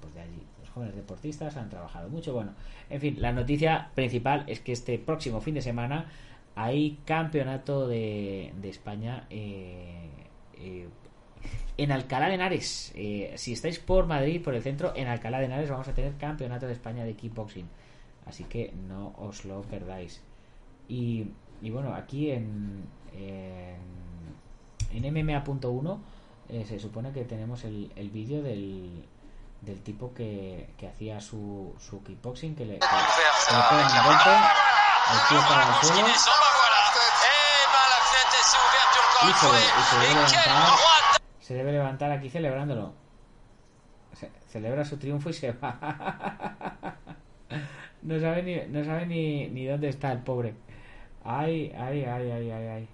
pues 0.00 0.14
de 0.14 0.22
allí. 0.22 0.42
Los 0.60 0.70
jóvenes 0.70 0.96
deportistas 0.96 1.58
han 1.58 1.68
trabajado 1.68 2.08
mucho. 2.08 2.32
Bueno, 2.32 2.54
en 2.88 2.98
fin, 2.98 3.16
la 3.20 3.32
noticia 3.32 3.90
principal 3.94 4.44
es 4.46 4.60
que 4.60 4.72
este 4.72 4.98
próximo 4.98 5.42
fin 5.42 5.52
de 5.52 5.60
semana 5.60 6.10
hay 6.54 6.98
campeonato 7.04 7.86
de, 7.86 8.54
España 8.62 9.26
eh, 9.28 10.08
eh, 10.54 10.88
en 11.76 11.92
Alcalá 11.92 12.28
de 12.28 12.34
Henares. 12.34 12.92
Eh, 12.94 13.32
si 13.36 13.52
estáis 13.52 13.78
por 13.78 14.06
Madrid, 14.06 14.42
por 14.42 14.54
el 14.54 14.62
centro, 14.62 14.92
en 14.94 15.08
Alcalá 15.08 15.38
de 15.38 15.46
Henares 15.46 15.70
vamos 15.70 15.88
a 15.88 15.94
tener 15.94 16.16
campeonato 16.16 16.66
de 16.66 16.72
España 16.72 17.04
de 17.04 17.14
kickboxing. 17.14 17.68
Así 18.26 18.44
que 18.44 18.72
no 18.88 19.14
os 19.18 19.44
lo 19.44 19.62
perdáis. 19.62 20.22
Y, 20.88 21.26
bueno, 21.62 21.94
aquí 21.94 22.30
en, 22.30 22.84
en, 23.12 25.02
MMA.1 25.02 25.98
se 26.66 26.78
supone 26.80 27.12
que 27.12 27.24
tenemos 27.24 27.64
el, 27.64 27.92
el 27.94 28.10
vídeo 28.10 28.42
del, 28.42 29.04
del 29.60 29.82
tipo 29.82 30.12
que, 30.14 30.70
que 30.76 30.88
hacía 30.88 31.20
su, 31.20 31.74
su 31.78 32.02
kickboxing, 32.02 32.54
que 32.56 32.64
le, 32.64 32.78
que, 32.78 32.86
un 32.86 34.04
golpe 34.04 34.30
el 35.10 35.18
tío 35.28 35.40
suelo. 35.82 36.06
Y 39.22 40.06
levantar, 40.06 40.99
se 41.50 41.56
debe 41.56 41.72
levantar 41.72 42.12
aquí 42.12 42.30
celebrándolo. 42.30 42.92
celebra 44.46 44.84
su 44.84 44.98
triunfo 44.98 45.30
y 45.30 45.32
se 45.32 45.50
va. 45.50 46.96
no 48.02 48.20
sabe 48.20 48.44
ni, 48.44 48.72
no 48.72 48.84
sabe 48.84 49.04
ni, 49.06 49.48
ni 49.48 49.66
dónde 49.66 49.88
está 49.88 50.12
el 50.12 50.20
pobre. 50.20 50.54
Ay, 51.24 51.72
ay, 51.76 52.04
ay, 52.04 52.30
ay, 52.30 52.50
ay, 52.52 52.66
ay. 52.68 52.88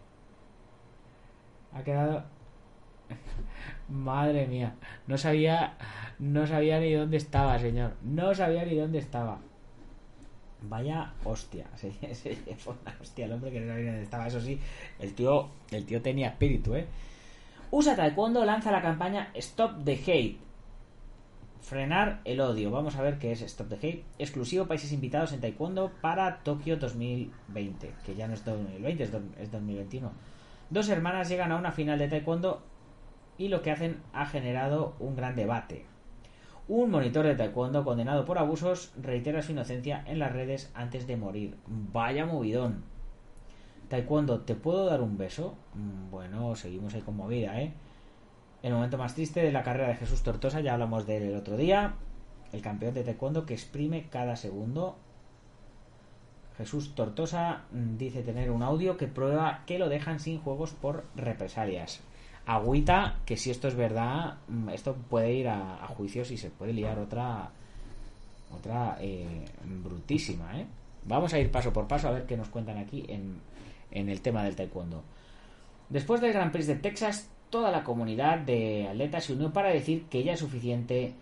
Ha 1.75 1.85
quedado. 1.85 2.25
Madre 3.91 4.47
mía. 4.47 4.75
No 5.07 5.19
sabía. 5.19 5.77
No 6.19 6.47
sabía 6.47 6.81
ni 6.81 6.95
dónde 6.95 7.19
estaba, 7.19 7.59
señor. 7.59 7.93
No 8.03 8.35
sabía 8.35 8.65
ni 8.65 8.75
dónde 8.75 9.01
estaba. 9.01 9.39
Vaya 10.63 11.13
hostia, 11.25 11.67
se, 11.77 11.93
fue 12.57 12.75
una 12.83 12.97
hostia 13.03 13.27
el 13.27 13.33
hombre 13.33 13.51
que 13.51 13.61
no 13.61 13.67
sabía 13.75 13.91
dónde 13.91 14.05
estaba. 14.05 14.27
Eso 14.29 14.41
sí, 14.41 14.59
el 14.99 15.13
tío, 15.13 15.51
el 15.71 15.85
tío 15.85 16.01
tenía 16.01 16.29
espíritu, 16.29 16.75
¿eh? 16.75 16.87
USA 17.71 17.97
Taekwondo 17.97 18.45
lanza 18.45 18.71
la 18.71 18.83
campaña 18.83 19.31
Stop 19.35 19.85
the 19.85 19.95
Hate 19.95 20.47
frenar 21.67 22.21
el 22.25 22.41
odio. 22.41 22.71
Vamos 22.71 22.95
a 22.95 23.03
ver 23.03 23.19
qué 23.19 23.33
es 23.33 23.43
Stop 23.43 23.69
the 23.69 23.75
Hate. 23.75 24.05
Exclusivo 24.21 24.67
países 24.67 24.93
invitados 24.93 25.33
en 25.33 25.41
Taekwondo 25.41 25.91
para 26.01 26.39
Tokio 26.45 26.77
2020. 26.77 27.93
Que 28.05 28.15
ya 28.15 28.29
no 28.29 28.35
es 28.35 28.45
2020, 28.45 29.03
es 29.03 29.51
2021. 29.51 30.13
Dos 30.71 30.89
hermanas 30.89 31.29
llegan 31.29 31.51
a 31.51 31.57
una 31.57 31.73
final 31.73 31.99
de 31.99 32.07
Taekwondo 32.07 32.63
y 33.37 33.49
lo 33.49 33.63
que 33.63 33.73
hacen 33.73 34.01
ha 34.13 34.27
generado 34.27 34.95
un 35.01 35.17
gran 35.17 35.35
debate. 35.35 35.87
Un 36.69 36.91
monitor 36.91 37.25
de 37.25 37.37
taekwondo 37.37 37.85
condenado 37.85 38.25
por 38.25 38.39
abusos 38.39 38.93
reitera 39.01 39.43
su 39.43 39.53
inocencia 39.53 40.03
en 40.07 40.19
las 40.19 40.33
redes 40.33 40.71
antes 40.75 41.07
de 41.07 41.17
morir. 41.17 41.57
Vaya 41.67 42.27
movidón. 42.27 42.83
Taekwondo, 43.89 44.41
¿te 44.41 44.55
puedo 44.55 44.87
dar 44.87 45.01
un 45.01 45.17
beso? 45.17 45.55
Mm, 45.75 46.11
bueno, 46.11 46.57
seguimos 46.57 46.95
ahí 46.95 47.03
con 47.03 47.17
movida, 47.17 47.61
¿eh? 47.61 47.73
El 48.63 48.73
momento 48.73 48.99
más 48.99 49.15
triste 49.15 49.41
de 49.41 49.53
la 49.53 49.63
carrera 49.63 49.89
de 49.89 49.97
Jesús 49.97 50.23
Tortosa, 50.23 50.61
ya 50.61 50.75
hablamos 50.75 51.07
de 51.07 51.19
él 51.19 51.23
el 51.25 51.37
otro 51.37 51.57
día. 51.57 51.95
El 52.53 52.63
campeón 52.63 52.95
de 52.95 53.05
taekwondo 53.05 53.47
que 53.47 53.55
exprime 53.55 54.09
cada 54.11 54.37
segundo. 54.37 54.97
Jesús 56.57 56.95
Tortosa 56.95 57.65
mm, 57.71 57.97
dice 57.97 58.23
tener 58.23 58.51
un 58.51 58.63
audio 58.63 58.97
que 58.97 59.07
prueba 59.07 59.63
que 59.67 59.79
lo 59.79 59.89
dejan 59.89 60.21
sin 60.21 60.41
juegos 60.41 60.73
por 60.73 61.05
represalias 61.15 62.03
agüita 62.47 63.19
que 63.27 63.37
si 63.37 63.51
esto 63.51 63.69
es 63.69 63.75
verdad, 63.75 64.37
mm, 64.49 64.71
esto 64.71 64.95
puede 64.95 65.33
ir 65.33 65.49
a, 65.49 65.87
juicios 65.89 66.31
y 66.31 66.39
se 66.39 66.51
puede 66.51 66.73
liar 66.73 66.99
otra 66.99 67.51
otra 68.57 68.97
eh, 69.01 69.45
brutísima, 69.83 70.59
¿eh? 70.61 70.67
Vamos 71.05 71.33
a 71.35 71.39
ir 71.39 71.51
paso 71.51 71.73
por 71.73 71.89
paso 71.89 72.09
a 72.09 72.13
ver 72.13 72.27
qué 72.27 72.37
nos 72.37 72.49
cuentan 72.49 72.79
aquí 72.79 73.05
en, 73.09 73.41
en 73.97 74.09
el 74.09 74.21
tema 74.21 74.45
del 74.45 74.57
taekwondo. 74.57 75.03
Después 75.89 76.21
del 76.21 76.33
Grand 76.33 76.53
Prix 76.53 76.67
de 76.67 76.77
Texas, 76.77 77.31
toda 77.51 77.71
la 77.71 77.83
comunidad 77.83 78.39
de 78.39 78.89
atletas 78.89 79.25
se 79.25 79.33
unió 79.33 79.53
para 79.53 79.71
decir 79.71 80.05
que 80.11 80.23
ya 80.23 80.35
es 80.35 80.41
suficiente. 80.41 81.15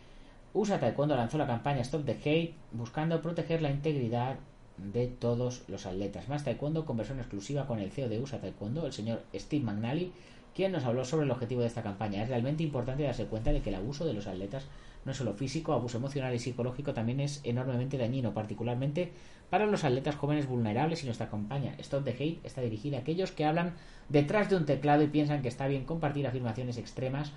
USA 0.53 0.81
Taekwondo 0.81 1.17
lanzó 1.17 1.39
la 1.39 1.47
campaña 1.47 1.83
Stop 1.83 2.05
the 2.05 2.13
Hate 2.13 2.55
buscando 2.73 3.21
proteger 3.21 3.63
la 3.63 3.71
integridad 3.71 4.37
de 4.77 5.07
todos 5.07 5.63
los 5.69 5.87
atletas. 5.87 6.29
Más 6.29 6.45
Taekwondo 6.45 6.85
conversó 6.85 7.13
en 7.13 7.21
exclusiva 7.21 7.67
con 7.67 7.79
el 7.79 7.93
CEO 7.93 8.09
de 8.09 8.21
USA 8.21 8.41
Taekwondo, 8.41 8.87
el 8.87 8.93
señor 8.93 9.23
Steve 9.35 9.65
McNally, 9.65 10.13
quien 10.55 10.73
nos 10.73 10.85
habló 10.85 11.05
sobre 11.05 11.27
el 11.27 11.31
objetivo 11.31 11.61
de 11.61 11.69
esta 11.69 11.83
campaña. 11.83 12.23
Es 12.23 12.29
realmente 12.29 12.63
importante 12.63 13.03
darse 13.03 13.27
cuenta 13.27 13.53
de 13.53 13.61
que 13.61 13.71
el 13.71 13.77
abuso 13.77 14.05
de 14.05 14.15
los 14.15 14.27
atletas 14.27 14.67
no 15.05 15.15
solo 15.15 15.35
físico, 15.35 15.73
abuso 15.73 15.99
emocional 15.99 16.35
y 16.35 16.39
psicológico 16.39 16.95
también 16.95 17.21
es 17.21 17.41
enormemente 17.45 17.99
dañino, 17.99 18.33
particularmente 18.33 19.13
para 19.51 19.67
los 19.67 19.85
atletas 19.85 20.17
jóvenes 20.17 20.47
vulnerables 20.47 21.03
y 21.03 21.07
nuestra 21.07 21.29
campaña 21.29 21.75
Stop 21.79 22.05
the 22.05 22.11
Hate 22.13 22.41
está 22.45 22.61
dirigida 22.61 22.99
a 22.99 23.01
aquellos 23.01 23.33
que 23.33 23.45
hablan 23.45 23.75
detrás 24.09 24.49
de 24.49 24.57
un 24.57 24.67
teclado 24.67 25.03
y 25.03 25.09
piensan 25.09 25.43
que 25.43 25.49
está 25.49 25.67
bien 25.67 25.85
compartir 25.85 26.27
afirmaciones 26.27 26.79
extremas 26.79 27.33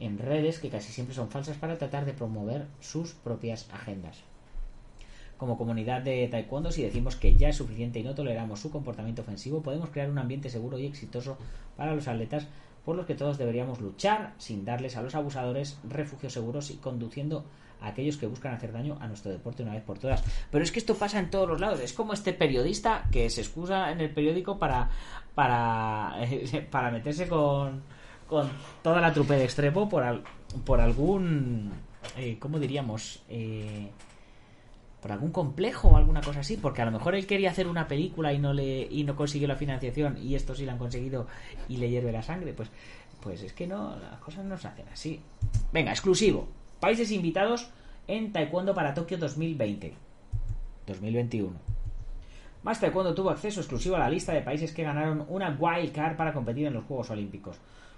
en 0.00 0.18
redes 0.18 0.60
que 0.60 0.70
casi 0.70 0.92
siempre 0.92 1.14
son 1.14 1.30
falsas 1.30 1.56
para 1.56 1.76
tratar 1.76 2.04
de 2.04 2.12
promover 2.12 2.66
sus 2.80 3.14
propias 3.14 3.68
agendas. 3.72 4.22
Como 5.36 5.56
comunidad 5.56 6.02
de 6.02 6.26
taekwondo, 6.28 6.72
si 6.72 6.82
decimos 6.82 7.14
que 7.14 7.36
ya 7.36 7.48
es 7.48 7.56
suficiente 7.56 8.00
y 8.00 8.02
no 8.02 8.14
toleramos 8.14 8.60
su 8.60 8.70
comportamiento 8.70 9.22
ofensivo, 9.22 9.62
podemos 9.62 9.90
crear 9.90 10.10
un 10.10 10.18
ambiente 10.18 10.50
seguro 10.50 10.78
y 10.78 10.86
exitoso 10.86 11.38
para 11.76 11.94
los 11.94 12.08
atletas 12.08 12.48
por 12.88 12.96
los 12.96 13.04
que 13.04 13.14
todos 13.14 13.36
deberíamos 13.36 13.82
luchar 13.82 14.32
sin 14.38 14.64
darles 14.64 14.96
a 14.96 15.02
los 15.02 15.14
abusadores 15.14 15.78
refugios 15.86 16.32
seguros 16.32 16.70
y 16.70 16.78
conduciendo 16.78 17.44
a 17.82 17.88
aquellos 17.88 18.16
que 18.16 18.26
buscan 18.26 18.54
hacer 18.54 18.72
daño 18.72 18.96
a 19.02 19.06
nuestro 19.06 19.30
deporte 19.30 19.62
una 19.62 19.74
vez 19.74 19.82
por 19.82 19.98
todas. 19.98 20.24
Pero 20.50 20.64
es 20.64 20.72
que 20.72 20.78
esto 20.78 20.94
pasa 20.94 21.18
en 21.18 21.28
todos 21.28 21.46
los 21.46 21.60
lados. 21.60 21.80
Es 21.80 21.92
como 21.92 22.14
este 22.14 22.32
periodista 22.32 23.06
que 23.12 23.28
se 23.28 23.42
excusa 23.42 23.92
en 23.92 24.00
el 24.00 24.08
periódico 24.08 24.58
para 24.58 24.88
para, 25.34 26.14
para 26.70 26.90
meterse 26.90 27.28
con, 27.28 27.82
con 28.26 28.48
toda 28.82 29.02
la 29.02 29.12
trupe 29.12 29.34
de 29.34 29.44
Extrepo 29.44 29.86
por, 29.86 30.22
por 30.64 30.80
algún, 30.80 31.70
eh, 32.16 32.38
¿cómo 32.40 32.58
diríamos? 32.58 33.22
Eh, 33.28 33.90
por 35.00 35.12
algún 35.12 35.30
complejo 35.30 35.88
o 35.88 35.96
alguna 35.96 36.20
cosa 36.20 36.40
así, 36.40 36.56
porque 36.56 36.82
a 36.82 36.84
lo 36.84 36.90
mejor 36.90 37.14
él 37.14 37.26
quería 37.26 37.50
hacer 37.50 37.68
una 37.68 37.86
película 37.86 38.32
y 38.32 38.38
no 38.38 38.52
le 38.52 38.88
y 38.90 39.04
no 39.04 39.14
consiguió 39.14 39.46
la 39.46 39.56
financiación 39.56 40.18
y 40.18 40.34
estos 40.34 40.58
sí 40.58 40.64
la 40.64 40.72
han 40.72 40.78
conseguido 40.78 41.26
y 41.68 41.76
le 41.76 41.88
hierve 41.88 42.12
la 42.12 42.22
sangre, 42.22 42.52
pues 42.52 42.70
pues 43.20 43.42
es 43.42 43.52
que 43.52 43.66
no 43.66 43.96
las 43.96 44.20
cosas 44.20 44.44
no 44.44 44.56
se 44.56 44.68
hacen 44.68 44.88
así. 44.92 45.20
Venga, 45.72 45.90
exclusivo. 45.90 46.48
Países 46.80 47.10
invitados 47.10 47.70
en 48.06 48.32
Taekwondo 48.32 48.74
para 48.74 48.94
Tokio 48.94 49.18
2020. 49.18 49.94
2021. 50.86 51.52
Más 52.62 52.80
Taekwondo 52.80 53.14
tuvo 53.14 53.30
acceso 53.30 53.60
exclusivo 53.60 53.96
a 53.96 54.00
la 54.00 54.10
lista 54.10 54.32
de 54.32 54.42
países 54.42 54.72
que 54.72 54.82
ganaron 54.82 55.24
una 55.28 55.56
wild 55.58 55.92
card 55.92 56.16
para 56.16 56.32
competir 56.32 56.66
en 56.66 56.74
los 56.74 56.84
Juegos 56.84 57.10
Olímpicos. 57.10 57.56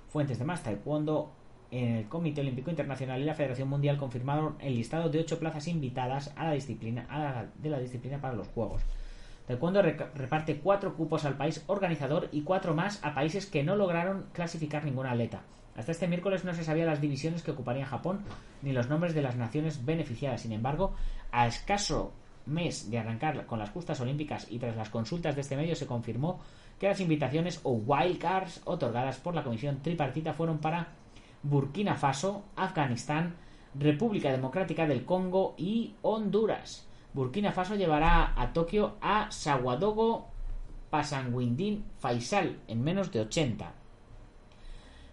Fuentes 0.08 0.38
de 0.38 0.44
Más 0.44 0.62
Taekwondo 0.62 1.32
el 1.70 2.08
Comité 2.08 2.40
Olímpico 2.40 2.70
Internacional 2.70 3.20
y 3.20 3.24
la 3.24 3.34
Federación 3.34 3.68
Mundial 3.68 3.96
confirmaron 3.96 4.56
el 4.60 4.74
listado 4.74 5.08
de 5.08 5.20
ocho 5.20 5.38
plazas 5.38 5.68
invitadas 5.68 6.32
a 6.36 6.44
la 6.44 6.52
disciplina 6.52 7.48
de 7.56 7.70
la 7.70 7.78
disciplina 7.78 8.20
para 8.20 8.34
los 8.34 8.48
Juegos. 8.48 8.82
Taekwondo 9.46 9.82
reparte 9.82 10.58
cuatro 10.58 10.94
cupos 10.94 11.24
al 11.24 11.36
país 11.36 11.64
organizador 11.66 12.28
y 12.32 12.42
cuatro 12.42 12.74
más 12.74 13.04
a 13.04 13.14
países 13.14 13.46
que 13.46 13.64
no 13.64 13.76
lograron 13.76 14.26
clasificar 14.32 14.84
ninguna 14.84 15.12
atleta. 15.12 15.42
Hasta 15.76 15.92
este 15.92 16.08
miércoles 16.08 16.44
no 16.44 16.54
se 16.54 16.64
sabía 16.64 16.84
las 16.84 17.00
divisiones 17.00 17.42
que 17.42 17.52
ocuparían 17.52 17.86
Japón 17.86 18.20
ni 18.62 18.72
los 18.72 18.88
nombres 18.88 19.14
de 19.14 19.22
las 19.22 19.36
naciones 19.36 19.84
beneficiadas. 19.84 20.42
Sin 20.42 20.52
embargo, 20.52 20.94
a 21.32 21.46
escaso 21.46 22.12
mes 22.46 22.90
de 22.90 22.98
arrancar 22.98 23.46
con 23.46 23.58
las 23.58 23.70
justas 23.70 24.00
olímpicas 24.00 24.46
y 24.50 24.58
tras 24.58 24.76
las 24.76 24.90
consultas 24.90 25.34
de 25.34 25.40
este 25.40 25.56
medio 25.56 25.74
se 25.74 25.86
confirmó 25.86 26.40
que 26.78 26.88
las 26.88 27.00
invitaciones 27.00 27.60
o 27.62 27.72
wildcards 27.72 28.62
otorgadas 28.64 29.18
por 29.18 29.34
la 29.34 29.44
comisión 29.44 29.82
tripartita 29.82 30.32
fueron 30.32 30.58
para 30.58 30.88
Burkina 31.42 31.94
Faso, 31.94 32.44
Afganistán, 32.54 33.36
República 33.74 34.30
Democrática 34.30 34.86
del 34.86 35.04
Congo 35.04 35.54
y 35.56 35.94
Honduras. 36.02 36.86
Burkina 37.14 37.52
Faso 37.52 37.76
llevará 37.76 38.34
a 38.36 38.52
Tokio 38.52 38.96
a 39.00 39.30
Sawadogo 39.30 40.28
Pasanguindin 40.90 41.84
Faisal 41.98 42.58
en 42.68 42.82
menos 42.82 43.10
de 43.10 43.20
80. 43.20 43.72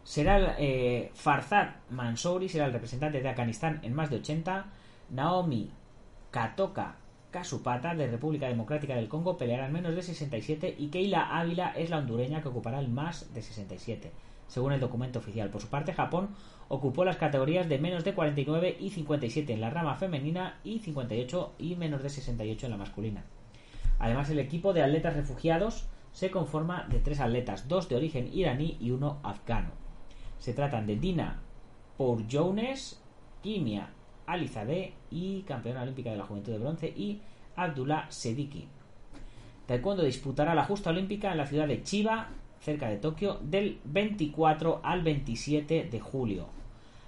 Será 0.04 0.56
eh, 0.58 1.12
Farzad 1.14 1.76
Mansouri, 1.90 2.50
será 2.50 2.66
el 2.66 2.74
representante 2.74 3.22
de 3.22 3.30
Afganistán 3.30 3.80
en 3.84 3.94
más 3.94 4.10
de 4.10 4.18
80. 4.18 4.66
Naomi 5.12 5.72
Katoka 6.32 6.96
Kasupata 7.32 7.96
de 7.96 8.08
República 8.08 8.48
Democrática 8.48 8.96
del 8.96 9.08
Congo 9.08 9.38
peleará 9.38 9.68
en 9.68 9.74
menos 9.74 9.96
de 9.96 10.02
67 10.02 10.76
y 10.78 10.88
Keila 10.88 11.38
Ávila 11.38 11.72
es 11.76 11.90
la 11.90 12.00
hondureña 12.00 12.42
que 12.42 12.48
ocupará 12.50 12.80
el 12.80 12.90
más 12.90 13.34
de 13.34 13.42
67 13.42 14.12
según 14.48 14.74
el 14.74 14.80
documento 14.80 15.20
oficial. 15.20 15.50
Por 15.50 15.62
su 15.62 15.68
parte, 15.68 15.94
Japón 15.94 16.30
ocupó 16.70 17.06
las 17.06 17.18
categorías 17.18 17.70
de 17.70 17.80
menos 17.80 18.04
de 18.04 18.14
49 18.14 18.78
y 18.80 18.90
57 18.90 19.54
en 19.54 19.62
la 19.62 19.70
rama 19.70 19.96
femenina 19.96 20.60
y 20.64 20.80
58 20.80 21.54
y 21.60 21.76
menos 21.76 22.04
de 22.04 22.10
68 22.10 22.66
en 22.66 22.72
la 22.72 22.78
masculina. 22.78 23.24
Además, 24.00 24.30
el 24.30 24.40
equipo 24.40 24.74
de 24.74 24.84
atletas 24.84 25.16
refugiados 25.16 25.88
se 26.12 26.32
conforma 26.32 26.86
de 26.90 27.00
tres 27.00 27.20
atletas, 27.20 27.68
dos 27.68 27.90
de 27.90 27.96
origen 27.96 28.30
iraní 28.34 28.78
y 28.80 28.92
uno 28.92 29.20
afgano. 29.24 29.72
Se 30.40 30.54
tratan 30.54 30.86
de 30.86 30.98
Dina 30.98 31.42
Jones, 31.98 33.02
Kimia 33.42 33.90
Alizadeh 34.28 34.94
y 35.10 35.42
campeona 35.44 35.82
olímpica 35.82 36.12
de 36.12 36.18
la 36.18 36.26
juventud 36.26 36.52
de 36.52 36.60
bronce 36.60 36.88
y 36.88 37.22
Abdullah 37.56 38.08
Sediki. 38.10 38.68
Taekwondo 39.66 40.04
disputará 40.04 40.54
la 40.54 40.66
justa 40.66 40.90
olímpica 40.90 41.32
en 41.32 41.38
la 41.38 41.46
ciudad 41.46 41.68
de 41.68 41.82
Chiba 41.82 42.30
cerca 42.60 42.90
de 42.90 42.98
Tokio, 42.98 43.40
del 43.42 43.80
24 43.86 44.82
al 44.84 45.04
27 45.04 45.88
de 45.90 46.00
julio. 46.00 46.48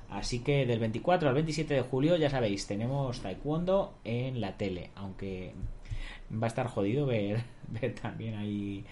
Así 0.10 0.40
que 0.40 0.66
del 0.66 0.80
24 0.80 1.30
al 1.30 1.36
27 1.36 1.74
de 1.74 1.82
julio, 1.82 2.16
ya 2.16 2.30
sabéis, 2.30 2.66
tenemos 2.66 3.20
taekwondo 3.22 3.94
en 4.04 4.42
la 4.42 4.58
tele, 4.58 4.90
aunque 4.96 5.54
va 6.32 6.46
a 6.46 6.48
estar 6.48 6.68
jodido 6.68 7.06
ver, 7.06 7.44
también 8.02 8.36
ahí 8.36 8.86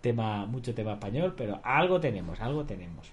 tema, 0.00 0.46
mucho 0.46 0.74
tema 0.74 0.92
español, 0.92 1.34
pero 1.36 1.60
algo 1.62 2.00
tenemos, 2.00 2.40
algo 2.40 2.64
tenemos. 2.64 3.10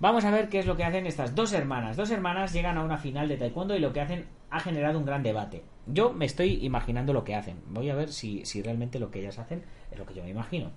Vamos 0.00 0.24
a 0.24 0.30
ver 0.30 0.48
qué 0.48 0.60
es 0.60 0.66
lo 0.66 0.76
que 0.76 0.84
hacen 0.84 1.06
estas 1.06 1.34
dos 1.34 1.52
hermanas. 1.52 1.96
Dos 1.96 2.10
hermanas 2.12 2.52
llegan 2.52 2.78
a 2.78 2.84
una 2.84 2.98
final 2.98 3.26
de 3.28 3.36
taekwondo 3.36 3.74
y 3.74 3.80
lo 3.80 3.92
que 3.92 4.00
hacen 4.00 4.26
ha 4.50 4.60
generado 4.60 4.98
un 4.98 5.04
gran 5.04 5.24
debate. 5.24 5.64
Yo 5.86 6.12
me 6.12 6.24
estoy 6.24 6.64
imaginando 6.64 7.12
lo 7.12 7.24
que 7.24 7.34
hacen. 7.34 7.60
Voy 7.68 7.90
a 7.90 7.96
ver 7.96 8.12
si, 8.12 8.44
si 8.44 8.62
realmente 8.62 9.00
lo 9.00 9.10
que 9.10 9.20
ellas 9.20 9.38
hacen 9.38 9.64
es 9.90 9.98
lo 9.98 10.06
que 10.06 10.14
yo 10.14 10.22
me 10.22 10.30
imagino. 10.30 10.70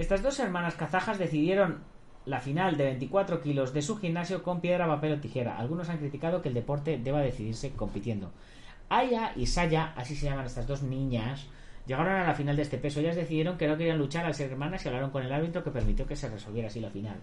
Estas 0.00 0.22
dos 0.22 0.38
hermanas 0.40 0.76
kazajas 0.76 1.18
decidieron 1.18 1.80
la 2.24 2.40
final 2.40 2.78
de 2.78 2.84
24 2.84 3.42
kilos 3.42 3.74
de 3.74 3.82
su 3.82 3.98
gimnasio 3.98 4.42
con 4.42 4.62
piedra, 4.62 4.86
papel 4.86 5.12
o 5.12 5.20
tijera. 5.20 5.58
Algunos 5.58 5.90
han 5.90 5.98
criticado 5.98 6.40
que 6.40 6.48
el 6.48 6.54
deporte 6.54 6.96
deba 6.96 7.20
decidirse 7.20 7.72
compitiendo. 7.72 8.32
Aya 8.88 9.34
y 9.36 9.44
Saya, 9.44 9.92
así 9.96 10.16
se 10.16 10.24
llaman 10.24 10.46
estas 10.46 10.66
dos 10.66 10.82
niñas, 10.82 11.48
llegaron 11.86 12.14
a 12.14 12.26
la 12.26 12.34
final 12.34 12.56
de 12.56 12.62
este 12.62 12.78
peso. 12.78 13.00
Ellas 13.00 13.14
decidieron 13.14 13.58
que 13.58 13.68
no 13.68 13.76
querían 13.76 13.98
luchar 13.98 14.24
al 14.24 14.32
ser 14.32 14.50
hermanas 14.50 14.82
y 14.82 14.88
hablaron 14.88 15.10
con 15.10 15.22
el 15.22 15.34
árbitro 15.34 15.62
que 15.62 15.70
permitió 15.70 16.06
que 16.06 16.16
se 16.16 16.30
resolviera 16.30 16.68
así 16.68 16.80
la 16.80 16.88
final. 16.88 17.18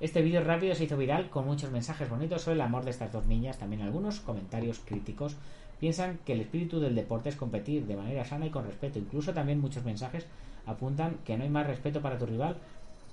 Este 0.00 0.22
vídeo 0.22 0.42
rápido 0.42 0.74
se 0.74 0.84
hizo 0.84 0.96
viral 0.96 1.28
con 1.28 1.44
muchos 1.44 1.70
mensajes 1.70 2.08
bonitos 2.08 2.40
sobre 2.40 2.54
el 2.54 2.62
amor 2.62 2.86
de 2.86 2.92
estas 2.92 3.12
dos 3.12 3.26
niñas, 3.26 3.58
también 3.58 3.82
algunos 3.82 4.20
comentarios 4.20 4.80
críticos. 4.82 5.36
Piensan 5.80 6.18
que 6.24 6.32
el 6.32 6.40
espíritu 6.40 6.80
del 6.80 6.94
deporte 6.94 7.28
es 7.28 7.36
competir 7.36 7.84
de 7.84 7.96
manera 7.96 8.24
sana 8.24 8.46
y 8.46 8.50
con 8.50 8.64
respeto. 8.64 8.98
Incluso 8.98 9.34
también 9.34 9.60
muchos 9.60 9.84
mensajes 9.84 10.26
apuntan 10.66 11.18
que 11.24 11.36
no 11.36 11.44
hay 11.44 11.50
más 11.50 11.66
respeto 11.66 12.00
para 12.00 12.18
tu 12.18 12.26
rival 12.26 12.56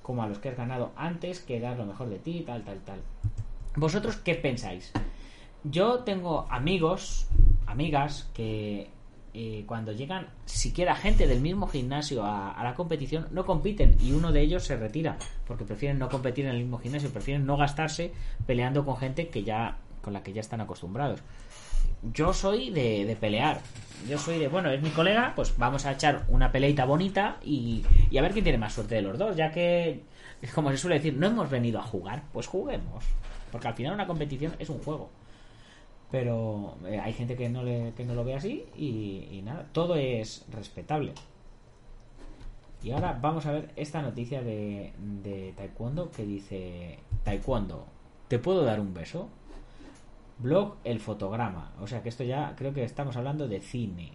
como 0.01 0.23
a 0.23 0.27
los 0.27 0.39
que 0.39 0.49
has 0.49 0.57
ganado 0.57 0.91
antes 0.95 1.39
que 1.39 1.59
dar 1.59 1.77
lo 1.77 1.85
mejor 1.85 2.09
de 2.09 2.17
ti, 2.19 2.43
tal, 2.45 2.63
tal, 2.63 2.79
tal. 2.79 2.99
¿Vosotros 3.75 4.17
qué 4.17 4.35
pensáis? 4.35 4.91
Yo 5.63 5.99
tengo 5.99 6.47
amigos, 6.49 7.27
amigas, 7.67 8.29
que 8.33 8.89
eh, 9.33 9.63
cuando 9.67 9.91
llegan 9.91 10.27
siquiera 10.45 10.95
gente 10.95 11.27
del 11.27 11.41
mismo 11.41 11.67
gimnasio 11.67 12.23
a, 12.23 12.51
a 12.51 12.63
la 12.63 12.73
competición, 12.73 13.27
no 13.31 13.45
compiten 13.45 13.95
y 14.01 14.13
uno 14.13 14.31
de 14.31 14.41
ellos 14.41 14.63
se 14.63 14.75
retira 14.77 15.17
porque 15.47 15.65
prefieren 15.65 15.99
no 15.99 16.09
competir 16.09 16.45
en 16.45 16.55
el 16.55 16.61
mismo 16.61 16.79
gimnasio, 16.79 17.11
prefieren 17.11 17.45
no 17.45 17.57
gastarse 17.57 18.11
peleando 18.47 18.85
con 18.85 18.97
gente 18.97 19.27
que 19.27 19.43
ya 19.43 19.77
con 20.01 20.13
la 20.13 20.23
que 20.23 20.33
ya 20.33 20.41
están 20.41 20.61
acostumbrados. 20.61 21.21
Yo 22.01 22.33
soy 22.33 22.69
de, 22.69 23.05
de 23.05 23.15
pelear. 23.15 23.61
Yo 24.07 24.17
soy 24.17 24.39
de, 24.39 24.47
bueno, 24.47 24.69
es 24.71 24.81
mi 24.81 24.89
colega, 24.91 25.33
pues 25.35 25.57
vamos 25.57 25.85
a 25.85 25.91
echar 25.91 26.23
una 26.29 26.51
peleita 26.51 26.85
bonita 26.85 27.37
y, 27.43 27.83
y 28.09 28.17
a 28.17 28.21
ver 28.21 28.31
quién 28.31 28.43
tiene 28.43 28.57
más 28.57 28.73
suerte 28.73 28.95
de 28.95 29.01
los 29.01 29.17
dos, 29.17 29.35
ya 29.35 29.51
que, 29.51 30.03
como 30.55 30.71
se 30.71 30.77
suele 30.77 30.95
decir, 30.95 31.15
no 31.15 31.27
hemos 31.27 31.49
venido 31.49 31.79
a 31.79 31.83
jugar, 31.83 32.23
pues 32.31 32.47
juguemos. 32.47 33.03
Porque 33.51 33.67
al 33.67 33.73
final 33.73 33.93
una 33.93 34.07
competición 34.07 34.53
es 34.59 34.69
un 34.69 34.79
juego. 34.79 35.09
Pero 36.11 36.77
eh, 36.85 36.99
hay 36.99 37.13
gente 37.13 37.35
que 37.35 37.49
no, 37.49 37.63
le, 37.63 37.93
que 37.95 38.05
no 38.05 38.15
lo 38.15 38.23
ve 38.23 38.35
así 38.35 38.65
y, 38.75 39.27
y 39.31 39.41
nada, 39.43 39.67
todo 39.73 39.95
es 39.95 40.45
respetable. 40.51 41.13
Y 42.81 42.91
ahora 42.91 43.19
vamos 43.21 43.45
a 43.45 43.51
ver 43.51 43.71
esta 43.75 44.01
noticia 44.01 44.41
de, 44.41 44.93
de 44.97 45.53
Taekwondo 45.57 46.09
que 46.11 46.23
dice, 46.23 46.99
Taekwondo, 47.23 47.85
¿te 48.29 48.39
puedo 48.39 48.63
dar 48.63 48.79
un 48.79 48.93
beso? 48.93 49.29
Blog 50.39 50.77
El 50.85 51.01
Fotograma. 51.01 51.73
O 51.81 51.87
sea 51.87 52.01
que 52.01 52.07
esto 52.07 52.23
ya 52.23 52.55
creo 52.55 52.73
que 52.73 52.83
estamos 52.83 53.17
hablando 53.17 53.49
de 53.49 53.59
cine. 53.59 54.13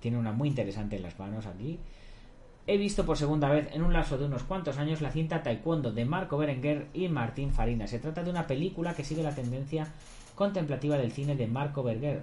Tiene 0.00 0.18
una 0.18 0.32
muy 0.32 0.48
interesante 0.48 0.96
en 0.96 1.02
las 1.02 1.18
manos 1.18 1.44
aquí. 1.44 1.78
He 2.66 2.78
visto 2.78 3.04
por 3.04 3.18
segunda 3.18 3.50
vez 3.50 3.68
en 3.72 3.82
un 3.82 3.92
lapso 3.92 4.16
de 4.16 4.24
unos 4.24 4.44
cuantos 4.44 4.78
años 4.78 5.02
la 5.02 5.10
cinta 5.10 5.42
Taekwondo 5.42 5.92
de 5.92 6.06
Marco 6.06 6.38
Berenguer 6.38 6.88
y 6.94 7.08
Martín 7.08 7.52
Farina. 7.52 7.86
Se 7.86 7.98
trata 7.98 8.22
de 8.22 8.30
una 8.30 8.46
película 8.46 8.94
que 8.94 9.04
sigue 9.04 9.22
la 9.22 9.34
tendencia 9.34 9.88
contemplativa 10.34 10.96
del 10.96 11.12
cine 11.12 11.36
de 11.36 11.46
Marco 11.46 11.82
Berger, 11.82 12.22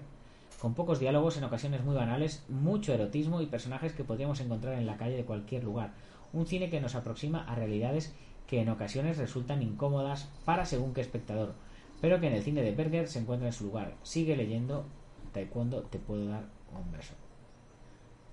con 0.59 0.73
pocos 0.73 0.99
diálogos, 0.99 1.37
en 1.37 1.43
ocasiones 1.43 1.83
muy 1.83 1.95
banales, 1.95 2.43
mucho 2.49 2.93
erotismo 2.93 3.41
y 3.41 3.45
personajes 3.45 3.93
que 3.93 4.03
podríamos 4.03 4.39
encontrar 4.39 4.73
en 4.73 4.87
la 4.87 4.97
calle 4.97 5.17
de 5.17 5.25
cualquier 5.25 5.63
lugar. 5.63 5.91
Un 6.33 6.47
cine 6.47 6.71
que 6.71 6.81
nos 6.81 6.95
aproxima 6.95 7.43
a 7.43 7.53
realidades 7.53 8.15
que 8.47 8.61
en 8.61 8.69
ocasiones 8.69 9.17
resultan 9.17 9.61
incómodas 9.61 10.29
para 10.45 10.65
según 10.65 10.93
qué 10.93 11.01
espectador, 11.01 11.53
pero 12.01 12.19
que 12.19 12.27
en 12.27 12.33
el 12.33 12.43
cine 12.43 12.61
de 12.61 12.73
Berger 12.73 13.07
se 13.07 13.19
encuentra 13.19 13.47
en 13.47 13.53
su 13.53 13.65
lugar. 13.65 13.95
Sigue 14.03 14.35
leyendo 14.35 14.85
Taekwondo, 15.33 15.83
te 15.83 15.99
puedo 15.99 16.25
dar 16.27 16.45
un 16.75 16.91
beso. 16.91 17.13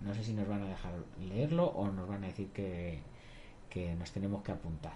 No 0.00 0.14
sé 0.14 0.22
si 0.22 0.34
nos 0.34 0.48
van 0.48 0.62
a 0.62 0.68
dejar 0.68 0.92
leerlo 1.20 1.66
o 1.66 1.88
nos 1.90 2.08
van 2.08 2.24
a 2.24 2.26
decir 2.26 2.48
que, 2.48 3.00
que 3.70 3.94
nos 3.94 4.12
tenemos 4.12 4.42
que 4.42 4.52
apuntar. 4.52 4.94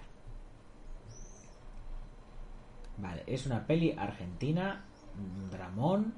Vale, 2.98 3.22
es 3.26 3.46
una 3.46 3.66
peli 3.66 3.94
argentina, 3.96 4.84
un 5.16 5.50
dramón. 5.50 6.14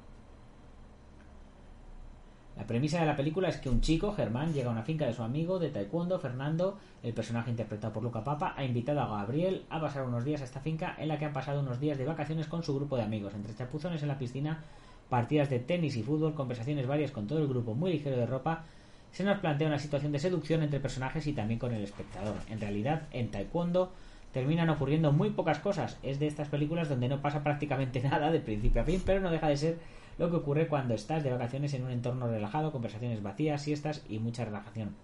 La 2.60 2.66
premisa 2.66 3.00
de 3.00 3.06
la 3.06 3.16
película 3.16 3.48
es 3.48 3.56
que 3.56 3.70
un 3.70 3.80
chico, 3.80 4.12
Germán, 4.12 4.52
llega 4.52 4.68
a 4.68 4.72
una 4.72 4.82
finca 4.82 5.06
de 5.06 5.14
su 5.14 5.22
amigo 5.22 5.58
de 5.58 5.70
taekwondo, 5.70 6.18
Fernando, 6.18 6.76
el 7.02 7.14
personaje 7.14 7.50
interpretado 7.50 7.94
por 7.94 8.02
Luca 8.02 8.22
Papa, 8.22 8.52
ha 8.54 8.62
invitado 8.62 9.00
a 9.00 9.06
Gabriel 9.06 9.64
a 9.70 9.80
pasar 9.80 10.04
unos 10.04 10.26
días 10.26 10.42
a 10.42 10.44
esta 10.44 10.60
finca 10.60 10.94
en 10.98 11.08
la 11.08 11.18
que 11.18 11.24
han 11.24 11.32
pasado 11.32 11.60
unos 11.60 11.80
días 11.80 11.96
de 11.96 12.04
vacaciones 12.04 12.48
con 12.48 12.62
su 12.62 12.74
grupo 12.74 12.98
de 12.98 13.02
amigos, 13.02 13.32
entre 13.32 13.54
chapuzones 13.54 14.02
en 14.02 14.08
la 14.08 14.18
piscina, 14.18 14.62
partidas 15.08 15.48
de 15.48 15.58
tenis 15.58 15.96
y 15.96 16.02
fútbol, 16.02 16.34
conversaciones 16.34 16.86
varias 16.86 17.12
con 17.12 17.26
todo 17.26 17.38
el 17.38 17.48
grupo 17.48 17.72
muy 17.72 17.92
ligero 17.92 18.18
de 18.18 18.26
ropa, 18.26 18.64
se 19.10 19.24
nos 19.24 19.38
plantea 19.38 19.66
una 19.66 19.78
situación 19.78 20.12
de 20.12 20.18
seducción 20.18 20.62
entre 20.62 20.80
personajes 20.80 21.26
y 21.26 21.32
también 21.32 21.58
con 21.58 21.72
el 21.72 21.82
espectador. 21.82 22.36
En 22.50 22.60
realidad, 22.60 23.04
en 23.10 23.30
taekwondo 23.30 23.90
terminan 24.34 24.68
ocurriendo 24.68 25.12
muy 25.12 25.30
pocas 25.30 25.60
cosas. 25.60 25.96
Es 26.02 26.20
de 26.20 26.26
estas 26.26 26.48
películas 26.48 26.90
donde 26.90 27.08
no 27.08 27.22
pasa 27.22 27.42
prácticamente 27.42 28.00
nada 28.02 28.30
de 28.30 28.40
principio 28.40 28.82
a 28.82 28.84
fin, 28.84 29.00
pero 29.02 29.22
no 29.22 29.30
deja 29.30 29.48
de 29.48 29.56
ser 29.56 29.78
lo 30.20 30.30
que 30.30 30.36
ocurre 30.36 30.68
cuando 30.68 30.92
estás 30.92 31.24
de 31.24 31.30
vacaciones 31.30 31.72
en 31.72 31.82
un 31.82 31.90
entorno 31.90 32.28
relajado, 32.28 32.72
conversaciones 32.72 33.22
vacías, 33.22 33.62
siestas 33.62 34.04
y 34.06 34.18
mucha 34.18 34.44
relajación. 34.44 34.94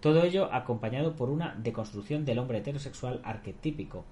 Todo 0.00 0.24
ello 0.24 0.52
acompañado 0.52 1.14
por 1.14 1.30
una 1.30 1.54
deconstrucción 1.62 2.24
del 2.24 2.40
hombre 2.40 2.58
heterosexual 2.58 3.20
arquetípico. 3.22 4.04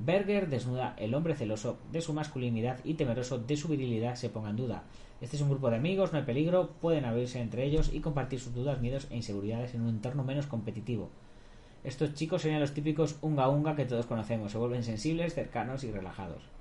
Berger 0.00 0.48
desnuda 0.48 0.96
el 0.98 1.14
hombre 1.14 1.36
celoso 1.36 1.78
de 1.92 2.00
su 2.00 2.12
masculinidad 2.14 2.80
y 2.82 2.94
temeroso 2.94 3.38
de 3.38 3.56
su 3.56 3.68
virilidad 3.68 4.16
se 4.16 4.28
ponga 4.28 4.50
en 4.50 4.56
duda. 4.56 4.82
Este 5.20 5.36
es 5.36 5.42
un 5.42 5.50
grupo 5.50 5.70
de 5.70 5.76
amigos, 5.76 6.12
no 6.12 6.18
hay 6.18 6.24
peligro, 6.24 6.70
pueden 6.80 7.04
abrirse 7.04 7.40
entre 7.40 7.62
ellos 7.64 7.92
y 7.94 8.00
compartir 8.00 8.40
sus 8.40 8.54
dudas, 8.56 8.80
miedos 8.80 9.06
e 9.10 9.16
inseguridades 9.16 9.76
en 9.76 9.82
un 9.82 9.90
entorno 9.90 10.24
menos 10.24 10.48
competitivo. 10.48 11.10
Estos 11.84 12.12
chicos 12.14 12.42
serían 12.42 12.60
los 12.60 12.74
típicos 12.74 13.18
unga 13.22 13.48
unga 13.48 13.76
que 13.76 13.84
todos 13.84 14.06
conocemos, 14.06 14.50
se 14.50 14.58
vuelven 14.58 14.82
sensibles, 14.82 15.34
cercanos 15.34 15.84
y 15.84 15.92
relajados. 15.92 16.55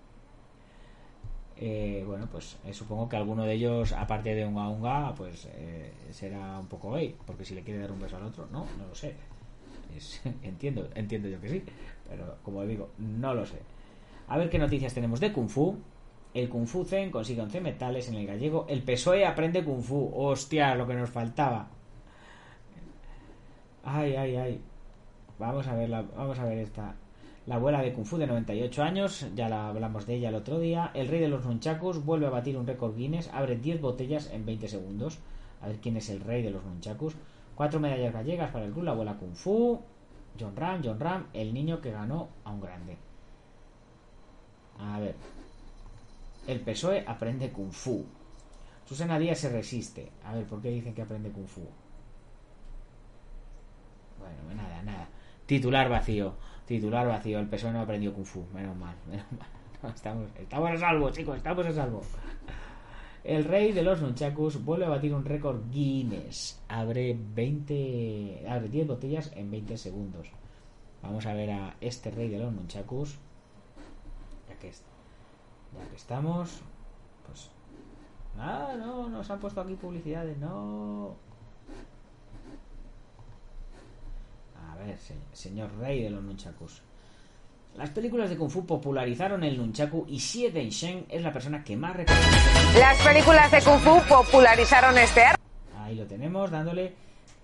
Eh, 1.57 2.03
bueno, 2.05 2.27
pues 2.29 2.57
eh, 2.65 2.73
supongo 2.73 3.07
que 3.07 3.15
alguno 3.15 3.43
de 3.43 3.53
ellos, 3.53 3.93
aparte 3.93 4.35
de 4.35 4.45
unga 4.45 4.67
unga, 4.67 5.13
pues 5.15 5.47
eh, 5.53 5.91
será 6.11 6.59
un 6.59 6.67
poco 6.67 6.91
gay, 6.91 7.15
porque 7.25 7.45
si 7.45 7.55
le 7.55 7.63
quiere 7.63 7.79
dar 7.79 7.91
un 7.91 7.99
beso 7.99 8.17
al 8.17 8.23
otro, 8.23 8.47
no, 8.51 8.65
no 8.77 8.87
lo 8.87 8.95
sé. 8.95 9.15
Entiendo, 10.43 10.89
entiendo 10.95 11.29
yo 11.29 11.39
que 11.39 11.47
sí, 11.47 11.63
pero 12.09 12.37
como 12.43 12.65
digo, 12.65 12.89
no 12.97 13.33
lo 13.33 13.45
sé. 13.45 13.59
A 14.27 14.37
ver 14.37 14.49
qué 14.49 14.59
noticias 14.59 14.93
tenemos 14.93 15.19
de 15.19 15.31
Kung 15.31 15.47
Fu. 15.49 15.77
El 16.33 16.49
Kung 16.49 16.67
Fu 16.67 16.83
Zen 16.83 17.11
consigue 17.11 17.41
11 17.41 17.61
metales 17.61 18.09
en 18.09 18.15
el 18.15 18.27
gallego. 18.27 18.65
El 18.67 18.83
PSOE 18.83 19.25
aprende 19.25 19.63
Kung 19.63 19.81
Fu. 19.81 20.11
Hostia, 20.13 20.75
lo 20.75 20.85
que 20.87 20.95
nos 20.95 21.09
faltaba. 21.09 21.67
Ay, 23.85 24.15
ay, 24.15 24.35
ay. 24.35 24.61
Vamos 25.39 25.67
a 25.67 25.75
ver, 25.75 25.89
la, 25.89 26.01
vamos 26.01 26.39
a 26.39 26.45
ver 26.45 26.57
esta. 26.57 26.95
La 27.47 27.55
abuela 27.55 27.81
de 27.81 27.93
Kung 27.93 28.05
Fu 28.05 28.17
de 28.17 28.25
98 28.25 28.81
años, 28.81 29.27
ya 29.35 29.47
la 29.49 29.67
hablamos 29.67 30.07
de 30.07 30.15
ella 30.15 30.29
el 30.29 30.35
otro 30.35 30.59
día. 30.59 30.89
El 30.95 31.07
rey 31.07 31.19
de 31.19 31.27
los 31.27 31.45
nunchakus 31.45 32.03
vuelve 32.03 32.25
a 32.25 32.31
batir 32.31 32.57
un 32.57 32.65
récord 32.65 32.95
Guinness, 32.95 33.29
abre 33.31 33.55
10 33.55 33.81
botellas 33.81 34.31
en 34.31 34.47
20 34.47 34.67
segundos. 34.67 35.19
A 35.61 35.67
ver 35.67 35.77
quién 35.77 35.95
es 35.95 36.09
el 36.09 36.21
rey 36.21 36.41
de 36.41 36.49
los 36.49 36.63
nunchakus. 36.63 37.15
Cuatro 37.53 37.79
medallas 37.79 38.13
gallegas 38.13 38.51
para 38.51 38.65
el 38.65 38.71
club, 38.71 38.85
la 38.85 38.91
abuela 38.91 39.17
Kung 39.17 39.35
Fu. 39.35 39.79
John 40.39 40.55
Ram, 40.55 40.81
John 40.83 40.99
Ram, 40.99 41.27
el 41.33 41.53
niño 41.53 41.81
que 41.81 41.91
ganó 41.91 42.29
a 42.43 42.51
un 42.51 42.61
grande. 42.61 42.97
A 44.79 44.99
ver. 44.99 45.15
El 46.47 46.61
PSOE 46.61 47.05
aprende 47.07 47.51
Kung 47.51 47.71
Fu. 47.71 48.05
Susana 48.85 49.19
Díaz 49.19 49.37
se 49.37 49.49
resiste. 49.49 50.11
A 50.25 50.33
ver, 50.33 50.45
¿por 50.45 50.63
qué 50.63 50.69
dicen 50.69 50.95
que 50.95 51.03
aprende 51.03 51.29
Kung 51.29 51.47
Fu? 51.47 51.61
Bueno, 54.19 54.61
nada, 54.61 54.81
nada. 54.81 55.07
Titular 55.45 55.89
vacío. 55.89 56.33
Titular 56.65 57.07
vacío. 57.07 57.39
El 57.39 57.47
PSOE 57.47 57.71
no 57.71 57.81
aprendió 57.81 58.13
Kung 58.13 58.25
Fu. 58.25 58.45
Menos 58.53 58.75
mal, 58.75 58.95
menos 59.09 59.25
mal. 59.31 59.93
Estamos, 59.93 60.29
estamos 60.37 60.71
a 60.71 60.77
salvo, 60.77 61.09
chicos. 61.11 61.37
Estamos 61.37 61.65
a 61.65 61.71
salvo. 61.71 62.01
El 63.23 63.43
rey 63.43 63.71
de 63.71 63.81
los 63.81 64.01
nunchakus 64.01 64.63
vuelve 64.63 64.85
a 64.85 64.89
batir 64.89 65.13
un 65.13 65.25
récord 65.25 65.69
Guinness. 65.71 66.61
Abre 66.67 67.17
20. 67.19 68.45
Abre 68.47 68.69
10 68.69 68.87
botellas 68.87 69.31
en 69.35 69.49
20 69.49 69.77
segundos. 69.77 70.27
Vamos 71.01 71.25
a 71.25 71.33
ver 71.33 71.51
a 71.51 71.75
este 71.81 72.11
rey 72.11 72.29
de 72.29 72.39
los 72.39 72.51
nunchakus. 72.51 73.17
Ya 74.49 74.55
que, 74.57 74.71
ya 74.71 75.89
que 75.89 75.95
estamos. 75.95 76.61
Pues. 77.27 77.49
Nada, 78.37 78.75
no, 78.75 79.07
nos 79.09 79.29
han 79.29 79.39
puesto 79.39 79.61
aquí 79.61 79.75
publicidades, 79.75 80.37
no. 80.37 81.15
A 84.75 84.85
ver, 84.85 84.97
se- 84.97 85.15
señor 85.33 85.69
rey 85.79 86.03
de 86.03 86.09
los 86.09 86.23
nunchakus. 86.23 86.81
Las 87.75 87.89
películas 87.89 88.29
de 88.29 88.37
Kung 88.37 88.49
Fu 88.49 88.65
popularizaron 88.65 89.43
el 89.43 89.57
nunchaku 89.57 90.05
y 90.07 90.17
Xie 90.19 90.49
Sheng 90.69 91.05
es 91.09 91.21
la 91.21 91.33
persona 91.33 91.63
que 91.63 91.75
más 91.75 91.95
reconoce. 91.95 92.79
Las 92.79 92.97
películas 93.01 93.51
de 93.51 93.61
Kung 93.61 93.79
Fu 93.79 94.01
popularizaron 94.07 94.97
este 94.97 95.23
arte. 95.23 95.41
Ahí 95.79 95.95
lo 95.95 96.05
tenemos, 96.05 96.49
dándole 96.51 96.93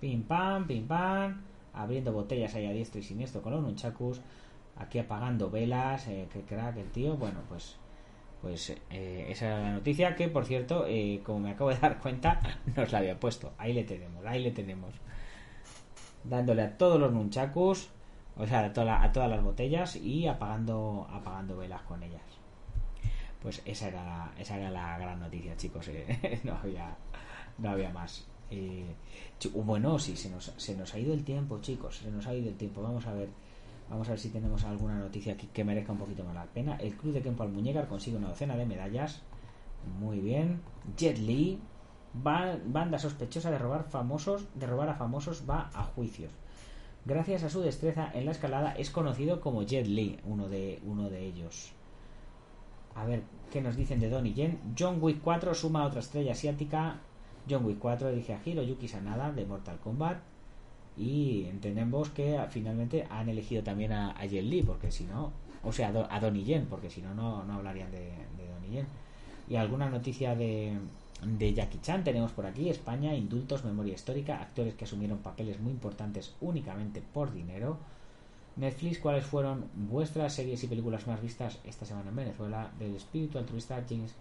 pim 0.00 0.22
pam, 0.22 0.66
pim 0.66 0.86
pam, 0.86 1.42
abriendo 1.74 2.12
botellas 2.12 2.54
ahí 2.54 2.66
a 2.66 2.72
diestro 2.72 3.00
y 3.00 3.04
siniestro 3.04 3.42
con 3.42 3.52
los 3.52 3.62
nunchakus, 3.62 4.20
aquí 4.76 4.98
apagando 4.98 5.50
velas, 5.50 6.08
eh, 6.08 6.26
que 6.32 6.40
crack 6.42 6.76
el 6.78 6.90
tío. 6.90 7.16
Bueno, 7.16 7.40
pues 7.48 7.76
pues 8.40 8.74
eh, 8.90 9.26
esa 9.28 9.46
era 9.46 9.60
la 9.60 9.70
noticia 9.74 10.16
que, 10.16 10.26
por 10.28 10.44
cierto, 10.46 10.84
eh, 10.88 11.20
como 11.24 11.38
me 11.40 11.50
acabo 11.52 11.70
de 11.70 11.76
dar 11.78 11.98
cuenta, 12.00 12.40
nos 12.76 12.90
la 12.90 12.98
había 12.98 13.20
puesto. 13.20 13.52
Ahí 13.58 13.72
le 13.74 13.84
tenemos, 13.84 14.24
ahí 14.26 14.42
le 14.42 14.50
tenemos. 14.50 14.94
Dándole 16.24 16.62
a 16.62 16.78
todos 16.78 17.00
los 17.00 17.12
nunchakus, 17.12 17.90
o 18.36 18.46
sea, 18.46 18.64
a, 18.64 18.72
toda 18.72 19.02
a 19.02 19.12
todas 19.12 19.28
las 19.30 19.42
botellas 19.42 19.96
y 19.96 20.26
apagando, 20.26 21.06
apagando 21.10 21.56
velas 21.56 21.82
con 21.82 22.02
ellas. 22.02 22.22
Pues 23.40 23.60
esa 23.64 23.88
era 23.88 24.04
la, 24.04 24.32
esa 24.38 24.56
era 24.56 24.70
la 24.70 24.98
gran 24.98 25.18
noticia, 25.20 25.56
chicos. 25.56 25.88
eh. 25.88 26.40
no 26.44 26.54
había 26.54 26.96
no 27.58 27.70
había 27.70 27.90
más. 27.90 28.26
Eh, 28.50 28.94
bueno, 29.54 29.98
sí, 29.98 30.16
se 30.16 30.30
nos, 30.30 30.52
se 30.56 30.76
nos 30.76 30.92
ha 30.94 30.98
ido 30.98 31.14
el 31.14 31.24
tiempo, 31.24 31.60
chicos. 31.60 31.98
Se 31.98 32.10
nos 32.10 32.26
ha 32.26 32.34
ido 32.34 32.48
el 32.48 32.56
tiempo. 32.56 32.82
Vamos 32.82 33.06
a 33.06 33.12
ver. 33.12 33.28
Vamos 33.88 34.06
a 34.08 34.12
ver 34.12 34.20
si 34.20 34.30
tenemos 34.30 34.64
alguna 34.64 34.98
noticia 34.98 35.34
aquí 35.34 35.48
que 35.52 35.64
merezca 35.64 35.92
un 35.92 35.98
poquito 35.98 36.24
más 36.24 36.34
la 36.34 36.44
pena. 36.44 36.76
El 36.76 36.94
Club 36.96 37.12
de 37.12 37.22
Kempo 37.22 37.42
Almuñécar 37.42 37.88
consigue 37.88 38.16
una 38.16 38.28
docena 38.28 38.56
de 38.56 38.66
medallas. 38.66 39.22
Muy 39.98 40.20
bien. 40.20 40.60
Jet 40.96 41.18
Li, 41.18 41.58
ba- 42.14 42.58
banda 42.64 42.98
sospechosa 42.98 43.50
de 43.50 43.58
robar 43.58 43.84
famosos, 43.84 44.46
de 44.54 44.66
robar 44.66 44.88
a 44.88 44.94
famosos, 44.94 45.44
va 45.48 45.70
a 45.74 45.84
juicios. 45.84 46.30
Gracias 47.04 47.42
a 47.42 47.50
su 47.50 47.60
destreza 47.60 48.10
en 48.14 48.26
la 48.26 48.30
escalada 48.32 48.72
es 48.74 48.90
conocido 48.90 49.40
como 49.40 49.62
Jet 49.64 49.86
Li, 49.86 50.18
uno 50.24 50.48
de, 50.48 50.80
uno 50.84 51.10
de 51.10 51.26
ellos. 51.26 51.72
a 52.94 53.04
ver 53.06 53.22
qué 53.50 53.60
nos 53.60 53.74
dicen 53.76 54.00
de 54.00 54.08
Donnie 54.10 54.34
Yen. 54.34 54.58
John 54.78 54.98
Wick 55.00 55.20
4 55.22 55.54
suma 55.54 55.82
a 55.82 55.86
otra 55.86 56.00
estrella 56.00 56.32
asiática. 56.32 57.00
John 57.48 57.64
Wick 57.64 57.78
4 57.78 58.10
dirige 58.10 58.34
a 58.34 58.40
Hiroyuki 58.44 58.86
Sanada 58.86 59.32
de 59.32 59.44
Mortal 59.46 59.78
Kombat. 59.78 60.18
Y 60.96 61.46
entendemos 61.46 62.10
que 62.10 62.38
finalmente 62.50 63.06
han 63.10 63.28
elegido 63.30 63.62
también 63.62 63.92
a, 63.92 64.24
Yen 64.26 64.48
Lee, 64.50 64.62
porque 64.62 64.90
si 64.92 65.04
no, 65.04 65.32
o 65.64 65.72
sea, 65.72 65.88
a 65.88 66.20
Donnie 66.20 66.44
Yen, 66.44 66.66
porque 66.66 66.90
si 66.90 67.00
no, 67.00 67.14
no 67.14 67.52
hablarían 67.54 67.90
de, 67.90 68.10
de 68.36 68.48
Donnie 68.52 68.70
Yen. 68.70 68.86
Y 69.48 69.56
alguna 69.56 69.88
noticia 69.88 70.34
de, 70.36 70.76
de 71.24 71.54
Jackie 71.54 71.80
Chan 71.80 72.02
tenemos 72.02 72.32
por 72.32 72.46
aquí, 72.46 72.68
España, 72.68 73.14
indultos, 73.14 73.64
memoria 73.64 73.94
histórica, 73.94 74.42
actores 74.42 74.74
que 74.74 74.84
asumieron 74.84 75.18
papeles 75.18 75.60
muy 75.60 75.72
importantes 75.72 76.34
únicamente 76.40 77.00
por 77.00 77.32
dinero. 77.32 77.78
Netflix, 78.56 78.98
¿cuáles 78.98 79.24
fueron 79.24 79.66
vuestras 79.74 80.34
series 80.34 80.62
y 80.64 80.66
películas 80.66 81.06
más 81.06 81.22
vistas 81.22 81.58
esta 81.64 81.86
semana 81.86 82.10
en 82.10 82.16
Venezuela? 82.16 82.70
Del 82.78 82.96
espíritu 82.96 83.38
altruista 83.38 83.82
James 83.88 84.14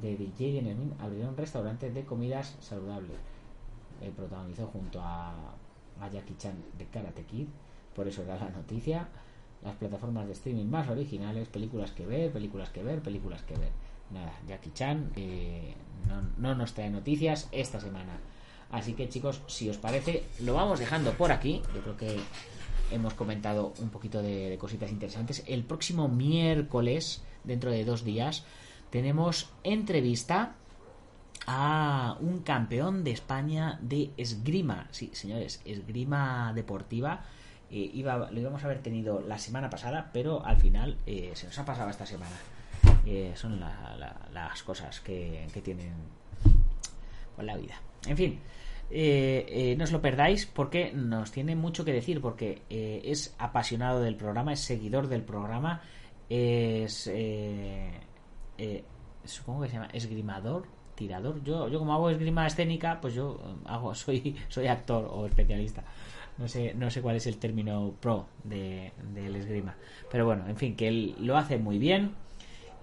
de 0.00 0.16
DJ 0.16 0.60
Smith 0.60 0.94
abrió 1.00 1.28
un 1.28 1.36
restaurante 1.36 1.90
de 1.90 2.04
comidas 2.04 2.56
saludables. 2.60 3.18
Eh, 4.00 4.12
protagonizó 4.16 4.66
junto 4.68 5.00
a, 5.02 5.32
a 6.00 6.08
Jackie 6.10 6.36
Chan 6.38 6.54
de 6.78 6.86
Karate 6.86 7.24
Kid, 7.24 7.48
por 7.94 8.06
eso 8.06 8.22
era 8.22 8.36
la 8.36 8.50
noticia. 8.50 9.08
Las 9.62 9.74
plataformas 9.76 10.26
de 10.26 10.32
streaming 10.32 10.66
más 10.66 10.88
originales, 10.88 11.48
películas 11.48 11.90
que 11.90 12.06
ver, 12.06 12.32
películas 12.32 12.70
que 12.70 12.82
ver, 12.82 13.02
películas 13.02 13.42
que 13.42 13.56
ver 13.56 13.89
nada, 14.12 14.32
Jackie 14.46 14.72
Chan 14.72 15.10
eh, 15.16 15.74
no, 16.38 16.54
nos 16.54 16.74
trae 16.74 16.90
noticias 16.90 17.48
esta 17.52 17.80
semana. 17.80 18.18
Así 18.70 18.94
que 18.94 19.08
chicos, 19.08 19.42
si 19.46 19.68
os 19.68 19.78
parece, 19.78 20.24
lo 20.40 20.54
vamos 20.54 20.78
dejando 20.78 21.12
por 21.12 21.32
aquí. 21.32 21.62
Yo 21.74 21.82
creo 21.82 21.96
que 21.96 22.20
hemos 22.90 23.14
comentado 23.14 23.72
un 23.80 23.90
poquito 23.90 24.22
de, 24.22 24.56
cositas 24.60 24.90
interesantes. 24.90 25.42
El 25.46 25.64
próximo 25.64 26.08
miércoles, 26.08 27.22
dentro 27.44 27.70
de 27.70 27.84
dos 27.84 28.04
días, 28.04 28.44
tenemos 28.90 29.50
entrevista 29.64 30.54
a 31.46 32.16
un 32.20 32.40
campeón 32.40 33.02
de 33.02 33.12
España 33.12 33.78
de 33.82 34.10
esgrima. 34.16 34.88
Sí, 34.92 35.10
señores, 35.14 35.60
esgrima 35.64 36.52
deportiva. 36.54 37.24
Eh, 37.70 37.90
iba, 37.94 38.30
lo 38.30 38.40
íbamos 38.40 38.62
a 38.62 38.66
haber 38.66 38.82
tenido 38.82 39.20
la 39.20 39.38
semana 39.38 39.70
pasada, 39.70 40.10
pero 40.12 40.44
al 40.44 40.58
final 40.58 40.96
eh, 41.06 41.32
se 41.34 41.46
nos 41.46 41.58
ha 41.58 41.64
pasado 41.64 41.90
esta 41.90 42.06
semana. 42.06 42.36
Eh, 43.06 43.32
son 43.34 43.60
las 43.60 44.62
cosas 44.62 45.00
que, 45.00 45.46
tienen 45.62 45.92
con 47.34 47.46
la 47.46 47.56
vida. 47.56 47.74
En 48.06 48.16
fin, 48.16 48.38
eh, 48.90 49.46
eh, 49.48 49.76
no 49.76 49.84
os 49.84 49.92
lo 49.92 50.00
perdáis 50.00 50.46
porque 50.46 50.92
nos 50.92 51.32
tiene 51.32 51.56
mucho 51.56 51.84
que 51.84 51.92
decir, 51.92 52.20
porque 52.20 52.62
es 52.68 53.34
apasionado 53.38 54.00
del 54.00 54.16
programa, 54.16 54.52
es 54.52 54.60
seguidor 54.60 55.08
del 55.08 55.22
programa, 55.22 55.82
es... 56.28 57.10
supongo 59.24 59.62
que 59.62 59.68
se 59.68 59.74
llama 59.74 59.88
esgrimador, 59.92 60.66
tirador. 60.94 61.42
Yo, 61.42 61.68
yo 61.68 61.78
como 61.78 61.94
hago 61.94 62.10
esgrima 62.10 62.46
escénica, 62.46 63.00
pues 63.00 63.14
yo 63.14 63.40
hago, 63.64 63.94
soy, 63.94 64.36
soy 64.48 64.66
actor 64.66 65.08
o 65.10 65.26
especialista. 65.26 65.84
No 66.36 66.48
sé, 66.48 66.72
no 66.74 66.90
sé 66.90 67.02
cuál 67.02 67.16
es 67.16 67.26
el 67.26 67.36
término 67.36 67.94
pro 68.00 68.26
de, 68.44 68.92
del 69.12 69.36
esgrima. 69.36 69.76
Pero 70.10 70.24
bueno, 70.24 70.48
en 70.48 70.56
fin, 70.56 70.74
que 70.74 70.88
él 70.88 71.14
lo 71.18 71.36
hace 71.36 71.58
muy 71.58 71.78
bien 71.78 72.14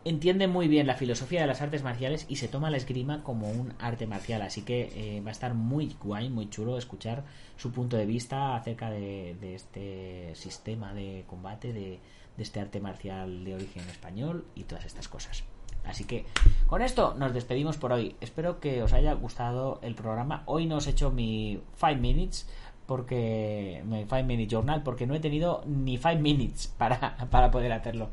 entiende 0.10 0.48
muy 0.48 0.68
bien 0.68 0.88
la 0.88 0.96
filosofía 0.96 1.42
de 1.42 1.48
las 1.48 1.62
artes 1.62 1.84
marciales 1.84 2.26
y 2.30 2.38
se 2.38 2.48
toma 2.48 2.70
la 2.70 2.78
esgrima 2.78 3.24
como 3.24 3.50
un 3.50 3.74
arte 3.80 4.08
marcial. 4.08 4.42
Así 4.42 4.62
que 4.62 4.92
eh, 4.96 5.22
va 5.22 5.30
a 5.30 5.32
estar 5.32 5.54
muy 5.54 5.96
guay, 6.02 6.30
muy 6.30 6.50
chulo 6.50 6.78
escuchar 6.78 7.24
su 7.58 7.72
punto 7.72 7.98
de 7.98 8.06
vista 8.06 8.56
acerca 8.56 8.90
de, 8.90 9.36
este 9.54 10.34
sistema 10.36 10.94
de 10.94 11.26
combate, 11.28 11.74
de, 11.74 12.00
este 12.38 12.60
arte 12.60 12.80
marcial 12.80 13.44
de 13.44 13.56
origen 13.56 13.84
español 13.90 14.46
y 14.56 14.64
todas 14.64 14.86
estas 14.86 15.08
cosas. 15.08 15.44
Así 15.84 16.04
que 16.04 16.26
con 16.68 16.82
esto 16.82 17.16
nos 17.18 17.34
despedimos 17.34 17.78
por 17.78 17.92
hoy. 17.92 18.16
Espero 18.22 18.60
que 18.60 18.84
os 18.84 18.94
haya 18.94 19.14
gustado 19.14 19.80
el 19.82 19.96
programa. 19.96 20.44
Hoy 20.46 20.66
no 20.66 20.78
os 20.78 20.88
he 20.88 20.92
hecho 20.92 21.12
mi 21.12 21.62
5 21.80 21.96
minutes 21.96 22.48
porque 22.86 23.84
mi 23.86 24.06
5 24.06 24.24
minute 24.24 24.48
journal 24.48 24.84
porque 24.84 25.08
no 25.08 25.16
he 25.16 25.20
tenido 25.20 25.64
ni 25.66 25.98
5 25.98 26.20
minutes 26.20 26.68
para, 26.68 27.18
para 27.32 27.52
poder 27.52 27.72
hacerlo 27.72 28.10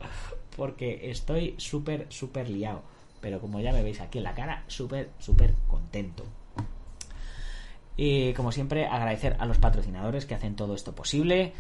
porque 0.57 1.11
estoy 1.11 1.55
súper, 1.59 2.07
súper 2.09 2.49
liado. 2.49 2.83
Pero 3.21 3.41
como 3.41 3.61
ya 3.61 3.73
me 3.73 3.83
veis 3.83 4.01
aquí 4.01 4.19
en 4.19 4.25
la 4.25 4.35
cara, 4.35 4.65
súper, 4.67 5.11
súper 5.19 5.55
contento. 5.69 6.25
Y 7.97 8.33
como 8.35 8.53
siempre, 8.53 8.87
agradecer 8.87 9.37
a 9.39 9.47
los 9.47 9.59
patrocinadores 9.59 10.27
que 10.27 10.35
hacen 10.35 10.57
todo 10.57 10.75
esto 10.75 10.95
posible. 10.95 11.53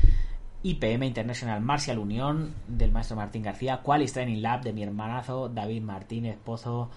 IPM 0.62 1.04
International 1.04 1.60
Martial 1.60 1.98
Unión 1.98 2.54
del 2.66 2.90
maestro 2.90 3.16
Martín 3.16 3.42
García, 3.42 3.82
Qualis 3.82 4.14
Training 4.14 4.40
Lab 4.40 4.62
de 4.62 4.72
mi 4.72 4.82
hermanazo 4.82 5.48
David 5.48 5.82
Martínez 5.82 6.38
Pozo, 6.42 6.90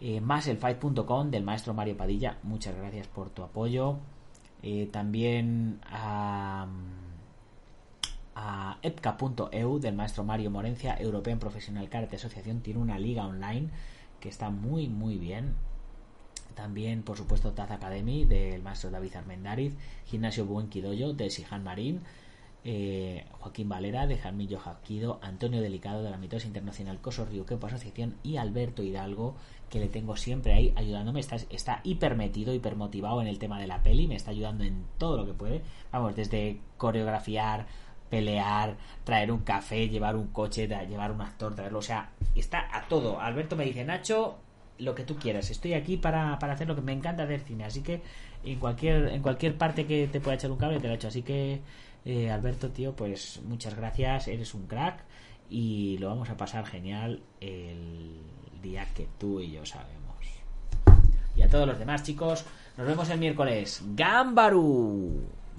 eh, 0.00 0.20
más 0.22 0.46
del 1.30 1.44
maestro 1.44 1.74
Mario 1.74 1.96
Padilla. 1.96 2.38
Muchas 2.42 2.74
gracias 2.74 3.06
por 3.08 3.28
tu 3.28 3.42
apoyo. 3.42 3.98
Eh, 4.62 4.88
también 4.90 5.80
a 5.90 6.66
a 8.42 8.78
epca.eu 8.82 9.78
del 9.80 9.94
maestro 9.94 10.24
Mario 10.24 10.50
Morencia, 10.50 10.96
European 10.98 11.38
Professional 11.38 11.90
Karate 11.90 12.16
Asociación, 12.16 12.62
tiene 12.62 12.80
una 12.80 12.98
liga 12.98 13.26
online 13.26 13.68
que 14.18 14.30
está 14.30 14.48
muy 14.48 14.88
muy 14.88 15.18
bien. 15.18 15.54
También, 16.54 17.02
por 17.02 17.18
supuesto, 17.18 17.52
Taz 17.52 17.70
Academy 17.70 18.24
del 18.24 18.62
maestro 18.62 18.90
David 18.90 19.16
Armendariz, 19.16 19.74
Gimnasio 20.06 20.46
Buen 20.46 20.68
Quidoyo 20.68 21.12
de 21.12 21.28
Sihan 21.28 21.62
Marín, 21.62 22.00
eh, 22.64 23.26
Joaquín 23.40 23.68
Valera 23.68 24.06
de 24.06 24.16
Jarmillo 24.16 24.58
Jaquido, 24.58 25.18
Antonio 25.22 25.60
Delicado 25.60 26.02
de 26.02 26.10
la 26.10 26.16
Mitosis 26.16 26.46
Internacional 26.46 26.98
Coso 27.00 27.26
Quepo 27.46 27.66
Asociación 27.66 28.16
y 28.22 28.38
Alberto 28.38 28.82
Hidalgo, 28.82 29.34
que 29.68 29.80
le 29.80 29.88
tengo 29.88 30.16
siempre 30.16 30.54
ahí 30.54 30.72
ayudándome. 30.76 31.20
Está, 31.20 31.36
está 31.36 31.80
hiper 31.84 32.16
metido, 32.16 32.54
hiper 32.54 32.74
motivado 32.74 33.20
en 33.20 33.28
el 33.28 33.38
tema 33.38 33.60
de 33.60 33.66
la 33.66 33.82
peli, 33.82 34.06
me 34.06 34.16
está 34.16 34.30
ayudando 34.30 34.64
en 34.64 34.84
todo 34.96 35.18
lo 35.18 35.26
que 35.26 35.34
puede. 35.34 35.62
Vamos, 35.92 36.16
desde 36.16 36.60
coreografiar, 36.78 37.66
pelear, 38.10 38.76
traer 39.04 39.30
un 39.30 39.40
café, 39.40 39.88
llevar 39.88 40.16
un 40.16 40.26
coche, 40.28 40.66
llevar 40.66 41.12
un 41.12 41.20
actor, 41.22 41.54
traerlo. 41.54 41.78
O 41.78 41.82
sea, 41.82 42.10
está 42.34 42.68
a 42.76 42.86
todo. 42.88 43.20
Alberto 43.20 43.56
me 43.56 43.64
dice, 43.64 43.84
Nacho, 43.84 44.38
lo 44.78 44.94
que 44.94 45.04
tú 45.04 45.16
quieras. 45.16 45.50
Estoy 45.50 45.74
aquí 45.74 45.96
para, 45.96 46.34
hacer 46.34 46.68
lo 46.68 46.74
que 46.74 46.82
me 46.82 46.92
encanta 46.92 47.22
hacer 47.22 47.40
cine. 47.40 47.64
Así 47.64 47.82
que 47.82 48.02
en 48.44 48.58
cualquier, 48.58 49.08
en 49.08 49.22
cualquier 49.22 49.56
parte 49.56 49.86
que 49.86 50.08
te 50.08 50.20
pueda 50.20 50.34
echar 50.34 50.50
un 50.50 50.58
cable, 50.58 50.80
te 50.80 50.88
lo 50.88 50.92
he 50.92 50.96
hecho. 50.96 51.08
Así 51.08 51.22
que, 51.22 51.60
eh, 52.04 52.30
Alberto, 52.30 52.70
tío, 52.70 52.94
pues 52.94 53.40
muchas 53.44 53.74
gracias. 53.76 54.28
Eres 54.28 54.54
un 54.54 54.66
crack. 54.66 55.04
Y 55.48 55.98
lo 55.98 56.08
vamos 56.08 56.30
a 56.30 56.36
pasar 56.36 56.64
genial 56.66 57.22
el 57.40 58.20
día 58.62 58.86
que 58.94 59.08
tú 59.18 59.40
y 59.40 59.50
yo 59.50 59.64
sabemos. 59.66 60.00
Y 61.36 61.42
a 61.42 61.48
todos 61.48 61.66
los 61.66 61.78
demás, 61.78 62.02
chicos, 62.02 62.44
nos 62.76 62.86
vemos 62.86 63.08
el 63.10 63.18
miércoles. 63.18 63.82
¡Gambaru! 63.94 65.39